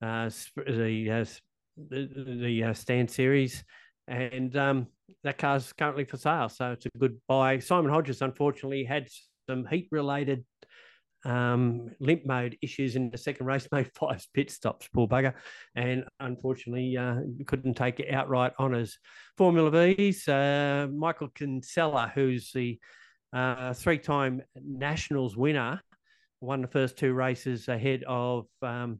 uh, 0.00 0.30
the 0.56 1.10
uh, 1.10 1.24
the, 1.88 2.64
uh, 2.64 2.74
stand 2.74 3.10
series, 3.10 3.64
and 4.08 4.56
um, 4.56 4.86
that 5.24 5.38
car's 5.38 5.72
currently 5.72 6.04
for 6.04 6.16
sale. 6.16 6.48
So 6.48 6.72
it's 6.72 6.86
a 6.86 6.98
good 6.98 7.18
buy. 7.28 7.58
Simon 7.58 7.90
Hodges 7.90 8.22
unfortunately 8.22 8.84
had 8.84 9.08
some 9.48 9.66
heat 9.66 9.88
related 9.90 10.44
um, 11.24 11.90
limp 12.00 12.26
mode 12.26 12.56
issues 12.62 12.96
in 12.96 13.10
the 13.10 13.18
second 13.18 13.46
race, 13.46 13.68
made 13.72 13.90
five 13.94 14.26
pit 14.34 14.50
stops, 14.50 14.88
poor 14.92 15.08
bugger, 15.08 15.34
and 15.74 16.04
unfortunately 16.20 16.96
uh, 16.96 17.16
couldn't 17.46 17.74
take 17.74 18.04
outright 18.12 18.52
honours. 18.58 18.98
Formula 19.36 19.70
V's, 19.70 20.26
uh, 20.28 20.88
Michael 20.92 21.28
Kinsella, 21.28 22.12
who's 22.14 22.52
the 22.52 22.78
uh, 23.32 23.72
three 23.72 23.98
time 23.98 24.42
Nationals 24.56 25.36
winner, 25.36 25.80
won 26.40 26.62
the 26.62 26.68
first 26.68 26.98
two 26.98 27.12
races 27.12 27.68
ahead 27.68 28.04
of 28.06 28.46
um, 28.62 28.98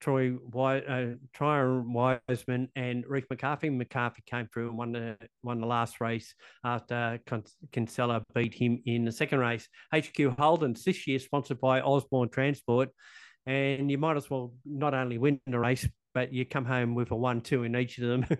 Troy 0.00 0.36
uh, 0.54 1.14
Troy 1.32 1.80
Wiseman 1.80 2.68
and 2.76 3.04
Reef 3.06 3.24
McCarthy. 3.30 3.70
McCarthy 3.70 4.22
came 4.26 4.48
through 4.52 4.68
and 4.68 4.78
won 4.78 4.92
the 4.92 5.16
won 5.42 5.60
the 5.60 5.66
last 5.66 6.00
race 6.00 6.34
after 6.64 7.20
Kinsella 7.72 8.22
beat 8.34 8.54
him 8.54 8.82
in 8.86 9.04
the 9.04 9.12
second 9.12 9.40
race. 9.40 9.68
HQ 9.94 10.38
Holden's 10.38 10.84
this 10.84 11.06
year 11.06 11.18
sponsored 11.18 11.60
by 11.60 11.80
Osborne 11.80 12.28
Transport, 12.28 12.90
and 13.46 13.90
you 13.90 13.98
might 13.98 14.16
as 14.16 14.30
well 14.30 14.52
not 14.64 14.94
only 14.94 15.18
win 15.18 15.40
the 15.46 15.58
race, 15.58 15.88
but 16.14 16.32
you 16.32 16.44
come 16.44 16.64
home 16.64 16.94
with 16.94 17.10
a 17.10 17.16
one-two 17.16 17.64
in 17.64 17.76
each 17.76 17.98
of 17.98 18.08
them. 18.08 18.26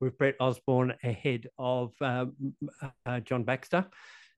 with 0.00 0.16
Brett 0.16 0.36
Osborne 0.40 0.94
ahead 1.02 1.48
of 1.58 1.92
uh, 2.00 2.26
uh, 3.06 3.20
John 3.20 3.44
Baxter. 3.44 3.86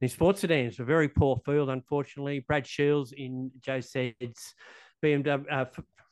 In 0.01 0.09
sports 0.09 0.41
sedans, 0.41 0.81
a 0.81 0.85
very 0.85 1.09
poor 1.09 1.41
field, 1.45 1.69
unfortunately. 1.69 2.41
Brad 2.41 2.67
Shields 2.67 3.13
in 3.13 3.51
Joe 3.61 3.81
Said's 3.81 4.55
BMW, 5.05 5.45
uh, 5.53 5.67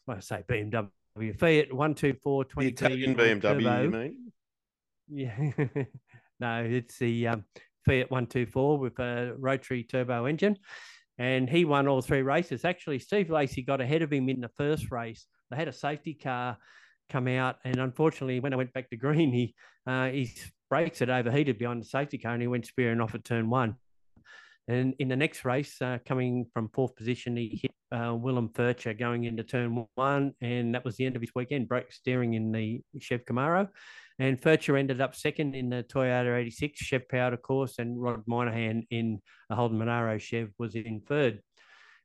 I 0.08 0.20
say 0.20 0.44
BMW, 0.48 0.90
Fiat 1.38 1.72
124 1.72 2.44
20 2.44 2.68
Italian 2.68 3.14
BMW, 3.14 3.40
turbo. 3.40 3.82
you 3.82 3.90
mean? 3.90 4.32
Yeah. 5.08 5.84
no, 6.40 6.64
it's 6.64 6.98
the 6.98 7.28
um, 7.28 7.44
Fiat 7.86 8.10
124 8.10 8.78
with 8.78 8.98
a 8.98 9.34
rotary 9.38 9.84
turbo 9.84 10.26
engine. 10.26 10.56
And 11.18 11.50
he 11.50 11.64
won 11.64 11.88
all 11.88 12.00
three 12.00 12.22
races. 12.22 12.64
Actually, 12.64 13.00
Steve 13.00 13.30
Lacey 13.30 13.62
got 13.62 13.80
ahead 13.80 14.02
of 14.02 14.12
him 14.12 14.28
in 14.28 14.40
the 14.40 14.50
first 14.56 14.90
race. 14.92 15.26
They 15.50 15.56
had 15.56 15.68
a 15.68 15.72
safety 15.72 16.14
car 16.14 16.58
come 17.10 17.26
out, 17.26 17.56
and 17.64 17.78
unfortunately, 17.78 18.38
when 18.38 18.52
I 18.52 18.56
went 18.56 18.72
back 18.72 18.90
to 18.90 18.96
green, 18.96 19.32
he 19.32 19.54
uh, 19.86 20.10
his 20.10 20.52
brakes 20.68 20.98
had 20.98 21.10
overheated 21.10 21.58
behind 21.58 21.80
the 21.80 21.86
safety 21.86 22.18
car, 22.18 22.32
and 22.32 22.42
he 22.42 22.48
went 22.48 22.66
spearing 22.66 23.00
off 23.00 23.14
at 23.14 23.24
turn 23.24 23.50
one. 23.50 23.76
And 24.68 24.94
in 24.98 25.08
the 25.08 25.16
next 25.16 25.44
race, 25.44 25.80
uh, 25.80 25.98
coming 26.06 26.46
from 26.52 26.68
fourth 26.68 26.94
position, 26.94 27.36
he 27.36 27.58
hit 27.62 27.72
uh, 27.92 28.14
Willem 28.14 28.50
Furcher 28.54 28.94
going 28.94 29.24
into 29.24 29.42
turn 29.42 29.86
one, 29.94 30.32
and 30.40 30.74
that 30.74 30.84
was 30.84 30.96
the 30.96 31.06
end 31.06 31.16
of 31.16 31.22
his 31.22 31.34
weekend. 31.34 31.68
Broke 31.68 31.92
steering 31.92 32.34
in 32.34 32.52
the 32.52 32.82
Chev 33.00 33.24
Camaro, 33.24 33.68
and 34.18 34.40
Furcher 34.40 34.76
ended 34.76 35.00
up 35.00 35.14
second 35.14 35.54
in 35.54 35.70
the 35.70 35.84
Toyota 35.84 36.38
86 36.38 36.80
Chev 36.80 37.02
of 37.12 37.42
course, 37.42 37.78
and 37.78 38.00
Rod 38.00 38.22
Moynihan 38.26 38.84
in 38.90 39.20
a 39.50 39.54
Holden 39.54 39.78
Monaro. 39.78 40.18
Chev 40.18 40.50
was 40.58 40.74
in 40.74 41.00
third. 41.06 41.40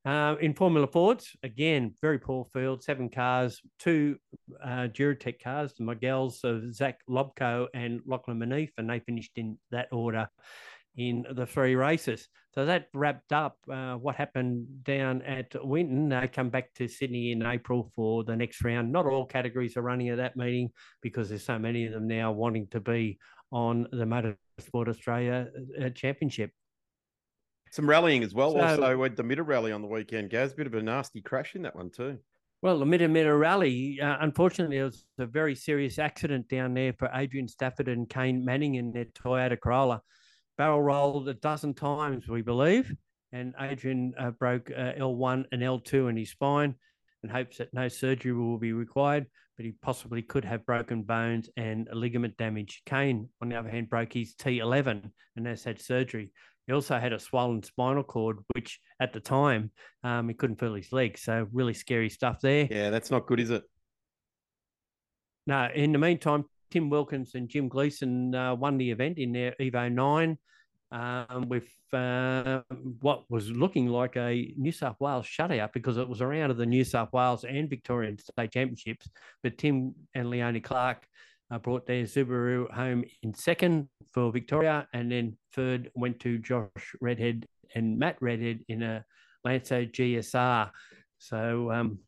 Uh, 0.05 0.35
in 0.41 0.53
Formula 0.53 0.85
Fords, 0.85 1.29
again, 1.43 1.93
very 2.01 2.19
poor 2.19 2.45
field, 2.51 2.83
seven 2.83 3.09
cars, 3.09 3.61
two 3.79 4.17
uh, 4.61 4.87
Duratec 4.91 5.41
cars, 5.41 5.73
the 5.77 5.83
Mygales 5.85 6.43
of 6.43 6.75
Zach 6.75 6.99
Lobko 7.09 7.67
and 7.73 8.01
Lachlan 8.05 8.37
Manif, 8.37 8.71
and 8.77 8.89
they 8.89 8.99
finished 8.99 9.31
in 9.37 9.57
that 9.71 9.87
order 9.93 10.27
in 10.95 11.25
the 11.35 11.45
three 11.45 11.75
races. 11.75 12.27
So 12.53 12.65
that 12.65 12.87
wrapped 12.93 13.33
up 13.33 13.57
uh, 13.71 13.95
what 13.95 14.15
happened 14.15 14.83
down 14.83 15.23
at 15.23 15.53
Winton. 15.65 16.09
They 16.09 16.27
come 16.27 16.49
back 16.49 16.73
to 16.75 16.87
Sydney 16.87 17.31
in 17.31 17.43
April 17.43 17.91
for 17.95 18.23
the 18.23 18.35
next 18.35 18.63
round. 18.63 18.91
Not 18.91 19.07
all 19.07 19.25
categories 19.25 19.75
are 19.75 19.81
running 19.81 20.09
at 20.09 20.17
that 20.17 20.37
meeting 20.37 20.69
because 21.01 21.29
there's 21.29 21.45
so 21.45 21.57
many 21.57 21.85
of 21.87 21.93
them 21.93 22.07
now 22.07 22.31
wanting 22.31 22.67
to 22.67 22.79
be 22.79 23.17
on 23.51 23.87
the 23.91 24.05
Motorsport 24.05 24.87
Australia 24.87 25.47
uh, 25.83 25.89
Championship. 25.89 26.51
Some 27.71 27.89
rallying 27.89 28.23
as 28.23 28.35
well. 28.35 28.51
So- 28.51 28.59
also, 28.59 28.97
with 28.97 29.15
the 29.15 29.23
middle 29.23 29.45
rally 29.45 29.71
on 29.71 29.81
the 29.81 29.87
weekend, 29.87 30.29
Gaz, 30.29 30.53
bit 30.53 30.67
of 30.67 30.75
a 30.75 30.81
nasty 30.81 31.21
crash 31.21 31.55
in 31.55 31.63
that 31.63 31.75
one 31.75 31.89
too. 31.89 32.19
Well, 32.61 32.79
the 32.79 32.85
Mitta 32.85 33.09
Mitta 33.09 33.35
Rally, 33.35 33.99
uh, 33.99 34.15
unfortunately, 34.21 34.77
there 34.77 34.85
was 34.85 35.03
a 35.17 35.25
very 35.25 35.53
serious 35.53 35.99
accident 35.99 36.47
down 36.47 36.73
there 36.73 36.93
for 36.93 37.09
Adrian 37.13 37.45
Stafford 37.47 37.89
and 37.89 38.07
Kane 38.07 38.45
Manning 38.45 38.75
in 38.75 38.93
their 38.93 39.03
Toyota 39.03 39.59
Corolla. 39.59 40.01
Barrel 40.57 40.81
rolled 40.81 41.27
a 41.27 41.33
dozen 41.33 41.73
times, 41.73 42.27
we 42.27 42.41
believe, 42.41 42.93
and 43.31 43.53
Adrian 43.59 44.13
uh, 44.17 44.31
broke 44.31 44.69
uh, 44.69 44.93
L1 44.93 45.45
and 45.51 45.61
L2 45.61 46.09
in 46.09 46.17
his 46.17 46.31
spine 46.31 46.75
and 47.23 47.31
hopes 47.31 47.57
that 47.57 47.73
no 47.73 47.87
surgery 47.87 48.33
will 48.33 48.59
be 48.59 48.73
required, 48.73 49.25
but 49.57 49.65
he 49.65 49.71
possibly 49.81 50.21
could 50.21 50.45
have 50.45 50.65
broken 50.65 51.03
bones 51.03 51.49
and 51.57 51.87
ligament 51.91 52.37
damage. 52.37 52.83
Kane, 52.85 53.29
on 53.41 53.49
the 53.49 53.55
other 53.55 53.69
hand, 53.69 53.89
broke 53.89 54.13
his 54.13 54.35
T11 54.35 55.09
and 55.35 55.47
has 55.47 55.63
had 55.63 55.81
surgery. 55.81 56.31
He 56.67 56.73
also 56.73 56.99
had 56.99 57.13
a 57.13 57.19
swollen 57.19 57.63
spinal 57.63 58.03
cord, 58.03 58.37
which 58.53 58.79
at 58.99 59.11
the 59.11 59.19
time 59.19 59.71
um, 60.03 60.29
he 60.29 60.35
couldn't 60.35 60.59
feel 60.59 60.75
his 60.75 60.93
legs. 60.93 61.21
So 61.21 61.47
really 61.51 61.73
scary 61.73 62.09
stuff 62.09 62.39
there. 62.41 62.67
Yeah, 62.69 62.89
that's 62.89 63.11
not 63.11 63.25
good, 63.25 63.39
is 63.39 63.49
it? 63.49 63.63
No, 65.45 65.67
in 65.73 65.91
the 65.91 65.97
meantime, 65.97 66.45
Tim 66.73 66.89
Wilkins 66.89 67.35
and 67.35 67.47
Jim 67.47 67.67
Gleason 67.67 68.33
uh, 68.33 68.55
won 68.55 68.79
the 68.79 68.89
event 68.89 69.19
in 69.19 69.31
their 69.31 69.53
Evo 69.61 69.93
9 69.93 70.37
um, 70.91 71.47
with 71.47 71.69
uh, 71.93 72.61
what 72.99 73.29
was 73.29 73.51
looking 73.51 73.89
like 73.89 74.15
a 74.17 74.51
New 74.57 74.71
South 74.71 74.95
Wales 74.99 75.27
shutout 75.27 75.71
because 75.71 75.97
it 75.97 76.09
was 76.09 76.19
around 76.19 76.57
the 76.57 76.65
New 76.65 76.83
South 76.83 77.13
Wales 77.13 77.43
and 77.43 77.69
Victorian 77.69 78.17
state 78.17 78.51
championships. 78.51 79.07
But 79.43 79.59
Tim 79.59 79.93
and 80.15 80.31
Leonie 80.31 80.61
Clark 80.61 81.05
uh, 81.51 81.59
brought 81.59 81.85
their 81.85 82.05
Subaru 82.05 82.71
home 82.71 83.03
in 83.21 83.35
second 83.35 83.87
for 84.11 84.31
Victoria, 84.31 84.87
and 84.95 85.11
then 85.11 85.37
third 85.53 85.91
went 85.93 86.19
to 86.21 86.39
Josh 86.39 86.95
Redhead 87.01 87.45
and 87.75 87.99
Matt 87.99 88.17
Redhead 88.19 88.61
in 88.67 88.81
a 88.81 89.05
Lancer 89.43 89.85
GSR. 89.85 90.71
So 91.19 91.71
um, 91.71 91.99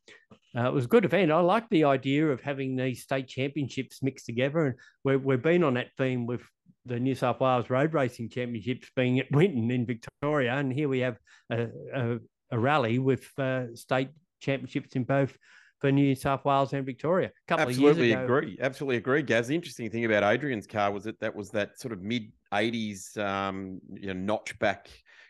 uh, 0.57 0.67
it 0.67 0.73
was 0.73 0.85
a 0.85 0.89
good 0.89 1.05
event. 1.05 1.31
I 1.31 1.39
like 1.39 1.69
the 1.69 1.85
idea 1.85 2.27
of 2.27 2.41
having 2.41 2.75
these 2.75 3.03
state 3.03 3.27
championships 3.27 4.01
mixed 4.01 4.25
together, 4.25 4.65
and 4.65 4.75
we're, 5.03 5.17
we've 5.17 5.41
been 5.41 5.63
on 5.63 5.73
that 5.75 5.87
theme 5.97 6.25
with 6.25 6.41
the 6.85 6.99
New 6.99 7.15
South 7.15 7.39
Wales 7.39 7.69
Road 7.69 7.93
Racing 7.93 8.29
Championships 8.29 8.89
being 8.95 9.19
at 9.19 9.31
Winton 9.31 9.69
in 9.71 9.85
Victoria, 9.85 10.53
and 10.53 10.71
here 10.71 10.87
we 10.87 10.99
have 10.99 11.17
a, 11.49 11.67
a, 11.93 12.17
a 12.51 12.59
rally 12.59 12.99
with 12.99 13.27
uh, 13.37 13.75
state 13.75 14.09
championships 14.39 14.95
in 14.95 15.03
both 15.03 15.35
for 15.79 15.91
New 15.91 16.15
South 16.15 16.45
Wales 16.45 16.73
and 16.73 16.85
Victoria. 16.85 17.27
A 17.27 17.31
couple 17.47 17.67
Absolutely 17.67 17.89
of 17.89 18.07
years 18.07 18.13
ago, 18.13 18.23
agree. 18.23 18.57
Absolutely 18.61 18.97
agree, 18.97 19.21
Gaz. 19.23 19.47
The 19.47 19.55
interesting 19.55 19.89
thing 19.89 20.05
about 20.05 20.23
Adrian's 20.23 20.67
car 20.67 20.91
was 20.91 21.03
that 21.03 21.19
that 21.19 21.35
was 21.35 21.49
that 21.51 21.79
sort 21.79 21.91
of 21.91 22.01
mid 22.01 22.31
'80s, 22.53 23.17
um, 23.17 23.81
you 23.93 24.13
know, 24.13 24.37
notchback 24.37 24.87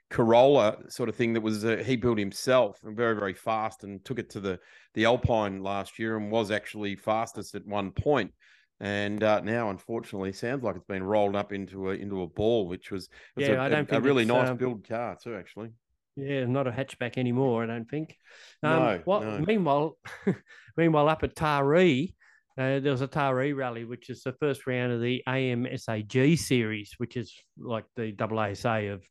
Corolla 0.09 0.77
sort 0.89 1.09
of 1.09 1.15
thing 1.15 1.33
that 1.33 1.41
was 1.41 1.65
uh, 1.65 1.83
he 1.85 1.95
built 1.95 2.17
himself 2.19 2.79
and 2.83 2.95
very 2.95 3.15
very 3.15 3.33
fast 3.33 3.83
and 3.83 4.03
took 4.05 4.19
it 4.19 4.29
to 4.31 4.39
the 4.39 4.59
the 4.93 5.05
Alpine 5.05 5.63
last 5.63 5.97
year 5.97 6.17
and 6.17 6.31
was 6.31 6.51
actually 6.51 6.95
fastest 6.95 7.55
at 7.55 7.65
one 7.65 7.91
point. 7.91 8.31
And 8.79 9.23
uh, 9.23 9.39
now, 9.39 9.69
unfortunately, 9.69 10.33
sounds 10.33 10.63
like 10.63 10.75
it's 10.75 10.85
been 10.85 11.03
rolled 11.03 11.35
up 11.35 11.53
into 11.53 11.89
a 11.91 11.93
into 11.93 12.21
a 12.23 12.27
ball, 12.27 12.67
which 12.67 12.91
was, 12.91 13.09
was 13.35 13.47
Yeah, 13.47 13.55
a, 13.55 13.61
I 13.61 13.69
don't 13.69 13.91
a- 13.91 13.97
a 13.97 14.01
really 14.01 14.25
nice 14.25 14.49
um, 14.49 14.57
build 14.57 14.87
car 14.87 15.17
too. 15.21 15.35
Actually, 15.35 15.69
Yeah, 16.17 16.45
not 16.45 16.67
a 16.67 16.71
hatchback 16.71 17.17
anymore, 17.17 17.63
I 17.63 17.67
don't 17.67 17.89
think. 17.89 18.17
Um, 18.63 18.71
No, 18.71 19.01
what, 19.05 19.23
no. 19.23 19.39
Meanwhile, 19.39 19.97
meanwhile, 20.77 21.07
up 21.07 21.23
at 21.23 21.35
Taree, 21.35 22.13
uh, 22.57 22.79
there 22.79 22.91
was 22.91 23.01
a 23.01 23.07
Taree 23.07 23.55
rally, 23.55 23.85
which 23.85 24.09
is 24.09 24.23
the 24.23 24.33
first 24.33 24.67
round 24.67 24.91
of 24.91 25.01
the 25.01 25.23
AMSAG 25.27 26.37
series, 26.37 26.95
which 26.97 27.15
is 27.15 27.33
like 27.57 27.85
the 27.95 28.11
AASA 28.11 28.93
of 28.93 29.05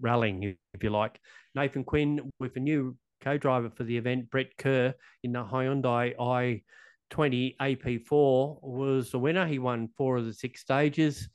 rallying, 0.00 0.56
if 0.74 0.82
you 0.82 0.90
like. 0.90 1.20
Nathan 1.54 1.84
Quinn 1.84 2.30
with 2.38 2.56
a 2.56 2.60
new 2.60 2.96
co-driver 3.20 3.70
for 3.70 3.84
the 3.84 3.96
event, 3.96 4.30
Brett 4.30 4.56
Kerr 4.56 4.94
in 5.22 5.32
the 5.32 5.44
Hyundai 5.44 6.16
i20 6.16 7.56
AP4 7.60 8.62
was 8.62 9.10
the 9.10 9.18
winner. 9.18 9.46
He 9.46 9.58
won 9.58 9.90
four 9.96 10.16
of 10.16 10.26
the 10.26 10.32
six 10.32 10.60
stages. 10.60 11.28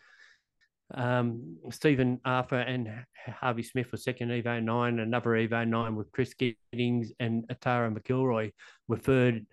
Um, 0.93 1.57
Stephen 1.71 2.19
Arthur 2.25 2.59
and 2.59 2.89
Harvey 3.27 3.63
Smith 3.63 3.91
were 3.91 3.97
second 3.97 4.29
Evo 4.29 4.63
9, 4.63 4.99
another 4.99 5.31
Evo 5.31 5.67
9 5.67 5.95
with 5.95 6.11
Chris 6.11 6.33
Giddings 6.35 7.11
and 7.19 7.47
Atara 7.47 7.91
McIlroy 7.95 8.51
were 8.87 8.97
third. 8.97 9.45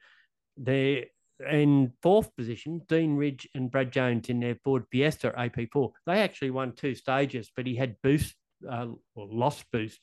There 0.59 1.05
in 1.51 1.93
fourth 2.03 2.35
position, 2.37 2.83
Dean 2.89 3.17
Ridge 3.17 3.49
and 3.55 3.71
Brad 3.71 3.93
Jones 3.93 4.29
in 4.29 4.41
their 4.41 4.57
Ford 4.63 4.85
Fiesta 4.91 5.33
AP4. 5.37 5.91
They 6.07 6.21
actually 6.21 6.51
won 6.51 6.73
two 6.73 6.95
stages, 6.95 7.51
but 7.55 7.67
he 7.67 7.75
had 7.75 7.97
boost 8.03 8.37
uh, 8.71 8.87
or 9.15 9.29
lost 9.31 9.65
boost 9.73 10.01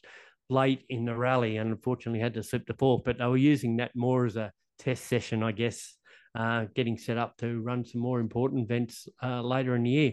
late 0.49 0.83
in 0.89 1.05
the 1.05 1.15
rally 1.15 1.57
and 1.57 1.71
unfortunately 1.71 2.19
had 2.19 2.33
to 2.33 2.43
slip 2.43 2.65
to 2.67 2.73
fourth. 2.73 3.03
But 3.05 3.17
they 3.17 3.25
were 3.25 3.37
using 3.37 3.77
that 3.77 3.95
more 3.95 4.25
as 4.25 4.35
a 4.35 4.51
test 4.79 5.05
session, 5.05 5.43
I 5.43 5.51
guess, 5.51 5.95
uh, 6.35 6.65
getting 6.75 6.97
set 6.97 7.17
up 7.17 7.37
to 7.37 7.61
run 7.61 7.85
some 7.85 8.01
more 8.01 8.19
important 8.19 8.63
events 8.63 9.07
uh, 9.21 9.41
later 9.41 9.75
in 9.75 9.83
the 9.83 9.89
year. 9.89 10.11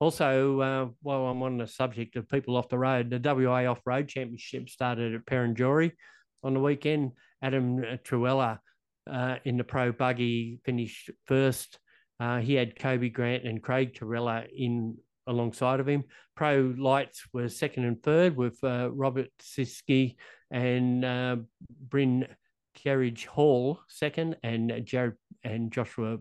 Also, 0.00 0.60
uh, 0.60 0.86
while 1.02 1.26
I'm 1.26 1.42
on 1.42 1.58
the 1.58 1.66
subject 1.66 2.16
of 2.16 2.28
people 2.28 2.56
off 2.56 2.68
the 2.68 2.78
road, 2.78 3.10
the 3.10 3.20
WA 3.20 3.70
Off 3.70 3.80
Road 3.86 4.08
Championship 4.08 4.68
started 4.68 5.14
at 5.14 5.26
Perenjori 5.26 5.92
on 6.42 6.54
the 6.54 6.60
weekend. 6.60 7.12
Adam 7.42 7.82
Truella 8.04 8.58
uh, 9.10 9.36
in 9.44 9.56
the 9.56 9.64
pro 9.64 9.92
buggy 9.92 10.60
finished 10.64 11.10
first. 11.26 11.78
Uh, 12.18 12.38
he 12.38 12.54
had 12.54 12.78
Kobe 12.78 13.08
Grant 13.08 13.44
and 13.44 13.62
Craig 13.62 13.94
Torella 13.94 14.46
in 14.54 14.96
alongside 15.26 15.80
of 15.80 15.88
him. 15.88 16.04
Pro 16.36 16.74
lights 16.76 17.26
were 17.32 17.48
second 17.48 17.84
and 17.84 18.02
third 18.02 18.36
with 18.36 18.58
uh, 18.62 18.90
Robert 18.92 19.30
Siski 19.40 20.16
and 20.50 21.04
uh, 21.04 21.36
Bryn 21.88 22.26
Carriage 22.74 23.26
Hall 23.26 23.80
second, 23.88 24.36
and 24.42 24.84
Jared 24.84 25.14
and 25.42 25.72
Joshua. 25.72 26.18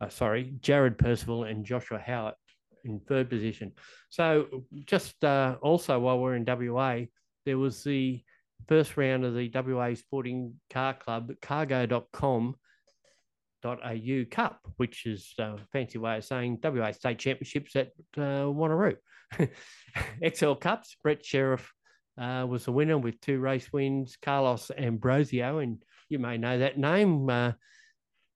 Uh, 0.00 0.08
sorry, 0.08 0.54
Jared 0.60 0.98
Percival 0.98 1.44
and 1.44 1.64
Joshua 1.64 1.98
Howard 1.98 2.34
in 2.84 3.00
third 3.00 3.30
position. 3.30 3.72
So, 4.10 4.64
just 4.84 5.22
uh, 5.24 5.56
also 5.62 5.98
while 5.98 6.18
we're 6.18 6.36
in 6.36 6.44
WA, 6.44 7.06
there 7.44 7.58
was 7.58 7.82
the 7.82 8.22
first 8.68 8.96
round 8.96 9.24
of 9.24 9.34
the 9.34 9.50
WA 9.54 9.94
Sporting 9.94 10.54
Car 10.70 10.94
Club 10.94 11.32
cargo.com 11.40 12.56
au 13.66 14.24
Cup, 14.30 14.60
which 14.76 15.06
is 15.06 15.32
a 15.38 15.56
fancy 15.72 15.98
way 15.98 16.18
of 16.18 16.24
saying 16.24 16.58
WA 16.62 16.92
State 16.92 17.18
Championships 17.18 17.76
at 17.76 17.92
uh, 18.16 18.46
Wanneroo. 18.46 18.96
Excel 20.22 20.54
Cups, 20.54 20.96
Brett 21.02 21.24
Sheriff 21.24 21.72
uh, 22.18 22.46
was 22.48 22.64
the 22.64 22.72
winner 22.72 22.98
with 22.98 23.20
two 23.20 23.38
race 23.38 23.72
wins, 23.72 24.16
Carlos 24.20 24.70
Ambrosio, 24.76 25.58
and 25.58 25.82
you 26.08 26.18
may 26.18 26.38
know 26.38 26.58
that 26.58 26.78
name. 26.78 27.28
Uh, 27.28 27.52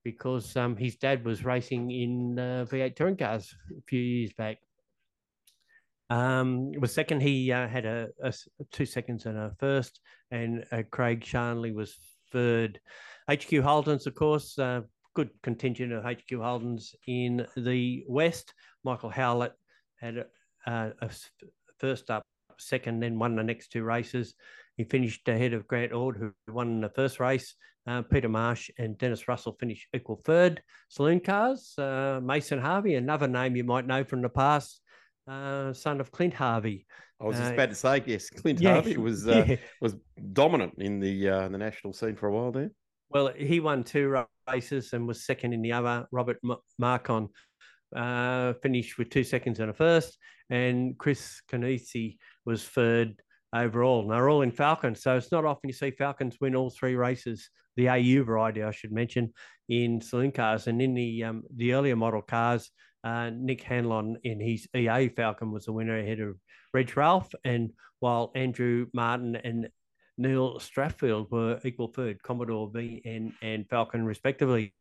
because 0.04 0.56
um, 0.56 0.76
his 0.76 0.96
dad 0.96 1.24
was 1.24 1.44
racing 1.44 1.90
in 1.90 2.38
uh, 2.38 2.66
V8 2.70 2.96
touring 2.96 3.16
cars 3.16 3.54
a 3.70 3.82
few 3.86 4.00
years 4.00 4.32
back. 4.32 4.58
Um, 6.08 6.72
was 6.72 6.92
second. 6.92 7.20
He 7.22 7.52
uh, 7.52 7.68
had 7.68 7.84
a, 7.84 8.08
a, 8.22 8.32
two 8.72 8.86
seconds 8.86 9.26
and 9.26 9.38
a 9.38 9.52
first, 9.60 10.00
and 10.30 10.64
uh, 10.72 10.82
Craig 10.90 11.24
Shanley 11.24 11.72
was 11.72 11.96
third. 12.32 12.80
HQ 13.30 13.62
Holdens, 13.62 14.06
of 14.06 14.14
course, 14.14 14.58
uh, 14.58 14.80
good 15.14 15.30
contingent 15.42 15.92
of 15.92 16.04
HQ 16.04 16.28
Holdens 16.28 16.94
in 17.06 17.46
the 17.56 18.04
West. 18.08 18.54
Michael 18.84 19.10
Howlett 19.10 19.54
had 20.00 20.24
a, 20.66 20.92
a 21.00 21.10
first 21.78 22.10
up, 22.10 22.24
second, 22.58 23.00
then 23.00 23.18
won 23.18 23.36
the 23.36 23.42
next 23.42 23.72
two 23.72 23.82
races. 23.82 24.34
He 24.76 24.84
finished 24.84 25.28
ahead 25.28 25.52
of 25.52 25.66
Grant 25.66 25.92
Ord, 25.92 26.16
who 26.16 26.32
won 26.52 26.80
the 26.80 26.88
first 26.88 27.20
race. 27.20 27.54
Uh, 27.86 28.02
Peter 28.02 28.28
Marsh 28.28 28.70
and 28.78 28.96
Dennis 28.98 29.26
Russell 29.26 29.56
finished 29.58 29.88
equal 29.94 30.20
third. 30.24 30.62
Saloon 30.88 31.20
cars, 31.20 31.74
uh, 31.78 32.20
Mason 32.22 32.60
Harvey, 32.60 32.94
another 32.94 33.26
name 33.26 33.56
you 33.56 33.64
might 33.64 33.86
know 33.86 34.04
from 34.04 34.22
the 34.22 34.28
past, 34.28 34.80
uh, 35.26 35.72
son 35.72 36.00
of 36.00 36.12
Clint 36.12 36.34
Harvey. 36.34 36.86
I 37.20 37.24
was 37.24 37.36
just 37.36 37.50
uh, 37.50 37.54
about 37.54 37.68
to 37.70 37.74
say, 37.74 38.02
yes, 38.06 38.30
Clint 38.30 38.60
yeah, 38.60 38.74
Harvey 38.74 38.96
was 38.96 39.26
uh, 39.26 39.44
yeah. 39.48 39.56
was 39.80 39.96
dominant 40.32 40.74
in 40.78 41.00
the 41.00 41.28
uh, 41.28 41.48
the 41.48 41.58
national 41.58 41.92
scene 41.92 42.16
for 42.16 42.28
a 42.28 42.32
while 42.32 42.52
there. 42.52 42.70
Well, 43.10 43.32
he 43.36 43.60
won 43.60 43.82
two 43.82 44.08
races 44.52 44.92
and 44.92 45.06
was 45.06 45.24
second 45.24 45.52
in 45.52 45.62
the 45.62 45.72
other. 45.72 46.06
Robert 46.12 46.38
M- 46.44 46.56
Marcon 46.80 47.28
uh, 47.94 48.54
finished 48.62 48.98
with 48.98 49.10
two 49.10 49.24
seconds 49.24 49.60
and 49.60 49.70
a 49.70 49.74
first, 49.74 50.18
and 50.48 50.96
Chris 50.98 51.40
Canisi 51.50 52.16
was 52.44 52.64
third 52.64 53.20
overall. 53.54 54.02
And 54.02 54.10
they're 54.10 54.28
all 54.28 54.42
in 54.42 54.52
Falcons, 54.52 55.02
so 55.02 55.16
it's 55.16 55.32
not 55.32 55.44
often 55.44 55.68
you 55.68 55.74
see 55.74 55.90
Falcons 55.90 56.36
win 56.40 56.54
all 56.54 56.70
three 56.70 56.94
races. 56.94 57.48
The 57.76 57.88
AU 57.88 58.24
variety, 58.24 58.62
I 58.62 58.72
should 58.72 58.92
mention, 58.92 59.32
in 59.68 60.00
saloon 60.00 60.32
cars, 60.32 60.66
and 60.66 60.82
in 60.82 60.94
the 60.94 61.24
um, 61.24 61.42
the 61.56 61.72
earlier 61.72 61.96
model 61.96 62.22
cars, 62.22 62.70
uh, 63.04 63.30
Nick 63.30 63.62
Hanlon 63.62 64.18
in 64.24 64.40
his 64.40 64.66
EA 64.74 65.08
Falcon 65.08 65.52
was 65.52 65.66
the 65.66 65.72
winner 65.72 65.98
ahead 65.98 66.20
of 66.20 66.36
Reg 66.74 66.96
Ralph, 66.96 67.32
and 67.44 67.70
while 68.00 68.32
Andrew 68.34 68.86
Martin 68.92 69.36
and 69.36 69.68
Neil 70.20 70.58
Strathfield 70.58 71.30
were 71.30 71.58
equal 71.64 71.88
third, 71.88 72.22
Commodore 72.22 72.70
V 72.72 73.00
and, 73.04 73.32
and 73.42 73.68
Falcon 73.68 74.04
respectively. 74.04 74.74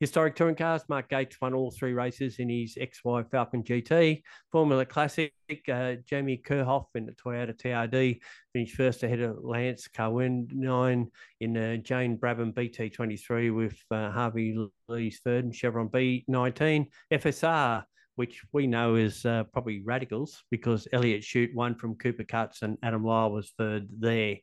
Historic 0.00 0.36
touring 0.36 0.54
cars, 0.54 0.82
Mark 0.88 1.08
Gates 1.08 1.40
won 1.40 1.54
all 1.54 1.72
three 1.72 1.92
races 1.92 2.38
in 2.38 2.48
his 2.48 2.76
XY 2.76 3.28
Falcon 3.32 3.64
GT. 3.64 4.22
Formula 4.52 4.86
Classic, 4.86 5.32
uh, 5.72 5.94
Jamie 6.06 6.40
Kerhoff 6.46 6.84
in 6.94 7.04
the 7.04 7.12
Toyota 7.12 7.52
TRD 7.52 8.20
finished 8.52 8.76
first 8.76 9.02
ahead 9.02 9.18
of 9.18 9.38
Lance 9.42 9.88
Carwin9 9.88 11.08
in 11.40 11.52
the 11.52 11.78
Jane 11.78 12.16
Brabham 12.16 12.54
BT23 12.54 13.52
with 13.52 13.76
uh, 13.90 14.12
Harvey 14.12 14.56
Lee's 14.88 15.18
third 15.24 15.46
and 15.46 15.54
Chevron 15.54 15.88
B19. 15.88 16.86
FSR, 17.12 17.82
which 18.18 18.42
we 18.52 18.66
know 18.66 18.96
is 18.96 19.24
uh, 19.24 19.44
probably 19.52 19.80
radicals 19.84 20.42
because 20.50 20.88
Elliot 20.92 21.22
Shute 21.22 21.54
won 21.54 21.76
from 21.76 21.94
Cooper 21.94 22.24
Cuts 22.24 22.62
and 22.62 22.76
Adam 22.82 23.04
Lyle 23.04 23.30
was 23.30 23.52
third 23.56 23.86
there. 23.96 24.38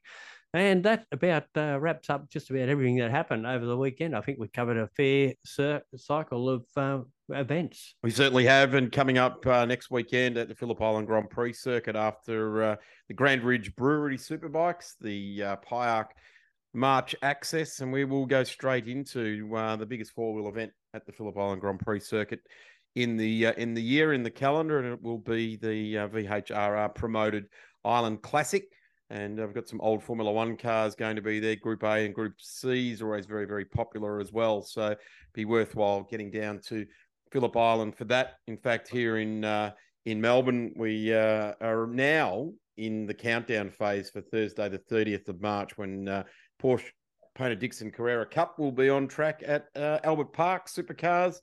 And 0.53 0.83
that 0.85 1.05
about 1.11 1.47
uh, 1.57 1.77
wraps 1.81 2.09
up 2.09 2.29
just 2.29 2.49
about 2.49 2.69
everything 2.69 2.95
that 2.97 3.11
happened 3.11 3.45
over 3.45 3.65
the 3.65 3.75
weekend. 3.75 4.15
I 4.15 4.21
think 4.21 4.39
we 4.39 4.47
covered 4.47 4.77
a 4.77 4.87
fair 4.95 5.33
cir- 5.45 5.81
cycle 5.97 6.49
of 6.49 6.63
uh, 6.77 6.99
events. 7.27 7.95
We 8.01 8.11
certainly 8.11 8.45
have. 8.45 8.75
And 8.75 8.89
coming 8.89 9.17
up 9.17 9.45
uh, 9.45 9.65
next 9.65 9.91
weekend 9.91 10.37
at 10.37 10.47
the 10.47 10.55
Phillip 10.55 10.81
Island 10.81 11.07
Grand 11.07 11.29
Prix 11.29 11.51
circuit 11.51 11.97
after 11.97 12.63
uh, 12.63 12.75
the 13.09 13.13
Grand 13.13 13.43
Ridge 13.43 13.75
Brewery 13.75 14.17
Superbikes, 14.17 14.93
the 15.01 15.43
uh, 15.43 16.03
March 16.73 17.15
Access, 17.21 17.81
and 17.81 17.91
we 17.91 18.05
will 18.05 18.25
go 18.25 18.45
straight 18.45 18.87
into 18.87 19.53
uh, 19.55 19.75
the 19.75 19.85
biggest 19.85 20.13
four 20.13 20.33
wheel 20.33 20.47
event 20.47 20.71
at 20.93 21.05
the 21.05 21.11
Phillip 21.11 21.37
Island 21.37 21.59
Grand 21.59 21.79
Prix 21.79 21.99
circuit 21.99 22.39
in 22.95 23.17
the 23.17 23.47
uh, 23.47 23.53
in 23.53 23.73
the 23.73 23.81
year 23.81 24.13
in 24.13 24.23
the 24.23 24.31
calendar, 24.31 24.79
and 24.79 24.93
it 24.93 25.01
will 25.01 25.17
be 25.17 25.57
the 25.57 25.99
uh, 25.99 26.07
VHRR 26.07 26.95
promoted 26.95 27.45
Island 27.83 28.21
Classic. 28.21 28.65
And 29.11 29.39
I've 29.39 29.53
got 29.53 29.67
some 29.67 29.79
old 29.81 30.01
Formula 30.01 30.31
One 30.31 30.57
cars 30.57 30.95
going 30.95 31.15
to 31.15 31.21
be 31.21 31.39
there. 31.39 31.55
Group 31.55 31.83
A 31.83 32.05
and 32.05 32.15
Group 32.15 32.33
C 32.39 32.91
is 32.91 33.03
always 33.03 33.27
very, 33.27 33.45
very 33.45 33.65
popular 33.65 34.19
as 34.19 34.31
well. 34.31 34.63
So 34.63 34.95
be 35.33 35.45
worthwhile 35.45 36.07
getting 36.09 36.31
down 36.31 36.59
to 36.67 36.87
Phillip 37.31 37.55
Island 37.55 37.95
for 37.95 38.05
that. 38.05 38.37
In 38.47 38.57
fact, 38.57 38.87
here 38.87 39.17
in 39.17 39.43
uh, 39.43 39.71
in 40.05 40.21
Melbourne, 40.21 40.73
we 40.75 41.13
uh, 41.13 41.53
are 41.61 41.87
now 41.87 42.51
in 42.77 43.05
the 43.05 43.13
countdown 43.13 43.69
phase 43.69 44.09
for 44.09 44.21
Thursday, 44.21 44.69
the 44.69 44.79
30th 44.79 45.29
of 45.29 45.41
March, 45.41 45.77
when 45.77 46.07
uh, 46.07 46.23
Porsche 46.61 46.91
Paynter 47.35 47.55
Dixon 47.55 47.91
Carrera 47.91 48.25
Cup 48.25 48.59
will 48.59 48.71
be 48.71 48.89
on 48.89 49.07
track 49.07 49.43
at 49.45 49.67
uh, 49.75 49.99
Albert 50.03 50.33
Park 50.33 50.67
Supercars 50.67 51.39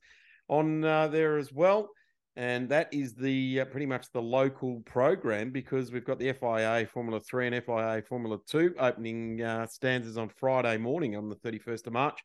on 0.53 0.85
uh, 0.85 1.09
there 1.09 1.39
as 1.39 1.53
well 1.53 1.89
and 2.37 2.69
that 2.69 2.89
is 2.93 3.15
the 3.15 3.61
uh, 3.61 3.65
pretty 3.67 3.87
much 3.87 4.11
the 4.13 4.23
local 4.23 4.81
program 4.87 5.51
because 5.51 5.93
we've 5.93 6.05
got 6.05 6.19
the 6.19 6.33
FIA 6.33 6.87
Formula 6.93 7.21
Three 7.21 7.47
and 7.47 7.65
FIA 7.65 8.03
Formula 8.09 8.39
Two 8.47 8.75
opening 8.79 9.43
uh, 9.43 9.67
stanzas 9.67 10.17
on 10.17 10.31
Friday 10.31 10.79
morning 10.79 11.15
on 11.17 11.29
the 11.29 11.35
thirty 11.37 11.59
first 11.59 11.87
of 11.87 11.93
March. 11.93 12.19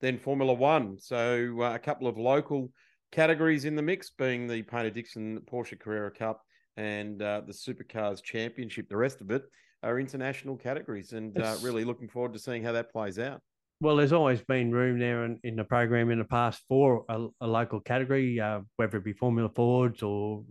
Then 0.00 0.18
Formula 0.18 0.54
One, 0.54 0.98
so 0.98 1.56
uh, 1.60 1.74
a 1.74 1.78
couple 1.78 2.06
of 2.06 2.16
local 2.16 2.72
categories 3.12 3.66
in 3.66 3.76
the 3.76 3.82
mix, 3.82 4.10
being 4.10 4.46
the 4.46 4.62
Paynter 4.62 4.90
Dixon 4.90 5.40
Porsche 5.40 5.78
Carrera 5.78 6.10
Cup 6.10 6.40
and 6.78 7.20
uh, 7.20 7.42
the 7.46 7.52
Supercars 7.52 8.22
Championship. 8.22 8.88
The 8.88 8.96
rest 8.96 9.20
of 9.20 9.30
it 9.30 9.42
are 9.82 10.00
international 10.00 10.56
categories, 10.56 11.12
and 11.12 11.38
uh, 11.38 11.56
really 11.60 11.84
looking 11.84 12.08
forward 12.08 12.32
to 12.32 12.38
seeing 12.38 12.62
how 12.62 12.72
that 12.72 12.92
plays 12.92 13.18
out. 13.18 13.42
Well, 13.82 13.96
there's 13.96 14.12
always 14.12 14.42
been 14.42 14.70
room 14.70 14.98
there 14.98 15.24
in, 15.24 15.40
in 15.42 15.56
the 15.56 15.64
program 15.64 16.10
in 16.10 16.18
the 16.18 16.24
past 16.24 16.62
for 16.68 17.06
a, 17.08 17.28
a 17.40 17.46
local 17.46 17.80
category, 17.80 18.38
uh, 18.38 18.60
whether 18.76 18.98
it 18.98 19.04
be 19.04 19.14
Formula 19.14 19.48
Fords 19.48 20.02
or 20.02 20.44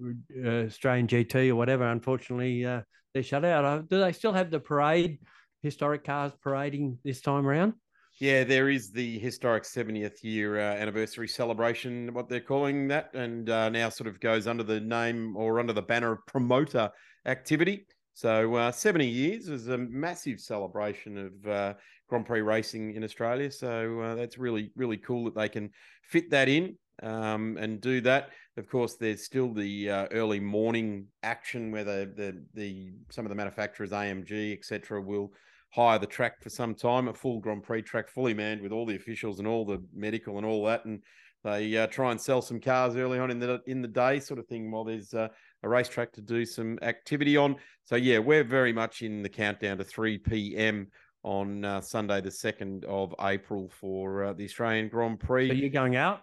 uh, 0.44 0.66
Australian 0.66 1.06
GT 1.06 1.50
or 1.50 1.56
whatever. 1.56 1.88
Unfortunately, 1.88 2.66
uh, 2.66 2.82
they're 3.14 3.22
shut 3.22 3.46
out. 3.46 3.66
Uh, 3.66 3.78
do 3.88 4.00
they 4.00 4.14
still 4.14 4.34
have 4.34 4.50
the 4.50 4.60
parade, 4.60 5.20
historic 5.62 6.04
cars 6.04 6.32
parading 6.44 6.98
this 7.04 7.22
time 7.22 7.46
around? 7.46 7.74
Yeah, 8.20 8.44
there 8.44 8.68
is 8.68 8.92
the 8.92 9.20
historic 9.20 9.64
70th 9.64 10.24
year 10.24 10.60
uh, 10.60 10.74
anniversary 10.74 11.28
celebration, 11.28 12.12
what 12.14 12.30
they're 12.30 12.40
calling 12.40 12.88
that, 12.88 13.14
and 13.14 13.48
uh, 13.50 13.70
now 13.70 13.90
sort 13.90 14.08
of 14.08 14.20
goes 14.20 14.48
under 14.48 14.64
the 14.64 14.80
name 14.80 15.38
or 15.38 15.60
under 15.60 15.72
the 15.72 15.84
banner 15.84 16.14
of 16.14 16.26
promoter 16.26 16.90
activity. 17.28 17.86
So 18.14 18.56
uh, 18.56 18.72
70 18.72 19.08
years 19.08 19.48
is 19.48 19.70
a 19.70 19.78
massive 19.78 20.42
celebration 20.42 21.18
of 21.18 21.48
uh, 21.50 21.74
Grand 22.10 22.26
Prix 22.26 22.42
racing 22.42 22.96
in 22.96 23.04
Australia. 23.04 23.52
So 23.52 24.00
uh, 24.02 24.16
that's 24.16 24.38
really, 24.38 24.72
really 24.76 24.98
cool 24.98 25.26
that 25.26 25.36
they 25.36 25.50
can 25.50 25.70
fit 26.04 26.30
that 26.32 26.50
in 26.50 26.78
um, 27.04 27.58
and 27.60 27.80
do 27.80 28.02
that. 28.02 28.30
Of 28.58 28.68
course, 28.68 28.96
there's 28.96 29.24
still 29.24 29.54
the 29.54 29.90
uh, 29.90 30.08
early 30.12 30.40
morning 30.40 31.08
action 31.24 31.72
where 31.72 31.84
the, 31.84 32.12
the, 32.16 32.44
the 32.54 32.92
some 33.10 33.26
of 33.26 33.30
the 33.30 33.36
manufacturers, 33.36 33.92
AMG, 33.92 34.58
etc., 34.58 35.02
will 35.02 35.32
hire 35.72 36.00
the 36.00 36.08
track 36.08 36.42
for 36.42 36.50
some 36.50 36.76
time, 36.76 37.08
a 37.08 37.14
full 37.14 37.40
Grand 37.40 37.64
Prix 37.64 37.84
track, 37.84 38.10
fully 38.10 38.34
manned 38.34 38.62
with 38.62 38.72
all 38.72 38.86
the 38.86 38.96
officials 38.96 39.40
and 39.40 39.48
all 39.48 39.66
the 39.66 39.82
medical 39.94 40.38
and 40.38 40.46
all 40.46 40.66
that, 40.66 40.84
and 40.86 41.02
they 41.44 41.78
uh, 41.78 41.88
try 41.88 42.12
and 42.12 42.20
sell 42.20 42.42
some 42.42 42.60
cars 42.60 42.96
early 42.96 43.18
on 43.18 43.32
in 43.32 43.40
the 43.40 43.62
in 43.66 43.82
the 43.82 43.88
day, 43.88 44.20
sort 44.20 44.40
of 44.40 44.48
thing, 44.48 44.72
while 44.72 44.84
there's 44.84 45.14
uh, 45.14 45.30
a 45.64 45.70
racetrack 45.70 46.12
to 46.14 46.22
do 46.22 46.46
some 46.46 46.78
activity 46.82 47.38
on. 47.38 47.56
So 47.86 47.96
yeah, 47.96 48.20
we're 48.20 48.44
very 48.44 48.74
much 48.74 49.02
in 49.02 49.24
the 49.24 49.30
countdown 49.30 49.78
to 49.78 49.84
3 49.84 50.18
p.m. 50.18 50.88
on 51.24 51.66
uh, 51.66 51.82
Sunday, 51.82 52.22
the 52.22 52.32
second 52.32 52.86
of 52.86 53.14
April, 53.22 53.70
for 53.80 54.26
uh, 54.26 54.34
the 54.34 54.46
Australian 54.46 54.90
Grand 54.90 55.20
Prix. 55.20 55.50
Are 55.50 55.54
you 55.54 55.70
going 55.70 55.96
out? 55.96 56.22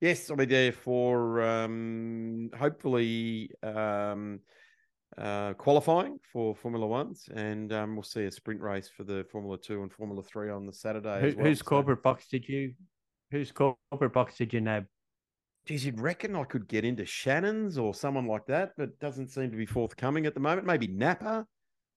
Yes, 0.00 0.30
I'll 0.30 0.36
be 0.36 0.44
there 0.44 0.72
for 0.72 1.42
um, 1.42 2.50
hopefully 2.56 3.50
um, 3.62 4.40
uh, 5.16 5.54
qualifying 5.54 6.18
for 6.32 6.54
Formula 6.54 6.86
Ones, 6.86 7.28
and 7.34 7.72
um, 7.72 7.96
we'll 7.96 8.02
see 8.02 8.24
a 8.24 8.30
sprint 8.30 8.60
race 8.60 8.88
for 8.88 9.04
the 9.04 9.24
Formula 9.30 9.58
Two 9.58 9.82
and 9.82 9.92
Formula 9.92 10.22
Three 10.22 10.50
on 10.50 10.66
the 10.66 10.72
Saturday. 10.72 11.20
Who, 11.20 11.36
well. 11.36 11.46
Whose 11.46 11.58
so, 11.58 11.64
corporate 11.64 12.02
box 12.02 12.28
did 12.28 12.48
you? 12.48 12.74
Whose 13.30 13.52
corporate 13.52 14.12
box 14.12 14.36
did 14.36 14.52
you 14.52 14.60
nab? 14.60 14.86
geez, 15.68 15.84
you'd 15.84 16.00
reckon 16.00 16.34
I 16.34 16.44
could 16.44 16.66
get 16.66 16.86
into 16.86 17.04
Shannon's 17.04 17.76
or 17.76 17.92
someone 17.92 18.26
like 18.26 18.46
that, 18.46 18.72
but 18.78 18.98
doesn't 19.00 19.28
seem 19.28 19.50
to 19.50 19.56
be 19.56 19.66
forthcoming 19.66 20.24
at 20.24 20.32
the 20.32 20.40
moment. 20.40 20.66
Maybe 20.66 20.86
Napa, 20.86 21.46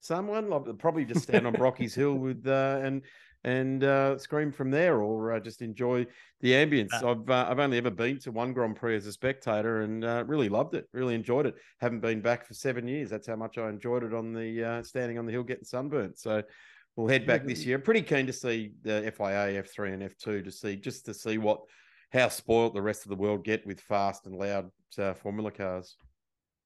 someone. 0.01 0.49
Probably 0.77 1.05
just 1.05 1.23
stand 1.23 1.47
on 1.47 1.53
Brocky's 1.55 1.95
Hill 1.95 2.15
with 2.15 2.45
uh, 2.47 2.79
and 2.81 3.01
and 3.43 3.83
uh, 3.83 4.17
scream 4.17 4.51
from 4.51 4.69
there, 4.69 5.01
or 5.01 5.33
uh, 5.33 5.39
just 5.39 5.61
enjoy 5.61 6.05
the 6.41 6.51
ambience. 6.51 6.93
Uh, 6.93 7.11
I've 7.11 7.29
uh, 7.29 7.47
I've 7.49 7.59
only 7.59 7.77
ever 7.77 7.89
been 7.89 8.19
to 8.19 8.31
one 8.31 8.53
Grand 8.53 8.75
Prix 8.75 8.97
as 8.97 9.07
a 9.07 9.11
spectator, 9.11 9.81
and 9.81 10.03
uh, 10.03 10.23
really 10.27 10.49
loved 10.49 10.75
it. 10.75 10.87
Really 10.93 11.15
enjoyed 11.15 11.45
it. 11.45 11.55
Haven't 11.79 12.01
been 12.01 12.21
back 12.21 12.45
for 12.45 12.53
seven 12.53 12.87
years. 12.87 13.09
That's 13.09 13.27
how 13.27 13.35
much 13.35 13.57
I 13.57 13.69
enjoyed 13.69 14.03
it 14.03 14.13
on 14.13 14.33
the 14.33 14.81
standing 14.83 15.17
on 15.17 15.25
the 15.25 15.31
hill 15.31 15.43
getting 15.43 15.65
sunburnt. 15.65 16.19
So. 16.19 16.43
We'll 16.97 17.07
head 17.07 17.25
back 17.25 17.45
this 17.45 17.65
year. 17.65 17.79
Pretty 17.79 18.01
keen 18.01 18.27
to 18.27 18.33
see 18.33 18.73
the 18.83 19.13
FIA, 19.15 19.63
F3, 19.63 19.93
and 19.93 20.03
F2 20.03 20.43
to 20.43 20.51
see 20.51 20.75
just 20.75 21.05
to 21.05 21.13
see 21.13 21.37
what 21.37 21.61
how 22.11 22.27
spoiled 22.27 22.73
the 22.73 22.81
rest 22.81 23.05
of 23.05 23.09
the 23.09 23.15
world 23.15 23.43
get 23.43 23.65
with 23.65 23.79
fast 23.79 24.25
and 24.25 24.35
loud 24.35 24.69
uh, 24.97 25.13
Formula 25.13 25.51
cars. 25.51 25.95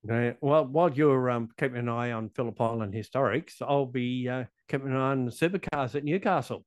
Right. 0.08 0.38
Well, 0.40 0.66
while 0.66 0.92
you're 0.92 1.32
um, 1.32 1.50
keeping 1.58 1.80
an 1.80 1.90
eye 1.90 2.12
on 2.12 2.30
Phillip 2.30 2.62
Island 2.62 2.94
Historics, 2.94 3.54
I'll 3.62 3.88
be 3.88 4.30
uh, 4.30 4.44
keeping 4.70 4.90
an 4.90 4.96
eye 4.96 5.12
on 5.12 5.26
the 5.26 5.32
supercars 5.32 5.96
at 5.96 6.04
Newcastle. 6.04 6.64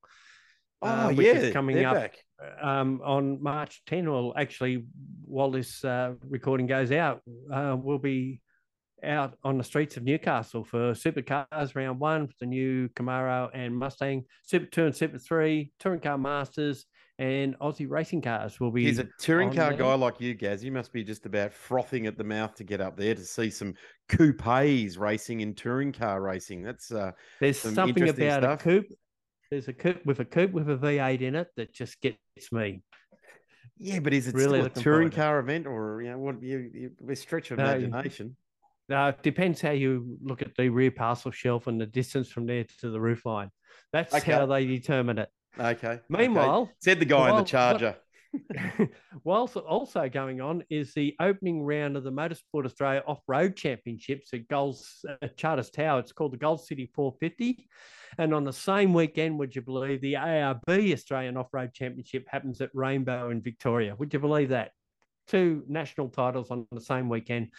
Uh, 0.82 1.04
oh, 1.04 1.06
uh, 1.06 1.10
yeah, 1.10 1.50
coming 1.50 1.84
up. 1.84 1.94
Back. 1.94 2.18
um, 2.60 3.00
on 3.04 3.42
March 3.42 3.82
10, 3.86 4.08
or 4.08 4.36
actually, 4.36 4.86
while 5.24 5.50
this 5.52 5.84
uh, 5.84 6.14
recording 6.28 6.66
goes 6.66 6.90
out, 6.90 7.22
uh, 7.52 7.76
we'll 7.78 7.98
be 7.98 8.40
out 9.04 9.36
on 9.44 9.56
the 9.56 9.64
streets 9.64 9.96
of 9.96 10.02
Newcastle 10.02 10.64
for 10.64 10.92
Supercars 10.92 11.76
round 11.76 12.00
one 12.00 12.26
for 12.26 12.34
the 12.40 12.46
new 12.46 12.88
Camaro 12.90 13.50
and 13.54 13.76
Mustang, 13.76 14.24
Super 14.44 14.66
2 14.66 14.86
and 14.86 14.96
Super 14.96 15.18
3, 15.18 15.70
Touring 15.78 16.00
Car 16.00 16.18
Masters, 16.18 16.86
and 17.18 17.58
Aussie 17.58 17.88
Racing 17.90 18.22
Cars 18.22 18.60
will 18.60 18.70
be. 18.70 18.84
He's 18.84 18.98
a 18.98 19.08
touring 19.18 19.50
car 19.52 19.70
there. 19.70 19.78
guy 19.78 19.94
like 19.94 20.20
you, 20.20 20.34
Gaz. 20.34 20.62
You 20.62 20.70
must 20.70 20.92
be 20.92 21.02
just 21.02 21.26
about 21.26 21.52
frothing 21.52 22.06
at 22.06 22.16
the 22.16 22.24
mouth 22.24 22.54
to 22.56 22.64
get 22.64 22.80
up 22.80 22.96
there 22.96 23.14
to 23.14 23.24
see 23.24 23.50
some 23.50 23.74
coupes 24.08 24.96
racing 24.96 25.40
in 25.40 25.54
touring 25.54 25.92
car 25.92 26.22
racing. 26.22 26.62
That's 26.62 26.92
uh, 26.92 27.12
There's 27.40 27.58
some 27.58 27.74
something 27.74 28.08
about 28.08 28.42
stuff. 28.42 28.60
a 28.60 28.62
coupe. 28.62 28.86
There's 29.50 29.68
a 29.68 29.72
coupe 29.72 30.04
with 30.06 30.20
a 30.20 30.24
coupe 30.24 30.52
with 30.52 30.70
a 30.70 30.76
V8 30.76 31.22
in 31.22 31.34
it 31.34 31.48
that 31.56 31.72
just 31.72 32.00
gets 32.00 32.18
me. 32.52 32.82
Yeah, 33.78 34.00
but 34.00 34.12
is 34.12 34.28
it 34.28 34.34
Really 34.34 34.60
still 34.60 34.66
a 34.66 34.70
touring 34.70 35.10
car 35.10 35.38
event, 35.38 35.66
or 35.66 36.02
you 36.02 36.10
know, 36.10 36.18
what? 36.18 36.42
You, 36.42 36.70
you 36.72 36.90
we 37.00 37.14
stretch 37.14 37.50
your 37.50 37.56
No, 37.56 37.76
imagination. 37.76 38.36
No, 38.88 39.08
it 39.08 39.22
depends 39.22 39.60
how 39.60 39.70
you 39.70 40.16
look 40.22 40.40
at 40.42 40.54
the 40.56 40.68
rear 40.68 40.90
parcel 40.90 41.30
shelf 41.30 41.66
and 41.66 41.80
the 41.80 41.86
distance 41.86 42.28
from 42.28 42.46
there 42.46 42.64
to 42.80 42.90
the 42.90 43.00
roof 43.00 43.26
line. 43.26 43.50
That's 43.92 44.14
Okay. 44.14 44.32
how 44.32 44.46
they 44.46 44.66
determine 44.66 45.18
it. 45.18 45.28
Okay. 45.58 46.00
Meanwhile, 46.08 46.62
okay. 46.62 46.72
said 46.80 47.00
the 47.00 47.04
guy 47.04 47.30
in 47.30 47.36
the 47.36 47.44
Charger. 47.44 47.96
Whilst 49.24 49.56
also 49.56 50.08
going 50.08 50.40
on 50.40 50.62
is 50.70 50.92
the 50.94 51.16
opening 51.20 51.62
round 51.62 51.96
of 51.96 52.04
the 52.04 52.12
Motorsport 52.12 52.66
Australia 52.66 53.02
Off 53.06 53.20
Road 53.26 53.56
Championships 53.56 54.32
at 54.34 54.48
Gold's 54.48 55.04
at 55.22 55.36
Charters 55.36 55.70
Tower. 55.70 56.00
It's 56.00 56.12
called 56.12 56.32
the 56.32 56.38
Gold 56.38 56.64
City 56.64 56.90
450. 56.94 57.66
And 58.18 58.34
on 58.34 58.44
the 58.44 58.52
same 58.52 58.92
weekend, 58.92 59.38
would 59.38 59.54
you 59.54 59.62
believe 59.62 60.00
the 60.00 60.14
ARB 60.14 60.92
Australian 60.92 61.36
Off 61.36 61.48
Road 61.52 61.72
Championship 61.72 62.26
happens 62.28 62.60
at 62.60 62.70
Rainbow 62.74 63.30
in 63.30 63.42
Victoria? 63.42 63.94
Would 63.96 64.12
you 64.12 64.20
believe 64.20 64.50
that? 64.50 64.72
Two 65.26 65.62
national 65.68 66.08
titles 66.08 66.50
on 66.50 66.66
the 66.72 66.80
same 66.80 67.08
weekend 67.08 67.50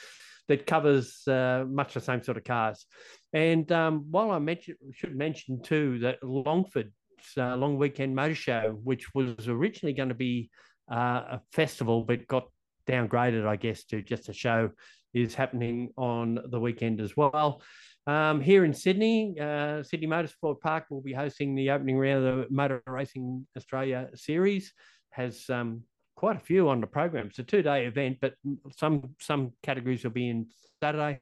that 0.48 0.66
covers 0.66 1.28
uh, 1.28 1.64
much 1.70 1.94
the 1.94 2.02
same 2.02 2.24
sort 2.24 2.38
of 2.38 2.44
cars. 2.44 2.86
And 3.32 3.72
um, 3.72 4.08
while 4.10 4.32
I 4.32 4.40
mention, 4.40 4.76
should 4.94 5.16
mention 5.16 5.62
too 5.62 6.00
that 6.00 6.24
Longford 6.24 6.92
uh, 7.38 7.55
Long 7.55 7.78
Weekend 7.78 8.15
Motor 8.15 8.36
Show, 8.36 8.80
which 8.84 9.13
was 9.13 9.47
originally 9.47 9.93
going 9.93 10.09
to 10.09 10.15
be 10.15 10.49
uh, 10.91 11.38
a 11.38 11.41
festival, 11.51 12.03
but 12.03 12.28
got 12.28 12.47
downgraded, 12.88 13.45
I 13.45 13.55
guess, 13.55 13.84
to 13.86 14.01
just 14.01 14.30
a 14.30 14.34
show, 14.34 14.72
is 15.13 15.36
happening 15.36 15.91
on 15.97 16.39
the 16.49 16.59
weekend 16.59 17.01
as 17.01 17.15
well. 17.15 17.61
Um, 18.07 18.41
here 18.41 18.65
in 18.65 18.74
Sydney, 18.74 19.36
uh, 19.39 19.84
Sydney 19.84 20.07
Motorsport 20.07 20.61
Park 20.61 20.86
will 20.89 21.01
be 21.01 21.13
hosting 21.13 21.55
the 21.55 21.72
opening 21.72 21.97
round 21.97 22.26
of 22.26 22.38
the 22.38 22.45
Motor 22.49 22.82
Racing 22.88 23.45
Australia 23.55 24.09
series. 24.15 24.74
Has 25.11 25.49
um, 25.49 25.84
quite 26.15 26.38
a 26.38 26.39
few 26.39 26.70
on 26.70 26.82
the 26.82 26.88
program. 26.88 27.28
It's 27.28 27.39
a 27.39 27.43
two-day 27.43 27.86
event, 27.86 28.17
but 28.22 28.34
some 28.78 29.15
some 29.20 29.53
categories 29.63 30.03
will 30.03 30.11
be 30.11 30.30
in 30.30 30.47
Saturday, 30.82 31.20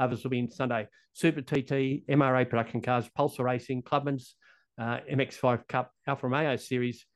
Others 0.00 0.24
will 0.24 0.30
be 0.30 0.38
in 0.38 0.50
Sunday. 0.50 0.88
Super 1.12 1.42
TT, 1.42 2.06
MRA 2.08 2.48
production 2.48 2.80
cars, 2.80 3.08
Pulsar 3.16 3.44
Racing, 3.44 3.82
Clubman's, 3.82 4.34
uh, 4.78 4.98
MX5 5.10 5.66
Cup, 5.68 5.92
Alfa 6.06 6.26
Romeo 6.26 6.56
Series, 6.56 7.06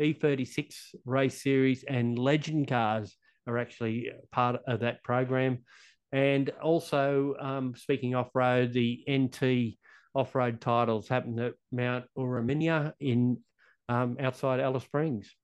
E36 0.00 0.74
Race 1.04 1.42
Series, 1.42 1.84
and 1.84 2.18
Legend 2.18 2.68
cars 2.68 3.16
are 3.46 3.58
actually 3.58 4.10
part 4.30 4.60
of 4.66 4.80
that 4.80 5.02
program. 5.02 5.58
And 6.12 6.50
also, 6.62 7.34
um, 7.40 7.74
speaking 7.76 8.14
off 8.14 8.30
road, 8.34 8.72
the 8.72 9.02
NT 9.10 9.78
off 10.14 10.34
road 10.34 10.60
titles 10.60 11.08
happen 11.08 11.38
at 11.38 11.54
Mount 11.70 12.04
Uraminia 12.18 12.92
in 13.00 13.38
um, 13.88 14.16
outside 14.20 14.60
Alice 14.60 14.84
Springs. 14.84 15.34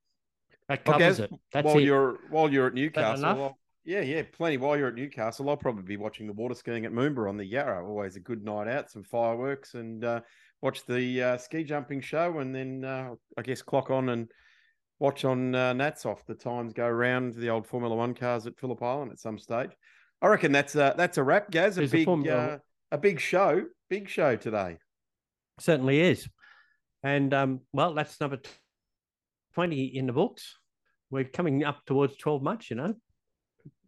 That 0.69 0.85
covers 0.85 1.19
Gaz, 1.19 1.21
it. 1.21 1.31
That's 1.53 1.65
while 1.65 1.79
it. 1.79 1.85
you're 1.85 2.19
while 2.29 2.53
you're 2.53 2.67
at 2.67 2.75
Newcastle? 2.75 3.25
I'll- 3.25 3.59
yeah, 3.85 4.03
yeah, 4.03 4.23
plenty. 4.31 4.59
While 4.59 4.77
you're 4.77 4.89
at 4.89 4.97
Newcastle, 4.97 5.49
I'll 5.49 5.57
probably 5.57 5.83
be 5.85 5.97
watching 5.97 6.27
the 6.27 6.35
water 6.35 6.55
skiing 6.55 6.85
at 6.85 6.93
Moomba 6.93 7.27
on 7.27 7.39
the 7.39 7.45
Yarra. 7.47 7.89
Always 7.89 8.17
a 8.17 8.21
good 8.21 8.45
night 8.45 8.69
out, 8.69 8.91
some 8.91 9.03
fireworks, 9.03 9.73
and 9.73 10.05
uh, 10.05 10.21
watch 10.61 10.85
the 10.87 11.23
uh, 11.23 11.37
ski 11.39 11.65
jumping 11.65 12.01
show, 12.01 12.39
and 12.39 12.55
then 12.55 12.85
uh, 12.85 13.15
I 13.37 13.43
guess 13.43 13.63
clock 13.63 13.91
on 13.91 14.09
and 14.09 14.31
watch 14.99 15.25
on 15.25 15.55
uh, 15.55 15.73
Nats 15.73 16.07
off. 16.07 16.25
The 16.27 16.35
times 16.35 16.73
go 16.73 16.89
round 16.89 17.35
the 17.35 17.51
old 17.51 17.67
Formula 17.67 17.95
One 17.95 18.15
cars 18.15 18.47
at 18.47 18.59
Phillip 18.59 18.83
Island 18.83 19.13
at 19.13 19.19
some 19.19 19.39
stage. 19.39 19.71
I 20.21 20.29
reckon 20.29 20.53
that's 20.53 20.75
a 20.75 20.95
that's 20.97 21.19
a 21.19 21.23
wrap, 21.23 21.51
Gaz. 21.51 21.77
A 21.77 21.81
There's 21.81 21.93
a 21.93 21.97
big 21.97 22.05
Formula- 22.05 22.37
uh, 22.37 22.59
a 22.91 22.99
big 22.99 23.21
show, 23.21 23.65
big 23.89 24.09
show 24.09 24.37
today. 24.37 24.79
Certainly 25.61 26.01
is. 26.01 26.29
And 27.03 27.33
um, 27.33 27.61
well, 27.73 27.95
that's 27.95 28.21
number 28.21 28.39
20 29.55 29.85
in 29.85 30.07
the 30.07 30.13
books. 30.13 30.57
We're 31.11 31.25
coming 31.25 31.65
up 31.65 31.85
towards 31.87 32.17
12 32.17 32.43
months, 32.43 32.71
you 32.71 32.77
know. 32.77 32.95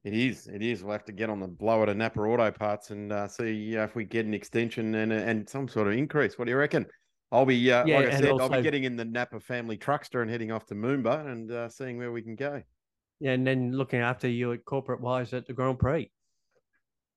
It 0.04 0.14
is. 0.14 0.46
It 0.46 0.62
is. 0.62 0.82
We'll 0.82 0.92
have 0.92 1.04
to 1.04 1.12
get 1.12 1.28
on 1.28 1.40
the 1.40 1.48
blower 1.48 1.86
to 1.86 1.94
Napa 1.94 2.20
Auto 2.20 2.50
Parts 2.50 2.90
and 2.90 3.12
uh, 3.12 3.28
see 3.28 3.76
uh, 3.76 3.84
if 3.84 3.94
we 3.94 4.04
get 4.04 4.24
an 4.24 4.32
extension 4.32 4.94
and 4.94 5.12
and 5.12 5.48
some 5.48 5.68
sort 5.68 5.88
of 5.88 5.94
increase. 5.94 6.38
What 6.38 6.46
do 6.46 6.50
you 6.52 6.56
reckon? 6.56 6.86
I'll 7.32 7.46
be, 7.46 7.70
uh, 7.70 7.84
Yeah, 7.86 7.98
like 7.98 8.08
I 8.08 8.20
said, 8.20 8.40
I'll 8.40 8.48
be 8.48 8.62
getting 8.62 8.84
in 8.84 8.96
the 8.96 9.04
Napa 9.04 9.38
family 9.38 9.78
truckster 9.78 10.20
and 10.22 10.30
heading 10.30 10.50
off 10.50 10.66
to 10.66 10.74
Moomba 10.74 11.26
and 11.30 11.52
uh, 11.52 11.68
seeing 11.68 11.96
where 11.96 12.10
we 12.10 12.22
can 12.22 12.34
go. 12.34 12.60
Yeah, 13.20 13.32
and 13.32 13.46
then 13.46 13.70
looking 13.70 14.00
after 14.00 14.26
you 14.26 14.52
at 14.52 14.64
corporate 14.64 15.00
wise 15.00 15.32
at 15.32 15.46
the 15.46 15.52
Grand 15.52 15.78
Prix. 15.78 16.10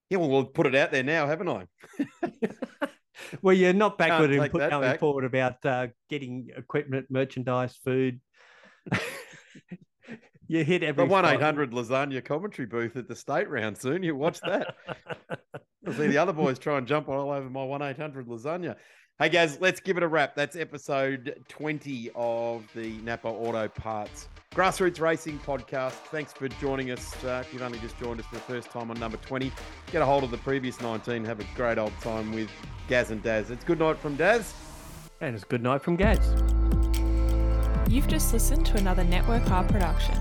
Yeah, 0.09 0.19
well, 0.19 0.29
we'll 0.29 0.45
put 0.45 0.67
it 0.67 0.75
out 0.75 0.91
there 0.91 1.01
now, 1.01 1.25
haven't 1.25 1.49
I? 1.49 1.67
Well, 3.41 3.55
you're 3.55 3.73
not 3.73 3.97
backward 3.97 4.31
in 4.31 4.41
put 4.49 4.69
going 4.69 4.81
back. 4.81 4.99
forward 4.99 5.23
about 5.23 5.63
uh, 5.65 5.88
getting 6.09 6.49
equipment, 6.55 7.07
merchandise, 7.09 7.75
food. 7.84 8.19
you 10.47 10.63
hit 10.63 10.83
every 10.83 11.05
The 11.05 11.09
one 11.11 11.25
eight 11.25 11.41
hundred 11.41 11.71
lasagna 11.71 12.23
commentary 12.23 12.65
booth 12.65 12.95
at 12.95 13.07
the 13.07 13.15
state 13.15 13.49
round 13.49 13.77
soon. 13.77 14.03
You 14.03 14.15
watch 14.15 14.39
that. 14.41 14.75
I'll 15.87 15.93
see 15.93 16.07
the 16.07 16.17
other 16.17 16.33
boys 16.33 16.59
try 16.59 16.77
and 16.77 16.87
jump 16.87 17.09
all 17.09 17.31
over 17.31 17.49
my 17.49 17.63
one 17.63 17.81
eight 17.81 17.97
hundred 17.97 18.27
lasagna. 18.27 18.75
Hey 19.19 19.29
guys, 19.29 19.59
let's 19.61 19.79
give 19.79 19.95
it 19.97 20.03
a 20.03 20.07
wrap. 20.07 20.35
That's 20.35 20.55
episode 20.55 21.43
twenty 21.47 22.09
of 22.15 22.67
the 22.73 22.97
Napa 23.03 23.27
Auto 23.27 23.67
Parts 23.67 24.27
Grassroots 24.53 24.99
Racing 24.99 25.39
Podcast. 25.39 25.91
Thanks 25.91 26.33
for 26.33 26.47
joining 26.47 26.91
us. 26.91 27.23
Uh, 27.23 27.43
if 27.45 27.53
you've 27.53 27.61
only 27.61 27.79
just 27.79 27.97
joined 27.99 28.19
us 28.19 28.25
for 28.25 28.35
the 28.35 28.41
first 28.41 28.69
time 28.69 28.91
on 28.91 28.99
number 28.99 29.17
twenty, 29.17 29.51
get 29.91 30.01
a 30.01 30.05
hold 30.05 30.23
of 30.23 30.31
the 30.31 30.37
previous 30.39 30.81
nineteen. 30.81 31.23
Have 31.25 31.39
a 31.39 31.45
great 31.55 31.77
old 31.77 31.93
time 32.01 32.33
with 32.33 32.49
Gaz 32.87 33.11
and 33.11 33.21
Daz. 33.21 33.51
It's 33.51 33.63
good 33.63 33.79
night 33.79 33.97
from 33.97 34.15
Daz. 34.15 34.53
And 35.21 35.35
it's 35.35 35.45
good 35.45 35.63
night 35.63 35.81
from 35.81 35.95
Gaz. 35.95 36.53
You've 37.93 38.07
just 38.07 38.33
listened 38.33 38.65
to 38.65 38.77
another 38.77 39.03
Network 39.03 39.51
R 39.51 39.63
production. 39.63 40.17